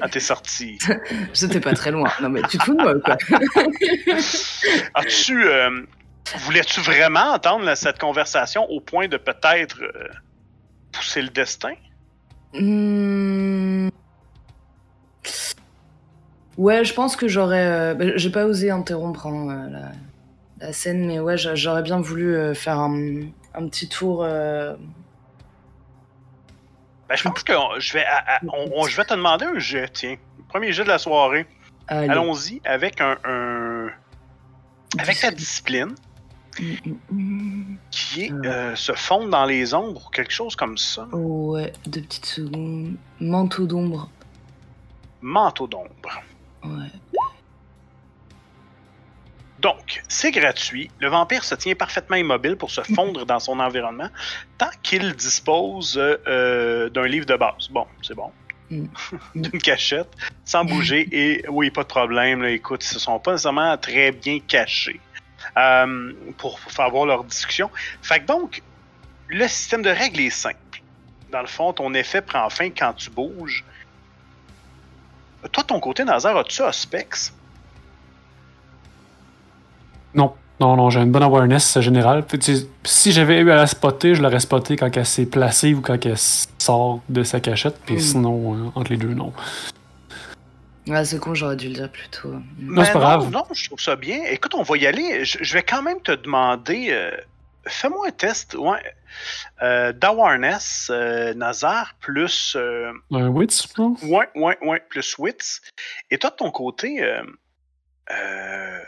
Ah, 0.00 0.08
t'es 0.08 0.18
sorti. 0.20 0.76
J'étais 1.34 1.60
pas 1.60 1.72
très 1.74 1.92
loin. 1.92 2.10
Non, 2.20 2.28
mais 2.30 2.42
tu 2.42 2.58
te 2.58 2.64
fous 2.64 2.74
de 2.74 2.82
moi, 2.82 2.94
quoi? 3.00 3.16
As-tu. 4.94 5.44
euh, 5.46 5.82
Voulais-tu 6.38 6.80
vraiment 6.80 7.32
entendre 7.34 7.72
cette 7.76 7.98
conversation 7.98 8.64
au 8.70 8.80
point 8.80 9.06
de 9.06 9.16
peut-être 9.18 9.80
euh, 9.82 10.08
pousser 10.92 11.20
le 11.22 11.28
destin? 11.28 11.74
Hmm. 12.54 13.88
Ouais, 16.58 16.84
je 16.84 16.92
pense 16.94 17.16
que 17.16 17.28
j'aurais. 17.28 17.66
euh, 17.66 17.94
bah, 17.94 18.04
J'ai 18.16 18.30
pas 18.30 18.44
osé 18.44 18.70
interrompre 18.70 19.26
hein, 19.26 19.48
euh, 19.50 19.70
la, 19.70 20.66
la 20.66 20.72
scène, 20.72 21.06
mais 21.06 21.18
ouais, 21.20 21.36
j'a- 21.38 21.54
j'aurais 21.54 21.82
bien 21.82 22.00
voulu 22.00 22.34
euh, 22.36 22.54
faire 22.54 22.78
un, 22.78 23.20
un 23.54 23.68
petit 23.68 23.88
tour. 23.88 24.22
Ben, 24.22 24.76
je 27.16 27.22
pense 27.24 27.42
que 27.42 27.52
je 27.78 27.92
vais, 27.94 28.04
à- 28.04 28.36
à- 28.36 28.40
on- 28.44 28.70
on- 28.82 28.86
je 28.86 28.96
vais 28.96 29.04
te 29.04 29.14
demander 29.14 29.44
un 29.46 29.58
jet, 29.58 29.88
tiens. 29.92 30.16
Premier 30.48 30.72
jet 30.72 30.84
de 30.84 30.88
la 30.88 30.98
soirée. 30.98 31.46
Allons-y 31.88 32.60
avec 32.64 33.00
un, 33.00 33.16
un- 33.24 33.88
avec 34.98 35.18
ta 35.20 35.30
discipline 35.30 35.94
qui 37.90 38.22
est 38.24 38.32
Euh. 38.32 38.74
se 38.76 38.92
fondre 38.92 39.28
dans 39.30 39.44
les 39.46 39.74
ombres 39.74 40.02
ou 40.06 40.10
quelque 40.10 40.32
chose 40.32 40.54
comme 40.54 40.76
ça. 40.78 41.06
Ouais, 41.12 41.72
deux 41.86 42.02
petites 42.02 42.26
secondes. 42.26 42.94
Manteau 43.20 43.66
d'ombre. 43.66 44.10
Manteau 45.22 45.66
d'ombre. 45.66 46.22
Ouais. 46.64 46.90
Donc, 49.62 50.02
c'est 50.08 50.32
gratuit. 50.32 50.90
Le 50.98 51.08
vampire 51.08 51.44
se 51.44 51.54
tient 51.54 51.74
parfaitement 51.76 52.16
immobile 52.16 52.56
pour 52.56 52.70
se 52.70 52.80
fondre 52.94 53.24
dans 53.24 53.38
son 53.38 53.60
environnement 53.60 54.08
tant 54.58 54.70
qu'il 54.82 55.14
dispose 55.14 55.98
euh, 55.98 56.90
d'un 56.90 57.06
livre 57.06 57.26
de 57.26 57.36
base. 57.36 57.68
Bon, 57.70 57.86
c'est 58.02 58.14
bon. 58.14 58.32
Mm. 58.70 58.86
D'une 59.36 59.62
cachette, 59.62 60.10
sans 60.44 60.64
bouger. 60.64 61.08
Et 61.12 61.44
oui, 61.48 61.70
pas 61.70 61.84
de 61.84 61.88
problème. 61.88 62.42
Là, 62.42 62.50
écoute, 62.50 62.84
ils 62.84 62.88
se 62.88 62.98
sont 62.98 63.20
pas 63.20 63.32
nécessairement 63.32 63.76
très 63.78 64.10
bien 64.10 64.40
cachés 64.40 65.00
euh, 65.56 66.12
pour, 66.38 66.58
pour 66.58 66.72
faire 66.72 66.90
voir 66.90 67.06
leur 67.06 67.22
discussion. 67.22 67.70
Fait 68.02 68.18
que 68.18 68.26
donc, 68.26 68.62
le 69.28 69.46
système 69.46 69.82
de 69.82 69.90
règles 69.90 70.20
est 70.20 70.30
simple. 70.30 70.56
Dans 71.30 71.40
le 71.40 71.46
fond, 71.46 71.72
ton 71.72 71.94
effet 71.94 72.20
prend 72.20 72.50
fin 72.50 72.70
quand 72.70 72.92
tu 72.94 73.10
bouges. 73.10 73.64
Toi, 75.50 75.62
de 75.62 75.66
ton 75.66 75.80
côté, 75.80 76.04
Nazar, 76.04 76.36
as-tu 76.36 76.62
Auspex? 76.62 77.32
Non, 80.14 80.34
non, 80.60 80.76
non, 80.76 80.90
j'ai 80.90 81.00
une 81.00 81.10
bonne 81.10 81.22
awareness 81.22 81.80
générale. 81.80 82.24
Si 82.84 83.12
j'avais 83.12 83.40
eu 83.40 83.50
à 83.50 83.56
la 83.56 83.66
spotter, 83.66 84.14
je 84.14 84.22
l'aurais 84.22 84.40
spotter 84.40 84.76
quand 84.76 84.94
elle 84.96 85.06
s'est 85.06 85.26
placée 85.26 85.74
ou 85.74 85.80
quand 85.80 86.04
elle 86.06 86.16
sort 86.16 87.00
de 87.08 87.22
sa 87.22 87.40
cachette. 87.40 87.78
Puis 87.84 87.96
Mm. 87.96 88.00
sinon, 88.00 88.54
euh, 88.54 88.70
entre 88.74 88.90
les 88.92 88.98
deux, 88.98 89.14
non. 89.14 89.32
Ah, 90.90 91.04
c'est 91.04 91.18
con, 91.18 91.32
j'aurais 91.34 91.56
dû 91.56 91.68
le 91.68 91.74
dire 91.74 91.88
plus 91.90 92.08
tôt. 92.08 92.28
Hmm. 92.28 92.42
Non, 92.60 92.84
c'est 92.84 92.92
Ben 92.92 92.92
pas 92.94 92.98
grave. 93.00 93.30
Non, 93.30 93.44
je 93.52 93.66
trouve 93.66 93.80
ça 93.80 93.94
bien. 93.96 94.18
Écoute, 94.30 94.54
on 94.56 94.62
va 94.62 94.76
y 94.76 94.86
aller. 94.86 95.24
Je, 95.24 95.38
je 95.40 95.54
vais 95.54 95.62
quand 95.62 95.82
même 95.82 96.00
te 96.02 96.12
demander. 96.12 96.88
euh, 96.90 97.10
Fais-moi 97.66 98.08
un 98.08 98.10
test 98.10 98.54
ouais, 98.54 98.82
euh, 99.62 99.92
d'awareness, 99.92 100.88
euh, 100.90 101.32
Nazar, 101.34 101.94
plus. 102.00 102.54
euh, 102.56 102.92
Un 103.12 103.28
wits, 103.28 103.68
non? 103.78 103.96
ouais, 104.02 104.28
ouais, 104.34 104.58
ouais, 104.62 104.80
plus 104.88 105.16
Wits. 105.18 105.60
Et 106.10 106.18
toi, 106.18 106.30
de 106.30 106.36
ton 106.36 106.50
côté, 106.50 107.02
euh, 107.04 107.22
euh, 108.10 108.78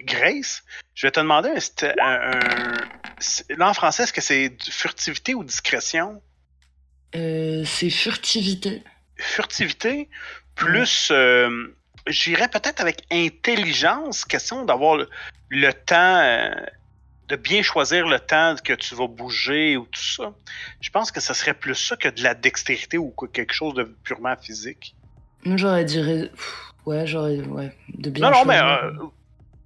Grace, 0.00 0.62
je 0.94 1.06
vais 1.06 1.10
te 1.10 1.20
demander 1.20 1.50
un, 1.50 1.88
un- 2.00 2.30
un- 2.38 2.88
c'est- 3.18 3.50
Là, 3.56 3.68
en 3.68 3.74
français, 3.74 4.04
est-ce 4.04 4.12
que 4.12 4.20
c'est 4.20 4.56
furtivité 4.70 5.34
ou 5.34 5.42
discrétion? 5.44 6.22
Euh, 7.14 7.64
c'est 7.64 7.90
furtivité. 7.90 8.82
Furtivité, 9.16 10.08
plus. 10.54 11.08
euh, 11.10 11.74
J'irais 12.08 12.48
peut-être 12.48 12.80
avec 12.80 13.04
intelligence, 13.12 14.24
question 14.24 14.64
d'avoir 14.64 14.96
le, 14.96 15.08
le 15.50 15.72
temps. 15.72 16.20
De 17.32 17.36
bien 17.36 17.62
choisir 17.62 18.06
le 18.06 18.18
temps 18.20 18.54
que 18.62 18.74
tu 18.74 18.94
vas 18.94 19.06
bouger 19.06 19.78
ou 19.78 19.84
tout 19.86 20.02
ça. 20.02 20.32
Je 20.82 20.90
pense 20.90 21.10
que 21.10 21.18
ce 21.20 21.32
serait 21.32 21.54
plus 21.54 21.74
ça 21.74 21.96
que 21.96 22.08
de 22.08 22.22
la 22.22 22.34
dextérité 22.34 22.98
ou 22.98 23.10
quelque 23.32 23.54
chose 23.54 23.72
de 23.74 23.84
purement 24.04 24.36
physique. 24.36 24.94
Moi, 25.44 25.56
j'aurais 25.56 25.84
dit. 25.86 26.00
Pff, 26.02 26.68
Ouais, 26.84 27.06
j'aurais. 27.06 27.38
Ouais, 27.38 27.72
de 27.94 28.10
bien. 28.10 28.28
non, 28.28 28.38
non, 28.38 28.44
mais 28.44 28.58
euh, 28.58 28.90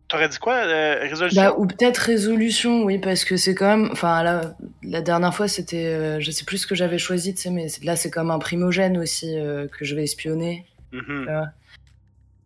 t'aurais 0.06 0.28
dit 0.28 0.38
quoi, 0.38 0.54
euh, 0.54 1.00
résolution? 1.00 1.42
Bah, 1.42 1.54
ou 1.58 1.66
peut-être 1.66 1.96
résolution, 1.96 2.84
oui, 2.84 2.98
parce 2.98 3.24
que 3.24 3.36
c'est 3.36 3.54
quand 3.54 3.76
même. 3.76 3.88
Enfin, 3.90 4.22
là, 4.22 4.54
la 4.82 5.00
dernière 5.00 5.34
fois, 5.34 5.48
c'était. 5.48 5.86
euh, 5.86 6.20
je 6.20 6.30
sais 6.30 6.44
plus 6.44 6.58
ce 6.58 6.66
que 6.66 6.74
j'avais 6.74 6.98
choisi, 6.98 7.34
tu 7.34 7.40
sais, 7.40 7.50
mais 7.50 7.66
là, 7.82 7.96
c'est 7.96 8.10
comme 8.10 8.30
un 8.30 8.38
primogène 8.38 8.96
aussi 8.98 9.36
euh, 9.36 9.66
que 9.66 9.84
je 9.84 9.96
vais 9.96 10.04
espionner. 10.04 10.66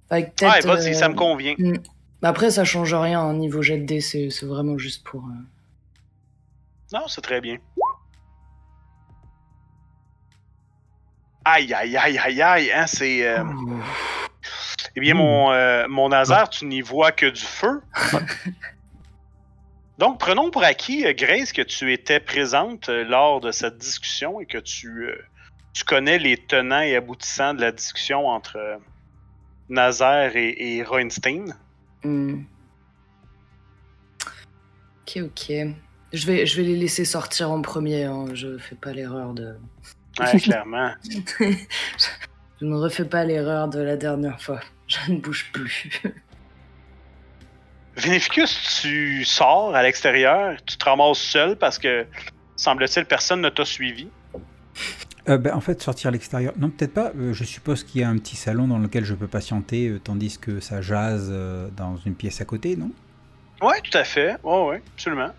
Fait 0.08 0.32
que 0.34 0.44
Ouais, 0.46 0.60
vas-y, 0.60 0.94
ça 0.94 1.08
me 1.08 1.14
convient. 1.14 1.54
bah 1.58 1.78
Après, 2.22 2.50
ça 2.50 2.64
change 2.64 2.92
rien, 2.94 3.20
hein, 3.20 3.32
niveau 3.34 3.62
jet 3.62 3.78
de 3.78 3.84
dés, 3.86 4.00
c'est 4.00 4.28
c'est 4.30 4.46
vraiment 4.46 4.76
juste 4.76 5.04
pour. 5.04 5.22
euh, 5.24 6.92
Non, 6.92 7.08
c'est 7.08 7.22
très 7.22 7.40
bien. 7.40 7.56
Aïe, 11.44 11.72
aïe, 11.72 11.96
aïe, 11.96 12.18
aïe, 12.18 12.42
aïe, 12.42 12.72
hein, 12.72 12.86
c'est... 12.86 13.26
euh, 13.26 13.42
Eh 14.96 15.00
bien, 15.00 15.14
mon, 15.14 15.50
euh, 15.52 15.86
mon 15.88 16.10
Nazar, 16.10 16.50
tu 16.50 16.66
n'y 16.66 16.82
vois 16.82 17.12
que 17.12 17.26
du 17.26 17.40
feu. 17.40 17.80
Donc, 19.98 20.18
prenons 20.18 20.50
pour 20.50 20.62
acquis, 20.62 21.06
euh, 21.06 21.14
Grace, 21.14 21.52
que 21.52 21.62
tu 21.62 21.92
étais 21.92 22.20
présente 22.20 22.88
lors 22.88 23.40
de 23.40 23.50
cette 23.52 23.78
discussion 23.78 24.40
et 24.40 24.46
que 24.46 24.58
tu, 24.58 25.08
tu 25.72 25.84
connais 25.84 26.18
les 26.18 26.36
tenants 26.36 26.80
et 26.82 26.96
aboutissants 26.96 27.54
de 27.54 27.62
la 27.62 27.72
discussion 27.72 28.26
entre 28.28 28.58
Nazaire 29.70 30.36
et, 30.36 30.54
et 30.76 30.84
Roenstein. 30.84 31.54
Hmm. 32.04 32.42
Ok, 35.02 35.18
ok. 35.22 35.52
Je 36.12 36.26
vais, 36.26 36.46
je 36.46 36.56
vais 36.56 36.62
les 36.62 36.76
laisser 36.76 37.04
sortir 37.04 37.50
en 37.50 37.62
premier, 37.62 38.04
hein, 38.04 38.26
je 38.34 38.58
fais 38.58 38.74
pas 38.74 38.92
l'erreur 38.92 39.32
de. 39.32 39.54
Ouais, 40.18 40.40
clairement. 40.40 40.92
Je 42.60 42.66
ne 42.66 42.76
refais 42.76 43.06
pas 43.06 43.24
l'erreur 43.24 43.68
de 43.68 43.80
la 43.80 43.96
dernière 43.96 44.40
fois. 44.40 44.60
Je 44.86 45.12
ne 45.12 45.18
bouge 45.18 45.50
plus. 45.50 46.02
Vénéficus, 47.96 48.80
tu 48.82 49.24
sors 49.24 49.74
à 49.74 49.82
l'extérieur, 49.82 50.56
tu 50.66 50.76
te 50.76 50.84
ramasses 50.84 51.18
seul 51.18 51.56
parce 51.56 51.78
que, 51.78 52.06
semble-t-il, 52.56 53.06
personne 53.06 53.40
ne 53.40 53.48
t'a 53.48 53.64
suivi. 53.64 54.08
Euh, 55.30 55.38
ben, 55.38 55.54
en 55.54 55.60
fait, 55.60 55.80
sortir 55.80 56.08
à 56.08 56.10
l'extérieur. 56.10 56.52
Non, 56.58 56.70
peut-être 56.70 56.92
pas. 56.92 57.12
Euh, 57.16 57.32
je 57.32 57.44
suppose 57.44 57.84
qu'il 57.84 58.00
y 58.00 58.04
a 58.04 58.08
un 58.08 58.18
petit 58.18 58.36
salon 58.36 58.66
dans 58.66 58.78
lequel 58.78 59.04
je 59.04 59.14
peux 59.14 59.28
patienter, 59.28 59.88
euh, 59.88 60.00
tandis 60.02 60.38
que 60.38 60.58
ça 60.58 60.82
jase 60.82 61.28
euh, 61.30 61.68
dans 61.76 61.96
une 61.98 62.14
pièce 62.14 62.40
à 62.40 62.44
côté, 62.44 62.76
non? 62.76 62.90
Ouais, 63.62 63.80
tout 63.82 63.96
à 63.96 64.02
fait. 64.04 64.36
Ouais, 64.42 64.66
ouais, 64.66 64.82
absolument. 64.94 65.30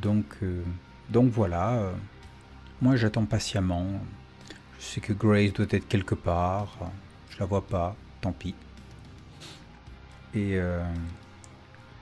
donc, 0.00 0.36
donc 1.08 1.30
voilà. 1.30 1.92
moi, 2.82 2.96
j'attends 2.96 3.24
patiemment. 3.24 3.86
Je 4.78 4.84
sais 4.84 5.00
que 5.00 5.14
Grace 5.14 5.54
doit 5.54 5.66
être 5.70 5.88
quelque 5.88 6.14
part. 6.14 6.76
Je 7.30 7.38
la 7.38 7.46
vois 7.46 7.66
pas. 7.66 7.96
Tant 8.20 8.32
pis. 8.32 8.54
Et, 10.34 10.58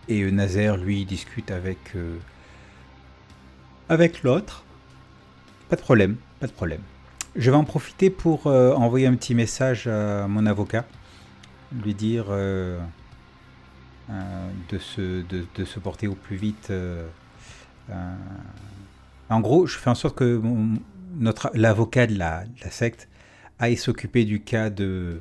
et 0.09 0.31
Nazaire, 0.33 0.77
lui, 0.77 1.05
discute 1.05 1.53
avec, 1.53 1.95
avec 3.89 4.25
l'autre. 4.25 4.65
Pas 5.69 5.77
de 5.77 5.81
problème, 5.83 6.17
pas 6.41 6.47
de 6.47 6.53
problème. 6.53 6.81
Je 7.37 7.51
vais 7.51 7.57
en 7.57 7.65
profiter 7.65 8.11
pour 8.11 8.47
euh, 8.47 8.73
envoyer 8.75 9.07
un 9.07 9.15
petit 9.15 9.35
message 9.35 9.87
à 9.87 10.27
mon 10.27 10.47
avocat, 10.47 10.87
lui 11.85 11.95
dire 11.95 12.27
euh, 12.31 12.81
euh, 14.11 14.49
de, 14.71 14.79
se, 14.79 15.23
de, 15.23 15.65
se 15.65 15.79
porter 15.79 16.09
au 16.09 16.15
plus 16.15 16.37
vite. 16.37 16.73
en 19.31 19.41
gros, 19.41 19.67
je 19.67 19.79
fais 19.79 19.91
en 19.91 19.95
sorte 19.95 20.17
que 20.17 20.37
mon- 20.39 20.79
notre 21.17 21.51
l'avocat 21.55 22.07
de 22.07 22.19
la, 22.19 22.45
de 22.45 22.61
la 22.65 22.71
secte 22.71 23.09
aille 23.59 23.77
s'occuper 23.77 24.25
du 24.25 24.41
cas 24.41 24.71
de 24.71 25.21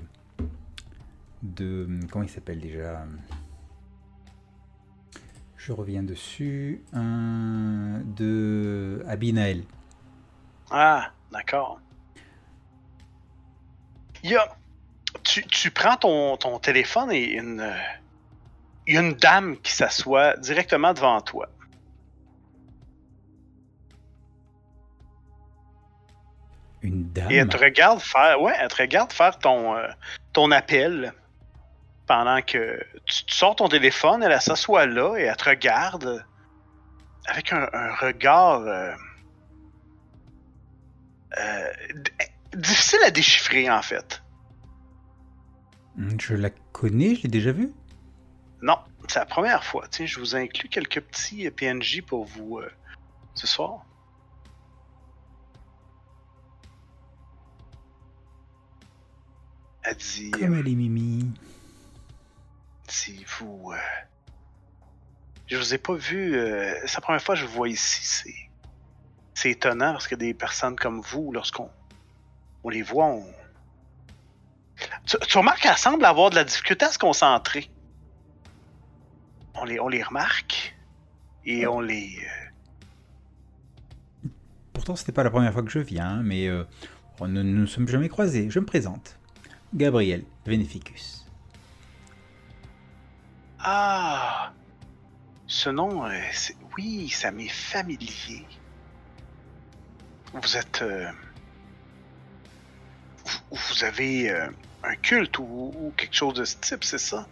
de 1.43 1.87
comment 2.11 2.23
il 2.23 2.29
s'appelle 2.29 2.59
déjà? 2.59 3.05
Je 5.57 5.71
reviens 5.71 6.03
dessus. 6.03 6.81
de 6.93 9.03
Abinael. 9.07 9.63
Ah, 10.69 11.11
d'accord. 11.31 11.79
Il 14.23 14.31
y 14.31 14.35
a... 14.35 14.45
Tu, 15.23 15.45
tu 15.47 15.71
prends 15.71 15.95
ton, 15.97 16.37
ton 16.37 16.59
téléphone 16.59 17.11
et 17.11 17.23
une... 17.23 17.73
Il 18.85 18.93
y 18.93 18.97
a 18.97 19.01
une 19.01 19.15
dame 19.15 19.57
qui 19.57 19.73
s'assoit 19.73 20.37
directement 20.37 20.93
devant 20.93 21.19
toi. 21.19 21.49
Une 26.81 27.11
dame? 27.11 27.29
Et 27.31 27.35
elle 27.35 27.49
te 27.49 27.57
regarde 27.57 27.99
faire, 27.99 28.41
ouais, 28.41 28.53
elle 28.57 28.69
te 28.69 28.77
regarde 28.77 29.11
faire 29.11 29.37
ton, 29.39 29.75
euh, 29.75 29.87
ton 30.31 30.51
appel 30.51 31.13
pendant 32.05 32.41
que 32.41 32.81
tu, 33.05 33.25
tu 33.25 33.35
sors 33.35 33.57
ton 33.57 33.67
téléphone, 33.67 34.23
elle, 34.23 34.31
elle 34.31 34.41
s'assoit 34.41 34.85
là 34.85 35.17
et 35.17 35.23
elle 35.23 35.35
te 35.35 35.49
regarde 35.49 36.25
avec 37.25 37.51
un, 37.51 37.67
un 37.73 37.95
regard 37.95 38.61
euh, 38.61 38.93
euh, 41.37 41.73
difficile 42.55 42.99
à 43.05 43.11
déchiffrer 43.11 43.69
en 43.69 43.81
fait. 43.81 44.23
Hmm, 45.95 46.19
Je 46.19 46.33
la 46.35 46.49
connais, 46.71 47.15
je 47.15 47.23
l'ai 47.23 47.29
déjà 47.29 47.51
vue? 47.51 47.71
Non, 48.61 48.77
c'est 49.07 49.19
la 49.19 49.25
première 49.25 49.63
fois. 49.63 49.87
Tiens, 49.89 50.05
je 50.05 50.19
vous 50.19 50.35
inclus 50.35 50.69
quelques 50.69 51.01
petits 51.01 51.47
euh, 51.47 51.51
PNJ 51.51 52.01
pour 52.01 52.25
vous 52.25 52.59
euh, 52.59 52.69
ce 53.35 53.45
soir. 53.47 53.85
Elle 59.83 59.95
dit. 59.95 60.31
Comme 60.31 60.55
elle 60.55 60.67
est 60.67 60.75
Mimi. 60.75 61.31
Si 62.87 63.25
vous. 63.39 63.71
euh, 63.73 63.77
Je 65.47 65.57
vous 65.57 65.73
ai 65.73 65.77
pas 65.77 65.95
vu. 65.95 66.35
euh, 66.35 66.73
C'est 66.85 66.95
la 66.95 67.01
première 67.01 67.21
fois 67.21 67.35
que 67.35 67.41
je 67.41 67.45
vous 67.45 67.53
vois 67.53 67.69
ici. 67.69 68.33
C'est. 69.37 69.51
Étonnant 69.51 69.91
parce 69.93 70.07
que 70.07 70.15
des 70.15 70.33
personnes 70.33 70.75
comme 70.75 71.01
vous, 71.01 71.31
lorsqu'on 71.31 71.69
on 72.63 72.69
les 72.69 72.81
voit, 72.81 73.05
on. 73.05 73.25
Tu, 75.05 75.17
tu 75.27 75.37
remarques 75.37 75.61
qu'elles 75.61 75.77
semblent 75.77 76.05
avoir 76.05 76.29
de 76.29 76.35
la 76.35 76.43
difficulté 76.43 76.85
à 76.85 76.91
se 76.91 76.99
concentrer. 76.99 77.69
On 79.55 79.65
les, 79.65 79.79
on 79.79 79.87
les 79.87 80.03
remarque 80.03 80.75
et 81.45 81.65
on 81.67 81.79
les. 81.81 82.17
euh, 84.23 84.29
Pourtant, 84.73 84.95
c'était 84.95 85.11
pas 85.11 85.23
la 85.23 85.31
première 85.31 85.51
fois 85.53 85.63
que 85.63 85.71
je 85.71 85.79
viens, 85.79 86.21
mais 86.21 86.47
euh, 86.47 86.63
on 87.19 87.27
ne 87.27 87.41
nous 87.41 87.65
sommes 87.67 87.87
jamais 87.87 88.09
croisés. 88.09 88.49
Je 88.51 88.59
me 88.59 88.65
présente. 88.65 89.17
Gabriel 89.73 90.23
Veneficus. 90.45 91.25
Ah 93.59 94.53
Ce 95.47 95.69
nom, 95.69 96.05
euh, 96.05 96.19
oui, 96.77 97.09
ça 97.09 97.31
m'est 97.31 97.47
familier. 97.49 98.45
Vous 100.33 100.57
êtes. 100.57 100.81
euh, 100.81 101.07
vous, 103.25 103.57
vous 103.69 103.83
avez 103.83 104.29
euh, 104.29 104.47
un 104.83 104.95
culte 104.95 105.39
ou, 105.39 105.43
ou 105.75 105.93
quelque 105.97 106.15
chose 106.15 106.33
de 106.35 106.45
ce 106.45 106.55
type, 106.57 106.83
c'est 106.83 106.97
ça? 106.99 107.27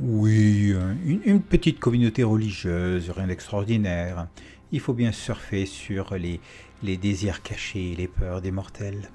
Oui, 0.00 0.72
euh, 0.72 0.94
une, 1.04 1.20
une 1.24 1.42
petite 1.42 1.80
communauté 1.80 2.22
religieuse, 2.22 3.10
rien 3.10 3.26
d'extraordinaire. 3.26 4.28
Il 4.70 4.80
faut 4.80 4.92
bien 4.92 5.12
surfer 5.12 5.66
sur 5.66 6.14
les, 6.14 6.40
les 6.82 6.96
désirs 6.96 7.42
cachés 7.42 7.92
et 7.92 7.96
les 7.96 8.08
peurs 8.08 8.40
des 8.40 8.50
mortels. 8.50 9.10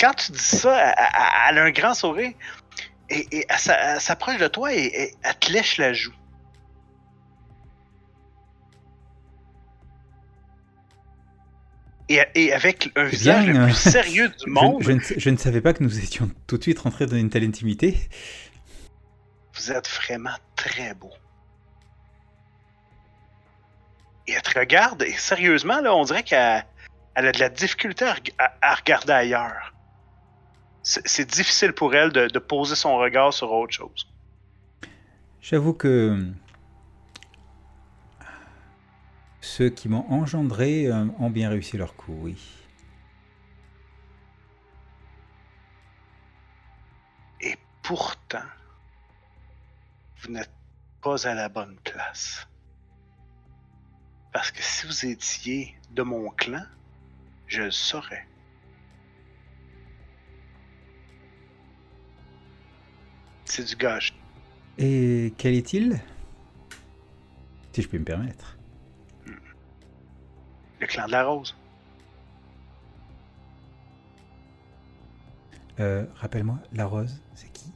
Quand 0.00 0.14
tu 0.14 0.32
dis 0.32 0.38
ça, 0.38 0.94
elle, 1.50 1.58
a 1.58 1.62
un 1.64 1.70
grand 1.70 1.94
sourire 1.94 2.32
et, 3.10 3.26
et 3.30 3.46
elle, 3.48 3.58
s'a- 3.58 3.94
elle 3.94 4.00
s'approche 4.00 4.38
de 4.38 4.48
toi 4.48 4.72
et, 4.74 4.86
et 4.86 5.14
elle 5.22 5.38
te 5.38 5.52
lèche 5.52 5.78
la 5.78 5.92
joue. 5.92 6.14
Et, 12.08 12.20
et 12.36 12.52
avec 12.52 12.90
un 12.94 13.04
visage 13.04 13.46
le 13.46 13.52
bien, 13.52 13.64
plus 13.64 13.86
euh, 13.86 13.90
sérieux 13.90 14.28
du 14.28 14.50
monde, 14.50 14.82
je 14.82 14.92
ne, 14.92 15.00
je 15.00 15.30
ne 15.30 15.36
savais 15.36 15.60
pas 15.60 15.72
que 15.72 15.82
nous 15.82 15.98
étions 15.98 16.30
tout 16.46 16.56
de 16.56 16.62
suite 16.62 16.78
rentrés 16.78 17.06
dans 17.06 17.16
une 17.16 17.30
telle 17.30 17.44
intimité. 17.44 17.98
vous 19.54 19.72
êtes 19.72 19.88
vraiment 19.88 20.36
très 20.54 20.94
beau. 20.94 21.12
Et 24.28 24.32
elle 24.32 24.42
te 24.42 24.58
regarde, 24.58 25.02
et 25.02 25.12
sérieusement, 25.12 25.80
là, 25.80 25.94
on 25.94 26.04
dirait 26.04 26.22
qu'elle 26.22 26.64
elle 27.14 27.26
a 27.28 27.32
de 27.32 27.38
la 27.40 27.48
difficulté 27.48 28.04
à, 28.04 28.14
reg- 28.14 28.34
à- 28.38 28.52
à 28.60 28.74
regarder 28.74 29.12
ailleurs. 29.12 29.72
C'est 30.82 31.06
c'est 31.08 31.24
difficile 31.28 31.72
pour 31.72 31.94
elle 31.94 32.10
de, 32.12 32.26
de 32.28 32.38
poser 32.38 32.74
son 32.76 32.96
regard 32.98 33.32
sur 33.32 33.50
autre 33.52 33.72
chose. 33.72 34.06
J'avoue 35.40 35.72
que 35.74 36.24
ceux 39.46 39.70
qui 39.70 39.88
m'ont 39.88 40.04
engendré 40.10 40.86
euh, 40.86 41.06
ont 41.18 41.30
bien 41.30 41.48
réussi 41.48 41.76
leur 41.76 41.94
coup, 41.94 42.18
oui. 42.20 42.36
Et 47.40 47.56
pourtant, 47.82 48.42
vous 50.20 50.32
n'êtes 50.32 50.50
pas 51.00 51.28
à 51.28 51.34
la 51.34 51.48
bonne 51.48 51.76
place. 51.84 52.48
Parce 54.32 54.50
que 54.50 54.60
si 54.60 54.86
vous 54.86 55.06
étiez 55.06 55.76
de 55.92 56.02
mon 56.02 56.28
clan, 56.30 56.64
je 57.46 57.62
le 57.62 57.70
saurais. 57.70 58.26
C'est 63.44 63.64
du 63.64 63.76
gage. 63.76 64.12
Et 64.76 65.32
quel 65.38 65.54
est-il? 65.54 66.00
Si 67.72 67.82
je 67.82 67.88
puis 67.88 67.98
me 67.98 68.04
permettre. 68.04 68.55
Le 70.80 70.86
clan 70.86 71.06
de 71.06 71.12
la 71.12 71.24
rose. 71.24 71.56
Euh, 75.80 76.04
Rappelle-moi, 76.16 76.58
la 76.72 76.86
rose, 76.86 77.20
c'est 77.34 77.52
qui? 77.52 77.72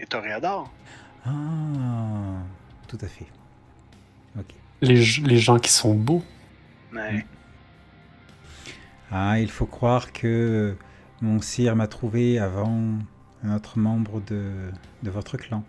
Et 0.00 0.06
Toréador. 0.06 0.70
Ah, 1.26 1.30
tout 2.86 2.98
à 3.00 3.06
fait. 3.08 3.26
Ok. 4.38 4.54
Les, 4.80 5.04
les 5.24 5.38
gens 5.38 5.58
qui 5.58 5.72
sont 5.72 5.94
beaux. 5.94 6.22
Ouais. 6.92 7.26
Ah, 9.10 9.40
il 9.40 9.50
faut 9.50 9.66
croire 9.66 10.12
que 10.12 10.76
mon 11.20 11.40
sire 11.40 11.74
m'a 11.74 11.88
trouvé 11.88 12.38
avant 12.38 12.98
un 13.42 13.54
autre 13.54 13.78
membre 13.78 14.20
de, 14.20 14.70
de 15.02 15.10
votre 15.10 15.36
clan. 15.36 15.64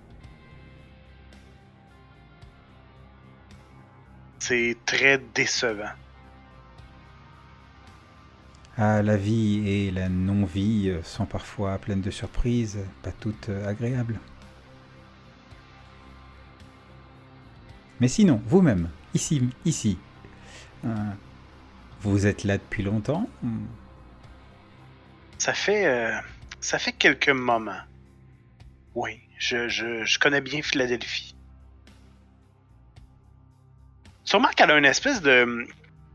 C'est 4.50 4.78
très 4.84 5.20
décevant. 5.36 5.92
Ah, 8.80 9.04
la 9.04 9.16
vie 9.16 9.70
et 9.70 9.92
la 9.92 10.10
non-vie 10.10 10.90
euh, 10.90 11.04
sont 11.04 11.28
parfois 11.28 11.78
pleines 11.78 12.02
de 12.02 12.10
surprises, 12.10 12.80
pas 13.04 13.12
toutes 13.12 13.50
euh, 13.50 13.70
agréables. 13.70 14.20
Mais 18.00 18.08
sinon, 18.08 18.42
vous-même, 18.48 18.90
ici, 19.14 19.48
ici, 19.66 20.00
euh, 20.84 20.96
vous 22.02 22.26
êtes 22.26 22.44
là 22.44 22.58
depuis 22.58 22.82
longtemps? 22.82 23.30
Ça 25.38 25.54
fait, 25.54 25.86
euh, 25.86 26.20
ça 26.60 26.80
fait 26.80 26.94
quelques 26.94 27.30
moments. 27.30 27.84
Oui, 28.96 29.20
je, 29.38 29.68
je, 29.68 30.04
je 30.06 30.18
connais 30.18 30.42
bien 30.42 30.64
Philadelphie. 30.64 31.36
Sûrement 34.30 34.50
qu'elle 34.56 34.70
a 34.70 34.78
une 34.78 34.86
espèce 34.86 35.24
de, 35.24 35.66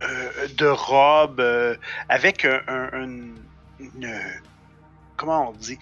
euh, 0.04 0.46
de 0.56 0.66
robe 0.66 1.40
euh, 1.40 1.74
avec 2.08 2.44
un, 2.44 2.60
un- 2.68 2.90
un- 2.92 3.34
une. 3.80 4.20
Comment 5.16 5.48
on 5.50 5.52
dit 5.52 5.80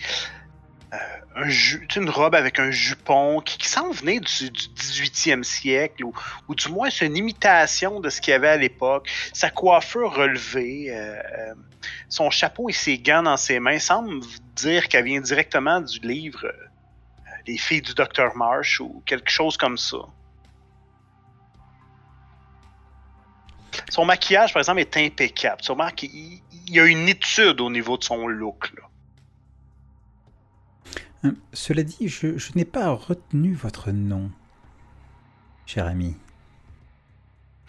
Euh, 0.94 1.48
une 1.96 2.08
robe 2.08 2.34
avec 2.34 2.58
un 2.58 2.70
jupon 2.70 3.40
qui, 3.42 3.68
semble 3.68 3.94
venir 3.94 4.20
du, 4.22 4.50
du 4.50 4.68
18e 4.68 5.42
siècle, 5.42 6.04
ou, 6.04 6.54
du 6.54 6.68
moins 6.70 6.88
c'est 6.88 7.04
une 7.06 7.16
imitation 7.18 8.00
de 8.00 8.08
ce 8.08 8.20
qu'il 8.22 8.32
y 8.32 8.34
avait 8.34 8.48
à 8.48 8.56
l'époque. 8.56 9.10
Sa 9.34 9.50
coiffure 9.50 10.14
relevée, 10.14 10.90
son 12.10 12.30
chapeau 12.30 12.68
et 12.70 12.74
ses 12.74 12.98
gants 12.98 13.22
dans 13.22 13.36
ses 13.38 13.58
mains 13.60 13.78
semblent 13.78 14.20
dire 14.54 14.88
qu'elle 14.88 15.04
vient 15.04 15.20
directement 15.20 15.80
du 15.82 15.98
livre 16.00 16.46
Les 17.46 17.56
filles 17.58 17.82
du 17.82 17.94
Dr. 17.94 18.34
Marsh 18.36 18.80
ou 18.80 19.02
quelque 19.06 19.30
chose 19.30 19.56
comme 19.58 19.76
ça. 19.78 19.98
Son 23.90 24.04
maquillage, 24.04 24.52
par 24.52 24.60
exemple, 24.60 24.80
est 24.80 24.96
impeccable. 24.96 25.62
Remarques 25.68 25.96
qu'il 25.96 26.40
il 26.66 26.76
y 26.76 26.80
a 26.80 26.86
une 26.86 27.08
étude 27.08 27.60
au 27.60 27.70
niveau 27.70 27.98
de 27.98 28.04
son 28.04 28.26
look. 28.28 28.72
Là. 28.76 28.88
Hein, 31.24 31.34
Cela 31.52 31.82
dit, 31.82 32.08
je, 32.08 32.38
je 32.38 32.52
n'ai 32.54 32.64
pas 32.64 32.90
retenu 32.90 33.52
votre 33.54 33.90
nom, 33.90 34.30
cher 35.66 35.86
ami. 35.86 36.16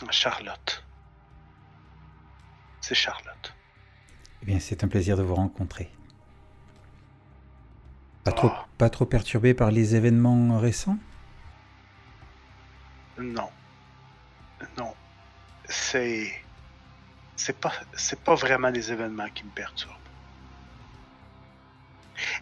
Charlotte. 0.10 0.84
C'est 2.82 2.96
Charlotte. 2.96 3.54
Eh 4.42 4.46
bien, 4.46 4.60
c'est 4.60 4.84
un 4.84 4.88
plaisir 4.88 5.18
de 5.18 5.24
vous 5.24 5.36
rencontrer. 5.36 5.90
Pas 8.24 8.32
trop, 8.32 8.50
Ah. 8.54 8.68
pas 8.78 8.90
trop 8.90 9.06
perturbé 9.06 9.54
par 9.54 9.72
les 9.72 9.96
événements 9.96 10.58
récents? 10.60 10.98
Non. 13.18 13.50
Non. 14.78 14.94
C'est. 15.74 16.32
C'est 17.36 17.58
pas, 17.58 17.74
c'est 17.94 18.20
pas 18.20 18.36
vraiment 18.36 18.70
les 18.70 18.92
événements 18.92 19.28
qui 19.34 19.44
me 19.44 19.50
perturbent. 19.50 19.96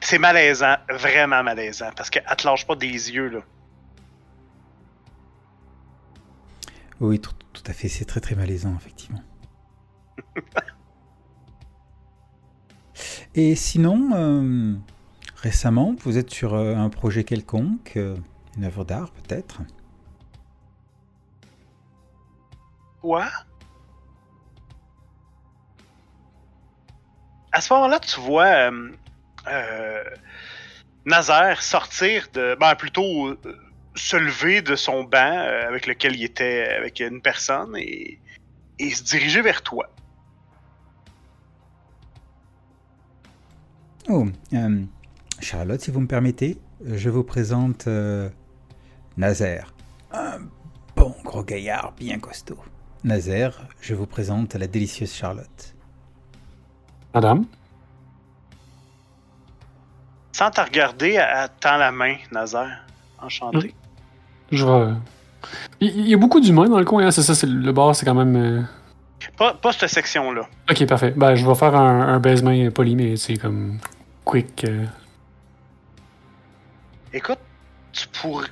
C'est 0.02 0.20
malaisant, 0.20 0.76
vraiment 0.90 1.42
malaisant, 1.42 1.92
parce 1.96 2.10
qu'elle 2.10 2.26
te 2.38 2.46
lâche 2.46 2.68
pas 2.68 2.76
des 2.76 2.90
yeux, 2.90 3.30
là. 3.30 3.40
Oui, 7.00 7.20
tout, 7.20 7.32
tout 7.54 7.64
à 7.66 7.74
fait, 7.74 7.88
c'est 7.88 8.04
très 8.04 8.20
très 8.20 8.36
malaisant, 8.36 8.76
effectivement. 8.76 9.24
Et 13.34 13.56
sinon, 13.56 14.10
euh, 14.14 14.76
récemment, 15.38 15.96
vous 16.04 16.18
êtes 16.18 16.32
sur 16.32 16.54
euh, 16.54 16.76
un 16.76 16.90
projet 16.90 17.24
quelconque, 17.24 17.94
euh, 17.96 18.18
une 18.58 18.66
œuvre 18.66 18.84
d'art 18.84 19.12
peut-être? 19.12 19.62
Quoi? 23.02 23.28
À 27.52 27.60
ce 27.60 27.74
moment-là, 27.74 28.00
tu 28.00 28.20
vois 28.20 28.46
euh, 28.46 28.92
euh, 29.48 30.04
Nazaire 31.06 31.62
sortir 31.64 32.28
de. 32.34 32.56
Ben, 32.60 32.76
plutôt 32.76 33.28
euh, 33.28 33.38
se 33.96 34.16
lever 34.16 34.62
de 34.62 34.76
son 34.76 35.04
banc 35.04 35.18
avec 35.68 35.88
lequel 35.88 36.16
il 36.16 36.24
était 36.24 36.68
avec 36.78 37.00
une 37.00 37.22
personne 37.22 37.76
et, 37.76 38.20
se 38.80 39.04
diriger 39.04 39.42
vers 39.42 39.62
toi. 39.64 39.90
Oh, 44.10 44.28
euh, 44.54 44.84
Charlotte, 45.40 45.82
si 45.82 45.92
vous 45.92 46.00
me 46.00 46.08
permettez, 46.08 46.58
je 46.86 47.10
vous 47.10 47.24
présente 47.24 47.88
Nazaire. 49.18 49.74
Un 50.12 50.40
bon 50.96 51.16
gros 51.24 51.44
gaillard 51.44 51.94
bien 51.98 52.18
costaud. 52.20 52.58
Nazaire, 53.04 53.54
je 53.82 53.96
vous 53.96 54.06
présente 54.06 54.54
la 54.56 54.68
délicieuse 54.68 55.14
Charlotte. 55.14 55.74
Madame? 57.14 57.46
Sans 60.34 60.52
te 60.52 60.62
regarder, 60.62 61.14
elle 61.14 61.50
tend 61.60 61.78
la 61.78 61.92
main, 61.92 62.16
Nazaire. 62.32 62.86
Enchanté. 63.20 63.74
Je 64.52 64.66
vais. 64.66 64.94
Il 65.80 66.08
y 66.08 66.14
a 66.14 66.18
beaucoup 66.18 66.40
d'humains 66.40 66.70
dans 66.70 66.80
le 66.80 66.86
coin, 66.86 67.06
hein, 67.06 67.12
c'est 67.12 67.24
ça, 67.24 67.34
c'est 67.36 67.48
le 67.48 67.72
bar, 67.72 67.96
c'est 67.96 68.06
quand 68.06 68.14
même. 68.16 68.36
euh, 68.36 68.62
Pas, 69.38 69.54
pas 69.56 69.72
cette 69.74 69.90
section-là. 69.90 70.48
Ok, 70.70 70.86
parfait. 70.86 71.12
Ben, 71.16 71.36
je 71.36 71.46
vais 71.46 71.56
faire 71.56 71.76
un, 71.76 72.08
un 72.14 72.20
baise-main 72.20 72.70
poli, 72.72 72.96
mais 72.96 73.18
c'est 73.18 73.38
comme. 73.38 73.80
quick. 74.26 74.64
euh. 74.64 74.86
Écoute, 77.14 77.40
tu 77.92 78.08
pourrais. 78.10 78.48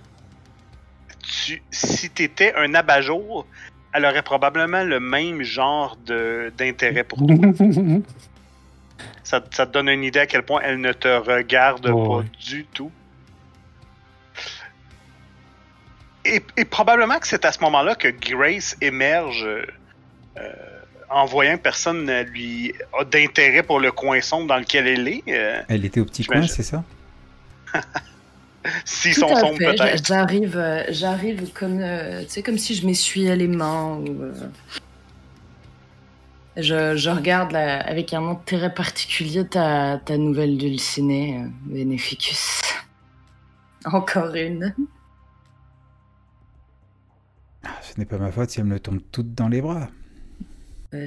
Tu, 1.21 1.61
si 1.71 2.09
t'étais 2.09 2.53
un 2.55 2.73
abat-jour, 2.73 3.45
elle 3.93 4.05
aurait 4.05 4.21
probablement 4.23 4.83
le 4.83 4.99
même 4.99 5.41
genre 5.43 5.97
de- 6.05 6.51
d'intérêt 6.57 7.03
pour 7.03 7.19
toi. 7.25 7.35
Ça, 9.23 9.43
ça 9.51 9.67
te 9.67 9.71
donne 9.73 9.89
une 9.89 10.03
idée 10.03 10.19
à 10.19 10.25
quel 10.25 10.41
point 10.43 10.59
elle 10.63 10.81
ne 10.81 10.91
te 10.91 11.07
regarde 11.07 11.87
Oh, 11.93 12.07
pas 12.07 12.15
ouais. 12.17 12.25
du 12.43 12.65
tout. 12.65 12.91
Et, 16.25 16.41
et 16.57 16.65
probablement 16.65 17.19
que 17.19 17.27
c'est 17.27 17.45
à 17.45 17.51
ce 17.51 17.59
moment-là 17.61 17.95
que 17.95 18.07
Grace 18.07 18.75
émerge 18.81 19.47
euh, 19.47 20.51
en 21.09 21.25
voyant 21.25 21.57
que 21.57 21.61
personne 21.61 22.05
ne 22.05 22.23
lui 22.23 22.73
a 22.99 23.03
d'intérêt 23.05 23.63
pour 23.63 23.79
le 23.79 23.91
coin 23.91 24.19
sombre 24.21 24.47
dans 24.47 24.57
lequel 24.57 24.87
elle 24.87 25.07
est. 25.07 25.23
euh, 25.29 25.61
Elle 25.69 25.85
était 25.85 25.99
au 26.01 26.05
petit 26.05 26.25
coin, 26.25 26.45
c'est 26.47 26.63
ça? 26.63 26.83
S'ils 28.85 29.13
sont 29.13 29.27
sombres, 29.35 29.57
peut-être. 29.57 29.77
J'a- 29.77 29.95
J'arrive, 30.19 30.57
euh, 30.57 30.83
j'arrive 30.89 31.51
comme, 31.53 31.79
euh, 31.79 32.23
tu 32.23 32.29
sais, 32.29 32.43
comme 32.43 32.57
si 32.57 32.75
je 32.75 32.85
m'essuyais 32.85 33.35
les 33.35 33.47
mains 33.47 33.97
ou. 33.97 34.23
euh, 34.23 34.33
Je, 36.57 36.95
je 36.97 37.09
regarde 37.09 37.51
là, 37.53 37.79
avec 37.81 38.13
un 38.13 38.27
intérêt 38.27 38.73
particulier 38.73 39.47
ta, 39.47 39.99
ta 40.03 40.17
nouvelle 40.17 40.57
dulcinée, 40.57 41.41
euh, 41.43 41.47
Beneficus. 41.65 42.61
Encore 43.85 44.33
une. 44.35 44.75
Ah, 47.63 47.69
Ce 47.81 47.97
n'est 47.97 48.05
pas 48.05 48.17
ma 48.17 48.31
faute 48.31 48.49
si 48.49 48.59
elle 48.59 48.65
me 48.65 48.79
tombe 48.79 48.99
toute 49.11 49.33
dans 49.33 49.47
les 49.47 49.61
bras. 49.61 49.89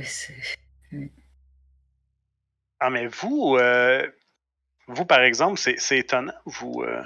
C'est- 0.04 0.34
Ah, 2.80 2.90
mais 2.90 3.06
vous, 3.06 3.56
euh, 3.58 4.06
vous 4.88 5.04
par 5.04 5.20
exemple, 5.22 5.58
c'est 5.58 5.76
c'est 5.78 5.98
étonnant, 5.98 6.32
vous, 6.46 6.82
euh, 6.82 7.02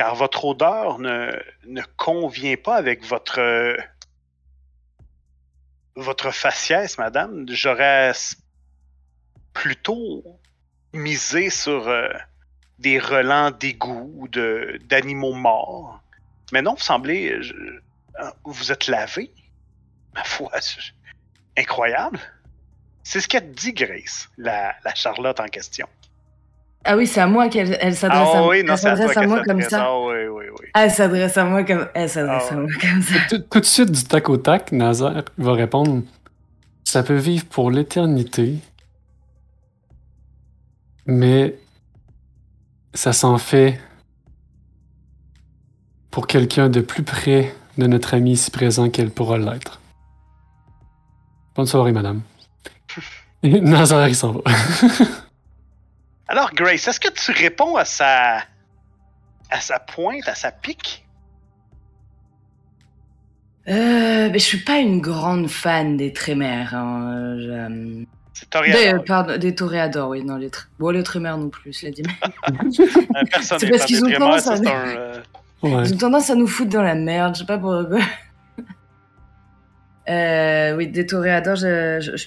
car 0.00 0.14
votre 0.14 0.46
odeur 0.46 0.98
ne, 0.98 1.30
ne 1.66 1.82
convient 1.98 2.56
pas 2.56 2.76
avec 2.76 3.04
votre 3.04 3.76
votre 5.94 6.30
faciès, 6.30 6.96
madame. 6.96 7.44
J'aurais 7.50 8.12
plutôt 9.52 10.24
misé 10.94 11.50
sur 11.50 11.86
euh, 11.86 12.08
des 12.78 12.98
relents 12.98 13.50
d'égout 13.50 14.10
ou 14.16 14.26
de- 14.28 14.80
d'animaux 14.84 15.34
morts. 15.34 16.00
Mais 16.50 16.62
non, 16.62 16.72
vous 16.76 16.80
semblez, 16.80 17.38
vous 18.44 18.72
êtes 18.72 18.86
lavé. 18.86 19.30
Ma 20.14 20.24
foi, 20.24 20.50
incroyable. 21.58 22.20
C'est 23.02 23.20
ce 23.20 23.28
qu'elle 23.28 23.52
dit, 23.52 23.74
Grace, 23.74 24.30
la, 24.38 24.74
la 24.82 24.94
Charlotte 24.94 25.40
en 25.40 25.48
question. 25.48 25.86
Ah 26.84 26.96
oui, 26.96 27.06
c'est 27.06 27.20
à 27.20 27.26
moi 27.26 27.48
qu'elle 27.48 27.76
elle 27.80 27.94
s'adresse 27.94 28.28
Ah 28.34 28.38
à, 28.38 28.46
oui, 28.46 28.62
non, 28.64 28.72
elle 28.72 28.78
c'est 28.78 28.88
à 28.88 28.96
toi 28.96 29.22
à 29.22 29.26
moi 29.26 29.42
comme 29.44 29.60
ça. 29.62 29.82
Ah 29.84 29.98
oui, 30.00 30.26
oui, 30.32 30.44
oui. 30.58 30.66
Ah, 30.72 30.84
elle 30.84 30.90
s'adresse 30.90 31.36
à 31.36 31.44
moi 31.44 31.62
comme, 31.64 31.86
elle 31.94 32.08
s'adresse 32.08 32.46
Ah 32.50 32.54
à 32.54 32.56
moi 32.56 32.70
comme 32.80 33.02
ça. 33.02 33.14
tout, 33.28 33.38
tout 33.38 33.60
de 33.60 33.64
suite, 33.66 33.90
du 33.90 34.02
tac 34.04 34.28
au 34.30 34.36
tac, 34.38 34.72
Nazaire 34.72 35.24
va 35.36 35.52
répondre 35.52 36.02
Ça 36.84 37.02
peut 37.02 37.16
vivre 37.16 37.44
pour 37.46 37.70
l'éternité, 37.70 38.54
mais 41.06 41.58
ça 42.94 43.12
s'en 43.12 43.36
fait 43.36 43.78
pour 46.10 46.26
quelqu'un 46.26 46.68
de 46.68 46.80
plus 46.80 47.02
près 47.02 47.54
de 47.78 47.86
notre 47.86 48.14
ami 48.14 48.32
ici 48.32 48.50
présent 48.50 48.88
qu'elle 48.90 49.10
pourra 49.10 49.38
l'être. 49.38 49.80
Bonne 51.54 51.66
soirée, 51.66 51.92
madame. 51.92 52.22
Et 53.42 53.60
Nazaire, 53.60 54.08
il 54.08 54.14
s'en 54.16 54.32
va. 54.32 54.40
Alors, 56.30 56.52
Grace, 56.54 56.86
est-ce 56.86 57.00
que 57.00 57.08
tu 57.10 57.32
réponds 57.32 57.74
à 57.76 57.84
sa 57.84 58.36
à 59.50 59.60
sa 59.60 59.80
pointe, 59.80 60.28
à 60.28 60.34
sa 60.36 60.52
pique? 60.52 61.04
Euh, 63.68 64.28
mais 64.30 64.38
je 64.38 64.44
suis 64.44 64.58
pas 64.62 64.78
une 64.78 65.00
grande 65.00 65.48
fan 65.48 65.96
des 65.96 66.12
trémères. 66.12 66.74
Hein. 66.74 67.12
euh, 67.16 67.36
je- 67.40 68.04
C'est 68.32 68.44
Des, 68.46 68.50
Toriador. 68.72 69.04
pardon, 69.04 69.36
des 69.38 69.54
toréadors, 69.54 70.08
oui, 70.08 70.24
non, 70.24 70.36
les 70.36 70.48
tr... 70.50 70.68
bon, 70.78 70.90
les 70.90 71.02
trémères 71.02 71.36
non 71.36 71.50
plus, 71.50 71.78
je 71.78 71.86
l'ai 71.86 71.92
dit. 71.92 72.02
Euh, 72.46 73.24
C'est 73.42 73.68
parce 73.68 73.84
qu'ils 73.84 74.02
ont 74.04 74.10
tendance 74.10 74.46
à- 74.46 74.56
c'est 74.56 74.66
un, 74.66 74.86
euh, 74.88 75.20
Ouais. 75.62 75.82
Ils 75.84 75.92
ont 75.94 75.98
tendance 75.98 76.30
à 76.30 76.34
nous 76.36 76.46
foutre 76.46 76.70
dans 76.70 76.82
la 76.82 76.94
merde, 76.94 77.34
je 77.34 77.40
sais 77.40 77.46
pas 77.46 77.58
pourquoi. 77.58 77.98
Euh, 80.08 80.74
oui, 80.76 80.88
des 80.88 81.06
toréadors, 81.06 81.56
je. 81.56 82.00
je, 82.00 82.16
je... 82.16 82.26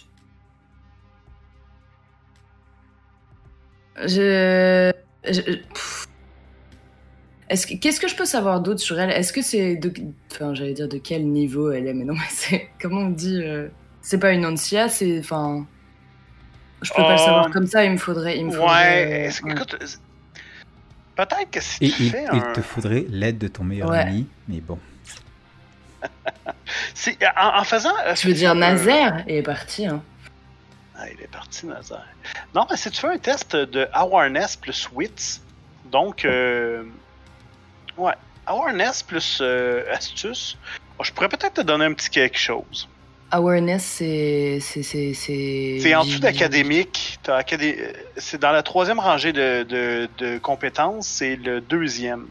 je-. 4.08 4.92
Est-ce 7.50 7.68
que 7.68 7.76
qu'est-ce 7.76 8.00
que 8.00 8.08
je 8.08 8.16
peux 8.16 8.26
savoir 8.26 8.62
d'autre 8.62 8.80
sur 8.80 9.00
elle? 9.00 9.12
Est-ce 9.12 9.32
que 9.34 9.42
c'est 9.42 9.76
de, 9.76 9.92
enfin, 10.32 10.54
j'allais 10.54 10.74
dire 10.74 10.88
de 10.88 10.98
quel 10.98 11.28
niveau 11.28 11.72
elle 11.72 11.88
est, 11.88 11.94
mais 11.94 12.06
non, 12.06 12.14
mais 12.18 12.20
c'est 12.30 12.70
comment 12.82 13.02
on 13.02 13.10
dit 13.10 13.42
euh, 13.44 13.68
C'est 14.02 14.18
pas 14.18 14.32
une 14.32 14.46
ancia, 14.46 14.90
c'est, 14.90 15.20
enfin, 15.20 15.66
je 16.82 16.92
peux 16.94 17.04
pas 17.04 17.12
le 17.14 17.18
savoir 17.18 17.52
comme 17.52 17.68
ça. 17.68 17.84
Il 17.86 17.92
me 17.92 17.98
faudrait, 17.98 18.38
il 18.40 18.46
me 18.46 18.52
Ouais, 18.52 18.58
faudrait, 18.58 19.06
euh, 19.06 19.26
est-ce 19.28 19.42
que- 19.42 19.48
ouais. 19.48 19.52
écoute, 19.54 19.76
euh, 19.82 19.86
peut-être 21.16 21.52
que 21.52 21.60
si 21.62 21.78
Et 21.86 21.90
tu 21.90 22.04
il, 22.04 22.10
fais 22.12 22.26
il 22.32 22.40
un... 22.40 22.54
te 22.54 22.62
faudrait 22.62 23.06
l'aide 23.10 23.38
de 23.38 23.48
ton 23.48 23.64
meilleur 23.64 23.90
Ouais. 23.90 24.00
ami, 24.00 24.26
mais 24.48 24.62
bon. 24.62 24.80
si- 26.96 27.18
en, 27.38 27.60
en 27.60 27.64
faisant... 27.64 27.94
euh, 28.08 28.14
Tu 28.16 28.28
veux 28.28 28.34
dire 28.34 28.52
euh, 28.52 28.56
Nazaire? 28.56 29.24
Est 29.28 29.44
parti, 29.44 29.86
hein. 29.86 30.02
Ah, 31.04 31.10
il 31.14 31.22
est 31.22 31.28
parti, 31.28 31.66
Nazaire. 31.66 32.08
Non, 32.56 32.66
mais 32.70 32.78
si 32.78 32.90
tu 32.90 33.00
fais 33.02 33.08
un 33.10 33.18
test 33.18 33.56
de 33.58 33.88
awareness 33.92 34.56
plus 34.56 34.90
wits, 34.94 35.42
donc... 35.92 36.24
euh, 36.24 36.84
ouais, 37.98 38.14
awareness 38.46 39.04
plus 39.04 39.40
euh, 39.42 39.84
astuce, 39.92 40.58
oh, 40.98 41.04
je 41.04 41.12
pourrais 41.12 41.28
peut-être 41.30 41.56
te 41.56 41.62
donner 41.62 41.86
un 41.86 41.94
petit 41.94 42.10
quelque 42.10 42.38
chose. 42.38 42.88
Awareness, 43.32 43.84
c'est. 43.84 44.60
C'est 44.62 44.84
c'est- 44.84 45.14
c'est- 45.16 45.80
C'est 45.82 45.96
en 45.96 46.06
dessous 46.06 46.20
d'académique. 46.20 47.20
C'est 48.18 48.40
dans 48.40 48.52
la 48.52 48.62
troisième 48.64 49.00
rangée 49.00 49.34
de, 49.34 49.64
de, 49.64 50.08
de 50.20 50.38
compétences, 50.38 51.08
c'est 51.08 51.36
le 51.36 51.60
deuxième. 51.60 52.28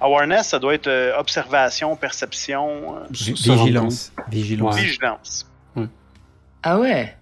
Awareness, 0.00 0.48
ça 0.48 0.58
doit 0.58 0.72
être 0.74 0.86
euh, 0.86 1.16
observation, 1.18 1.94
perception, 1.94 2.96
euh, 2.96 3.00
vigilance. 3.10 4.12
Vigilance. 4.30 4.74
Ouais. 4.76 4.82
vigilance. 4.82 5.46
Ah 6.62 6.78
ouais? 6.78 7.16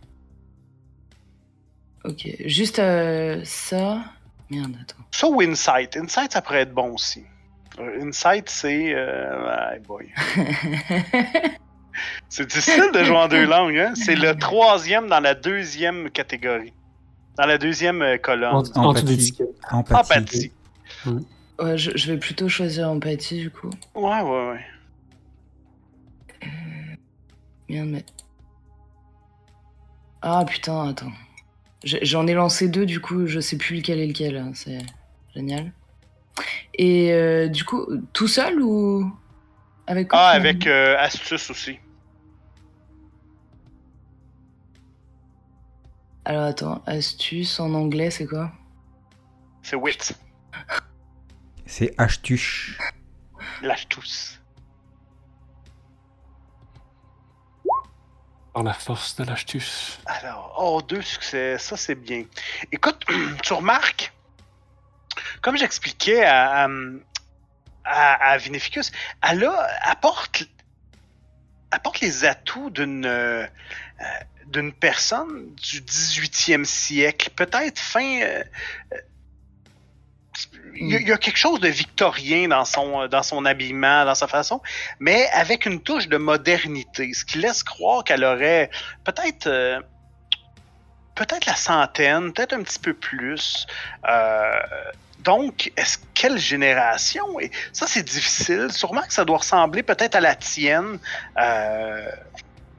Ok, 2.08 2.26
juste 2.46 2.78
euh, 2.78 3.42
ça. 3.44 4.02
Merde, 4.50 4.74
attends. 4.80 5.04
Ça 5.10 5.28
ou 5.28 5.42
Insight? 5.42 5.94
Insight, 5.96 6.32
ça 6.32 6.40
pourrait 6.40 6.62
être 6.62 6.72
bon 6.72 6.94
aussi. 6.94 7.22
Euh, 7.78 8.02
Insight, 8.02 8.48
c'est. 8.48 8.94
Euh... 8.94 9.78
boy. 9.86 10.08
C'est 12.28 12.46
difficile 12.46 12.92
de 12.94 13.02
jouer 13.02 13.16
en 13.16 13.26
deux 13.26 13.44
langues, 13.44 13.76
hein? 13.76 13.92
C'est 13.96 14.14
le 14.14 14.36
troisième 14.36 15.08
dans 15.08 15.18
la 15.18 15.34
deuxième 15.34 16.10
catégorie. 16.10 16.72
Dans 17.36 17.44
la 17.46 17.58
deuxième 17.58 18.02
euh, 18.02 18.18
colonne. 18.18 18.54
Empathie. 18.76 19.34
Empathie. 19.68 19.92
Empathie. 19.94 20.52
ouais, 21.58 21.76
je, 21.76 21.90
je 21.96 22.12
vais 22.12 22.18
plutôt 22.18 22.48
choisir 22.48 22.88
empathie 22.88 23.40
du 23.40 23.50
coup. 23.50 23.70
Ouais, 23.96 24.22
ouais, 24.22 24.48
ouais. 24.50 24.60
Merde, 27.68 27.88
mais. 27.88 28.04
Ah 30.22 30.44
putain, 30.46 30.90
attends. 30.90 31.12
J'en 31.84 32.26
ai 32.26 32.34
lancé 32.34 32.68
deux, 32.68 32.86
du 32.86 33.00
coup, 33.00 33.26
je 33.26 33.38
sais 33.40 33.56
plus 33.56 33.76
lequel 33.76 34.00
est 34.00 34.06
lequel. 34.06 34.36
hein, 34.36 34.50
C'est 34.54 34.78
génial. 35.34 35.72
Et 36.74 37.12
euh, 37.12 37.48
du 37.48 37.64
coup, 37.64 37.86
tout 38.12 38.28
seul 38.28 38.60
ou 38.60 39.12
avec 39.86 40.08
Ah, 40.12 40.28
avec 40.28 40.66
euh, 40.66 40.96
astuce 40.98 41.50
aussi. 41.50 41.78
Alors 46.24 46.44
attends, 46.44 46.82
astuce 46.86 47.58
en 47.58 47.72
anglais, 47.74 48.10
c'est 48.10 48.26
quoi? 48.26 48.52
C'est 49.62 49.76
wit. 49.76 50.14
C'est 51.66 51.94
Ashtush. 51.98 52.78
Lâche 53.62 53.88
Par 58.52 58.62
la 58.62 58.72
force 58.72 59.16
de 59.16 59.24
l'astuce. 59.24 59.98
Alors, 60.06 60.54
oh, 60.58 60.82
deux 60.82 61.02
succès, 61.02 61.58
ça 61.58 61.76
c'est 61.76 61.94
bien. 61.94 62.24
Écoute, 62.72 63.04
tu 63.42 63.52
remarques, 63.52 64.12
comme 65.42 65.56
j'expliquais 65.56 66.24
à, 66.24 66.68
à, 67.84 68.30
à, 68.30 68.36
Vinificus, 68.38 68.90
elle 69.22 69.48
apporte, 69.82 70.44
les 72.00 72.24
atouts 72.24 72.70
d'une 72.70 73.06
euh, 73.06 73.46
personne 74.80 75.54
du 75.54 75.80
18e 75.82 76.64
siècle, 76.64 77.30
peut-être 77.36 77.78
fin. 77.78 78.22
euh, 78.22 78.44
il 80.80 80.88
y, 80.88 80.96
a- 80.96 81.00
il 81.00 81.08
y 81.08 81.12
a 81.12 81.18
quelque 81.18 81.36
chose 81.38 81.60
de 81.60 81.68
victorien 81.68 82.48
dans 82.48 82.64
son, 82.64 83.06
dans 83.08 83.22
son 83.22 83.44
habillement, 83.44 84.04
dans 84.04 84.14
sa 84.14 84.28
façon, 84.28 84.60
mais 84.98 85.28
avec 85.32 85.66
une 85.66 85.80
touche 85.80 86.08
de 86.08 86.16
modernité, 86.16 87.12
ce 87.12 87.24
qui 87.24 87.38
laisse 87.38 87.62
croire 87.62 88.04
qu'elle 88.04 88.24
aurait 88.24 88.70
peut-être 89.04 89.46
euh, 89.46 89.80
peut-être 91.14 91.46
la 91.46 91.56
centaine, 91.56 92.32
peut-être 92.32 92.52
un 92.52 92.62
petit 92.62 92.78
peu 92.78 92.94
plus. 92.94 93.66
Euh, 94.08 94.60
donc, 95.20 95.72
est-ce 95.76 95.98
quelle 96.14 96.38
génération? 96.38 97.40
Et 97.40 97.50
ça, 97.72 97.86
c'est 97.88 98.04
difficile. 98.04 98.68
Sûrement 98.70 99.02
que 99.02 99.12
ça 99.12 99.24
doit 99.24 99.38
ressembler 99.38 99.82
peut-être 99.82 100.14
à 100.14 100.20
la 100.20 100.36
tienne. 100.36 100.98
Euh, 101.40 102.10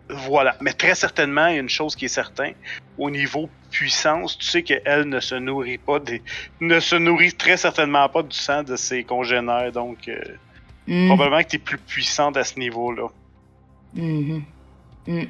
voilà. 0.09 0.55
Mais 0.61 0.71
très 0.73 0.95
certainement, 0.95 1.47
il 1.47 1.55
y 1.55 1.57
a 1.57 1.61
une 1.61 1.69
chose 1.69 1.95
qui 1.97 2.05
est 2.05 2.07
certaine. 2.07 2.55
Au 2.99 3.09
niveau 3.09 3.49
puissance, 3.71 4.37
tu 4.37 4.45
sais 4.45 4.61
qu'elle 4.61 5.09
ne 5.09 5.19
se 5.19 5.35
nourrit 5.35 5.77
pas 5.77 5.99
des, 5.99 6.21
ne 6.59 6.79
se 6.79 6.95
nourrit 6.95 7.33
très 7.33 7.57
certainement 7.57 8.07
pas 8.09 8.23
du 8.23 8.35
sang 8.35 8.61
de 8.63 8.75
ses 8.75 9.03
congénères. 9.03 9.71
Donc, 9.71 10.07
euh, 10.07 10.21
Hmm, 10.89 11.05
probablement 11.05 11.43
que 11.43 11.49
tu 11.49 11.55
es 11.57 11.59
plus 11.59 11.77
puissante 11.77 12.35
à 12.35 12.43
ce 12.43 12.57
niveau-là. 12.57 13.09
mhm, 13.93 14.43
hmm. 15.07 15.23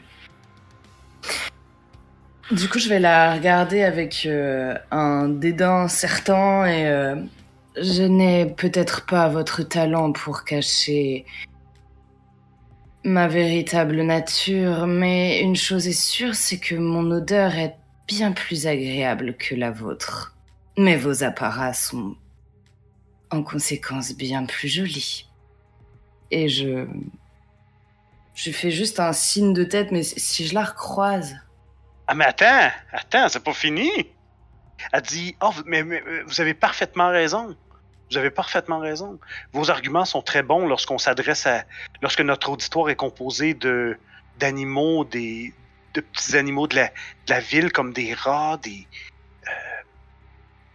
Du 2.52 2.70
coup, 2.70 2.80
je 2.80 2.88
vais 2.88 3.00
la 3.00 3.34
regarder 3.34 3.84
avec 3.84 4.26
euh, 4.26 4.76
un 4.90 5.28
dédain 5.28 5.90
certain 5.90 6.66
et 6.66 6.88
euh, 6.88 7.16
je 7.76 8.04
n'ai 8.04 8.46
peut-être 8.46 9.06
pas 9.06 9.28
votre 9.28 9.64
talent 9.64 10.14
pour 10.14 10.46
cacher 10.46 11.26
ma 13.04 13.28
véritable 13.28 14.02
nature, 14.02 14.88
mais 14.88 15.42
une 15.42 15.56
chose 15.56 15.88
est 15.88 16.00
sûre, 16.00 16.36
c'est 16.36 16.60
que 16.60 16.76
mon 16.76 17.10
odeur 17.12 17.56
est 17.56 17.76
bien 18.08 18.32
plus 18.32 18.68
agréable 18.68 19.36
que 19.38 19.56
la 19.56 19.72
vôtre. 19.72 20.36
Mais 20.78 20.98
vos 20.98 21.24
apparats 21.24 21.74
sont 21.74 22.16
en 23.32 23.44
conséquence 23.44 24.14
bien 24.14 24.46
plus 24.46 24.68
jolis. 24.68 25.30
Et 26.32 26.50
je... 26.50 26.88
Je 28.36 28.52
fais 28.52 28.72
juste 28.72 29.02
un 29.02 29.12
signe 29.12 29.54
de 29.54 29.66
tête, 29.66 29.92
mais 29.92 30.04
si 30.04 30.48
je 30.48 30.54
la 30.54 30.64
recroise... 30.64 31.36
Ah, 32.08 32.16
mais 32.16 32.26
attends, 32.26 32.70
attends, 32.92 33.28
c'est 33.28 33.44
pas 33.44 33.54
fini. 33.54 33.92
Elle 34.94 35.02
dit, 35.02 35.36
oh, 35.42 35.52
mais, 35.66 35.84
mais, 35.84 36.02
vous 36.26 36.40
avez 36.42 36.54
parfaitement 36.54 37.10
raison. 37.10 37.56
Vous 38.12 38.18
avez 38.18 38.32
parfaitement 38.32 38.80
raison. 38.80 39.20
Vos 39.54 39.70
arguments 39.70 40.06
sont 40.06 40.22
très 40.22 40.42
bons 40.42 40.68
lorsqu'on 40.68 40.98
s'adresse 40.98 41.46
à, 41.46 41.64
lorsque 42.02 42.22
notre 42.22 42.50
auditoire 42.50 42.90
est 42.90 42.96
composé 42.96 43.54
de 43.54 43.98
d'animaux, 44.40 45.04
des 45.04 45.54
de 45.94 46.02
petits 46.02 46.38
animaux 46.38 46.68
de 46.68 46.80
la, 47.28 47.40
ville 47.40 47.72
comme 47.72 47.94
des 47.94 48.14
rats, 48.14 48.58
des 48.62 48.88
euh, 49.48 49.52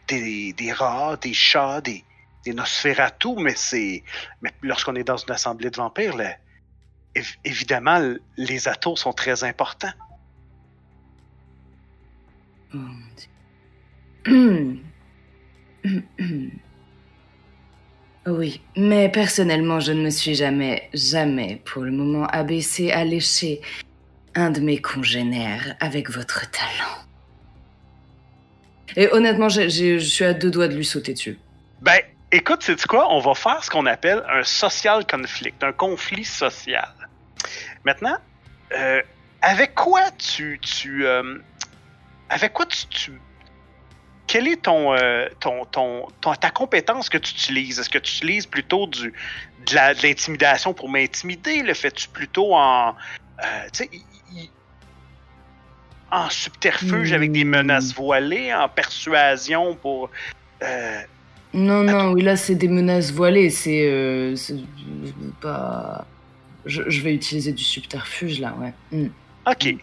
des, 0.09 0.53
des 0.53 0.72
rats, 0.72 1.16
des 1.16 1.35
chats, 1.35 1.80
des 1.80 2.05
des 2.45 2.53
Nosferatu, 2.53 3.37
mais 3.39 3.55
c'est 3.57 4.05
mais 4.43 4.53
lorsqu'on 4.62 4.95
est 4.97 5.05
dans 5.05 5.16
une 5.16 5.30
assemblée 5.30 5.70
de 5.70 5.76
vampires, 5.76 6.16
évidemment, 7.45 8.14
les 8.37 8.68
atours 8.68 8.99
sont 8.99 9.12
très 9.12 9.45
importants. 9.45 9.93
Dieu. 12.72 13.30
Oui, 18.26 18.62
mais 18.76 19.10
personnellement, 19.10 19.80
je 19.80 19.92
ne 19.92 20.02
me 20.02 20.10
suis 20.10 20.34
jamais, 20.34 20.88
jamais, 20.94 21.60
pour 21.64 21.82
le 21.82 21.90
moment, 21.90 22.26
abaissé 22.26 22.90
à 22.90 23.04
lécher 23.04 23.60
un 24.34 24.50
de 24.50 24.60
mes 24.60 24.80
congénères 24.80 25.76
avec 25.80 26.10
votre 26.10 26.50
talent. 26.50 27.04
Et 28.96 29.08
honnêtement, 29.12 29.48
je 29.48 29.98
suis 29.98 30.24
à 30.24 30.32
deux 30.32 30.50
doigts 30.50 30.68
de 30.68 30.74
lui 30.74 30.84
sauter 30.84 31.12
dessus. 31.12 31.38
Ben, 31.82 32.00
écoute, 32.32 32.62
c'est 32.62 32.86
quoi? 32.86 33.12
On 33.12 33.18
va 33.20 33.34
faire 33.34 33.62
ce 33.62 33.68
qu'on 33.68 33.86
appelle 33.86 34.22
un 34.30 34.42
social 34.42 35.06
conflict, 35.06 35.62
un 35.62 35.72
conflit 35.72 36.24
social. 36.24 36.88
Maintenant, 37.84 38.16
euh, 38.74 39.02
avec 39.42 39.74
quoi 39.74 40.02
tu, 40.12 40.58
euh, 41.04 41.38
avec 42.30 42.54
quoi 42.54 42.64
tu- 42.66 43.20
quelle 44.35 44.49
est 44.49 44.62
ton, 44.62 44.93
euh, 44.93 45.28
ton, 45.39 45.64
ton, 45.64 46.09
ton- 46.20 46.35
ta 46.35 46.51
compétence 46.51 47.09
que 47.09 47.18
tu 47.18 47.35
utilises? 47.35 47.78
Est-ce 47.78 47.89
que 47.89 47.99
tu 48.01 48.16
utilises 48.16 48.47
plutôt 48.47 48.89
du, 48.89 49.12
de 49.12 50.03
l'intimidation 50.03 50.74
pour 50.74 50.89
m'intimider? 50.89 51.62
Le 51.62 51.72
fais-tu 51.72 52.09
plutôt 52.09 52.53
en, 52.53 52.97
euh, 53.45 53.85
en 56.11 56.28
subterfuge 56.30 57.12
avec 57.12 57.30
des 57.30 57.45
Hmm. 57.45 57.51
menaces 57.51 57.95
voilées, 57.95 58.53
en 58.53 58.68
persuasion 58.68 59.76
pour, 59.76 60.11
euh, 60.64 61.01
Non, 61.53 61.85
non, 61.85 62.11
oui, 62.11 62.22
là, 62.22 62.35
c'est 62.37 62.57
des 62.57 62.66
menaces 62.66 63.12
voilées, 63.12 63.51
c'est... 63.51 63.86
euh, 63.89 64.35
pas... 65.40 66.05
Je, 66.66 66.82
je 66.90 67.02
vais 67.02 67.15
utiliser 67.15 67.52
du 67.52 67.62
subterfuge, 67.62 68.40
là, 68.40 68.52
ouais. 68.59 68.73
Hmm. 68.90 69.11
OK. 69.48 69.77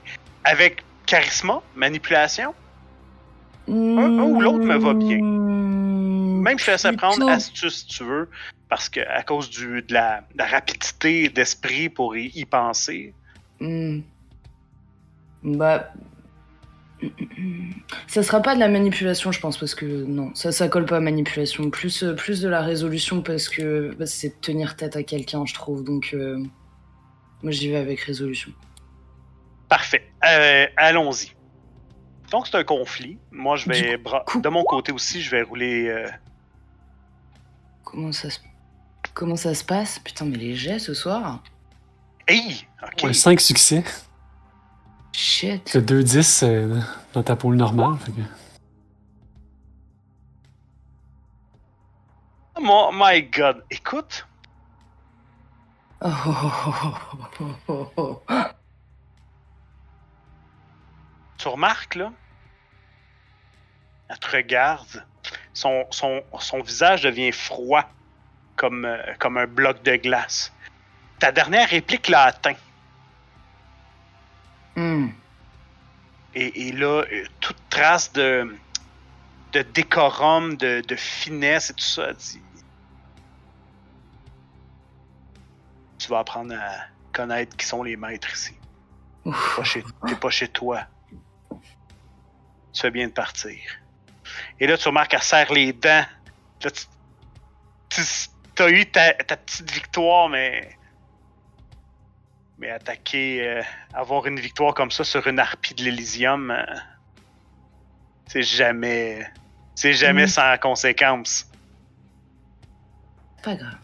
Avec 0.43 0.83
charisme, 1.05 1.53
manipulation, 1.73 2.53
un 3.71 4.23
ou 4.23 4.41
l'autre 4.41 4.65
me 4.65 4.77
va 4.77 4.93
bien. 4.93 5.19
Hmm, 5.19 6.41
même 6.41 6.59
je 6.59 6.65
te 6.65 6.71
laisse 6.71 6.87
prendre 6.97 7.29
astuce 7.29 7.79
si 7.79 7.85
tu 7.87 8.03
veux, 8.03 8.29
parce 8.69 8.89
que 8.89 8.99
à 9.01 9.23
cause 9.23 9.49
du, 9.49 9.81
de, 9.81 9.93
la, 9.93 10.21
de 10.33 10.37
la 10.37 10.45
rapidité 10.45 11.29
d'esprit 11.29 11.89
pour 11.89 12.15
y, 12.15 12.27
y 12.27 12.45
penser. 12.45 13.13
Hmm. 13.59 13.99
Bah. 15.43 15.91
Ça 18.07 18.21
sera 18.21 18.41
pas 18.41 18.53
de 18.53 18.59
la 18.59 18.67
manipulation, 18.67 19.31
je 19.31 19.39
pense, 19.39 19.57
parce 19.57 19.73
que 19.73 19.85
non, 19.85 20.35
ça, 20.35 20.51
ça 20.51 20.67
colle 20.67 20.85
pas 20.85 20.97
à 20.97 20.99
manipulation. 20.99 21.69
Plus, 21.71 22.03
euh, 22.03 22.13
plus 22.13 22.41
de 22.41 22.49
la 22.49 22.61
résolution, 22.61 23.21
parce 23.23 23.49
que 23.49 23.95
bah, 23.97 24.05
c'est 24.05 24.29
de 24.29 24.41
tenir 24.41 24.75
tête 24.75 24.95
à 24.95 25.03
quelqu'un, 25.03 25.43
je 25.45 25.53
trouve. 25.55 25.83
Donc, 25.83 26.11
euh, 26.13 26.37
moi, 27.41 27.51
j'y 27.51 27.69
vais 27.69 27.77
avec 27.77 28.01
résolution. 28.01 28.51
Parfait. 29.67 30.11
Euh, 30.29 30.67
Allons-y. 30.77 31.31
Donc 32.31 32.47
c'est 32.47 32.55
un 32.57 32.63
conflit. 32.63 33.17
Moi 33.31 33.55
je 33.57 33.67
vais 33.69 34.01
coup- 34.25 34.41
de 34.41 34.49
mon 34.49 34.63
côté 34.63 34.91
aussi, 34.91 35.21
je 35.21 35.29
vais 35.31 35.41
rouler. 35.43 35.87
euh, 35.89 36.09
Comment 37.83 38.11
ça 38.13 38.29
se, 38.29 38.39
comment 39.13 39.35
ça 39.35 39.53
se 39.53 39.63
passe? 39.65 39.99
Putain, 39.99 40.25
mais 40.25 40.37
les 40.37 40.55
jets 40.55 40.79
ce 40.79 40.93
soir? 40.93 41.43
Hey! 42.27 42.65
OK. 42.83 43.03
Ouais, 43.03 43.13
5 43.13 43.39
succès. 43.41 43.83
Shit. 45.11 45.65
T'as 45.73 45.81
2-10 45.81 46.43
euh, 46.45 46.79
dans 47.13 47.21
ta 47.21 47.35
poule 47.35 47.57
normale. 47.57 47.97
fait 47.97 48.13
que- 48.13 48.21
Oh 52.63 52.91
my 52.93 53.23
god. 53.23 53.63
Écoute, 53.69 54.27
Oh, 56.03 56.09
oh, 56.25 56.31
oh, 56.33 56.73
oh, 56.83 57.27
oh, 57.41 57.45
oh, 57.67 57.91
oh, 57.97 58.21
oh. 58.29 58.43
tu 61.37 61.47
remarques 61.47 61.93
là, 61.95 62.11
elle 64.11 64.19
te 64.19 64.35
regarde, 64.35 65.05
son, 65.53 65.85
son, 65.89 66.21
son 66.39 66.61
visage 66.61 67.03
devient 67.03 67.31
froid 67.31 67.89
comme, 68.55 68.85
euh, 68.85 68.97
comme 69.19 69.37
un 69.37 69.47
bloc 69.47 69.81
de 69.83 69.95
glace. 69.95 70.51
Ta 71.19 71.31
dernière 71.31 71.69
réplique 71.69 72.09
l'a 72.09 72.23
atteint. 72.23 72.55
Hmm. 74.75 75.09
Et, 76.35 76.67
et 76.67 76.71
là, 76.73 77.03
euh, 77.11 77.25
toute 77.39 77.57
trace 77.69 78.11
de, 78.11 78.55
de 79.53 79.61
décorum, 79.61 80.57
de, 80.57 80.81
de 80.85 80.95
finesse 80.95 81.69
et 81.69 81.73
tout 81.73 81.83
ça, 81.83 82.13
dit 82.13 82.41
Tu 85.99 86.09
vas 86.09 86.19
apprendre 86.19 86.55
à 86.55 86.87
connaître 87.13 87.55
qui 87.55 87.65
sont 87.65 87.83
les 87.83 87.95
maîtres 87.95 88.33
ici. 88.33 88.57
T'es 89.23 89.31
pas 89.55 89.63
chez, 89.63 89.83
pas 90.19 90.29
chez 90.29 90.47
toi. 90.47 90.81
Tu 92.73 92.81
fais 92.81 92.91
bien 92.91 93.07
de 93.07 93.13
partir. 93.13 93.59
Et 94.59 94.67
là, 94.67 94.77
tu 94.77 94.87
remarques 94.87 95.11
qu'elle 95.11 95.21
serre 95.23 95.51
les 95.53 95.73
dents. 95.73 96.05
Là, 96.63 96.71
tu, 96.71 98.01
tu 98.55 98.61
as 98.63 98.69
eu 98.69 98.85
ta, 98.85 99.13
ta, 99.13 99.37
petite 99.37 99.71
victoire, 99.71 100.29
mais. 100.29 100.77
Mais 102.59 102.69
attaquer. 102.69 103.47
Euh, 103.47 103.61
avoir 103.93 104.25
une 104.27 104.39
victoire 104.39 104.73
comme 104.73 104.91
ça 104.91 105.03
sur 105.03 105.25
une 105.27 105.39
harpie 105.39 105.73
de 105.73 105.83
l'Elysium. 105.83 106.51
Euh, 106.51 106.63
c'est 108.27 108.43
jamais. 108.43 109.25
C'est 109.75 109.93
jamais 109.93 110.25
Mm. 110.25 110.27
sans 110.27 110.57
conséquence. 110.59 111.47
Pas 113.43 113.55
grave. 113.55 113.77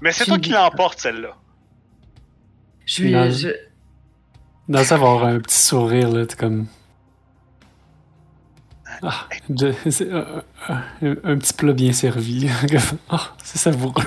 Mais 0.00 0.12
c'est 0.12 0.24
toi 0.24 0.38
qui 0.38 0.50
l'emporte, 0.50 0.98
celle-là. 0.98 1.36
Je 2.86 3.02
lui. 3.02 3.12
Non. 3.12 3.30
je- 3.30 3.48
Dans 4.68 4.92
avoir 4.92 5.24
un 5.24 5.40
petit 5.40 5.58
sourire, 5.58 6.08
là, 6.10 6.24
t'es 6.26 6.36
comme. 6.36 6.66
Ah, 9.02 9.26
de- 9.48 9.74
c'est, 9.90 10.10
un, 10.12 10.42
un 11.02 11.38
petit 11.38 11.52
plat 11.54 11.72
bien 11.72 11.92
servi. 11.92 12.48
Ah, 13.08 13.34
c'est 13.42 13.58
savoureux. 13.58 14.04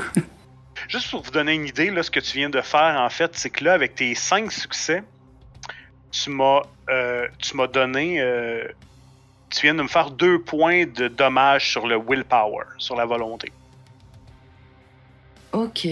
Juste 0.88 1.10
pour 1.10 1.24
vous 1.24 1.32
donner 1.32 1.54
une 1.54 1.66
idée, 1.66 1.90
là, 1.90 2.04
ce 2.04 2.12
que 2.12 2.20
tu 2.20 2.38
viens 2.38 2.50
de 2.50 2.62
faire, 2.62 3.00
en 3.00 3.10
fait, 3.10 3.32
c'est 3.36 3.50
que 3.50 3.64
là, 3.64 3.74
avec 3.74 3.96
tes 3.96 4.14
cinq 4.16 4.52
succès, 4.52 5.04
tu 6.12 6.30
m'as 6.30 6.62
euh, 6.90 7.28
tu 7.40 7.56
m'as 7.58 7.68
donné. 7.68 8.22
euh, 8.22 8.68
tu 9.50 9.62
viens 9.68 9.74
de 9.76 9.82
me 9.84 9.88
faire 9.88 10.10
deux 10.12 10.40
points 10.42 10.86
de 10.86 11.08
dommage 11.08 11.70
sur 11.72 11.88
le 11.88 11.98
willpower, 11.98 12.66
sur 12.80 12.96
la 12.96 13.06
volonté. 13.06 13.52
Ok. 15.52 15.88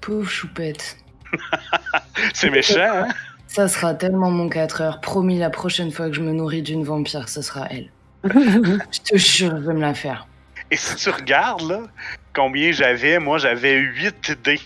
Pauvre 0.00 0.28
choupette. 0.28 0.98
C'est 2.34 2.50
méchant, 2.50 2.80
hein? 2.80 3.08
Ça 3.52 3.66
sera 3.66 3.94
tellement 3.94 4.30
mon 4.30 4.48
4 4.48 4.80
heures. 4.80 5.00
Promis, 5.00 5.36
la 5.36 5.50
prochaine 5.50 5.90
fois 5.90 6.06
que 6.08 6.14
je 6.14 6.20
me 6.20 6.30
nourris 6.32 6.62
d'une 6.62 6.84
vampire, 6.84 7.28
ce 7.28 7.42
sera 7.42 7.66
elle. 7.68 7.88
Je 8.24 9.00
te 9.00 9.16
jure, 9.16 9.56
je 9.60 9.66
vais 9.66 9.74
me 9.74 9.80
la 9.80 9.92
faire. 9.94 10.28
Et 10.70 10.76
si 10.76 10.94
tu 10.94 11.10
regardes, 11.10 11.62
là, 11.68 11.80
combien 12.32 12.70
j'avais, 12.70 13.18
moi, 13.18 13.38
j'avais 13.38 13.74
8 13.76 14.38
dés. 14.44 14.60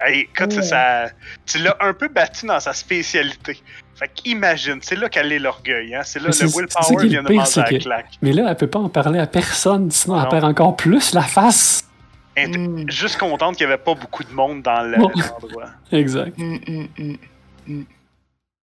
Hey, 0.00 0.20
écoute, 0.20 0.54
Ouais. 0.54 0.62
ça, 0.62 1.10
tu 1.44 1.58
l'as 1.58 1.76
un 1.80 1.92
peu 1.92 2.08
battu 2.08 2.46
dans 2.46 2.60
sa 2.60 2.72
spécialité. 2.72 3.60
Fait 3.94 4.10
qu'imagine, 4.14 4.78
c'est 4.80 4.96
là 4.96 5.08
qu'elle 5.10 5.30
est 5.32 5.38
l'orgueil, 5.38 5.94
hein? 5.94 6.00
C'est 6.04 6.18
là 6.20 6.28
le 6.28 6.46
willpower 6.46 7.06
vient 7.08 7.22
de 7.22 7.28
pire, 7.28 7.36
manger 7.40 7.60
la 7.60 7.68
que- 7.68 7.76
claque. 7.76 8.10
Mais 8.22 8.32
là, 8.32 8.46
elle 8.48 8.56
peut 8.56 8.66
pas 8.66 8.78
en 8.78 8.88
parler 8.88 9.18
à 9.18 9.26
personne, 9.26 9.90
sinon 9.90 10.16
Non. 10.16 10.22
elle 10.22 10.28
perd 10.30 10.44
encore 10.44 10.76
plus 10.76 11.12
la 11.12 11.22
face. 11.22 11.86
Mm, 12.38 12.88
juste 12.90 13.18
contente 13.18 13.56
qu'il 13.56 13.66
n'y 13.66 13.72
avait 13.72 13.82
pas 13.82 13.94
beaucoup 13.94 14.24
de 14.24 14.32
monde 14.32 14.62
dans 14.62 14.82
le- 14.82 14.96
l'endroit. 14.96 15.70
Exact. 15.92 16.36
mm, 16.38 16.56
mm, 16.66 16.86
mm, 16.98 17.16
mm. 17.68 17.82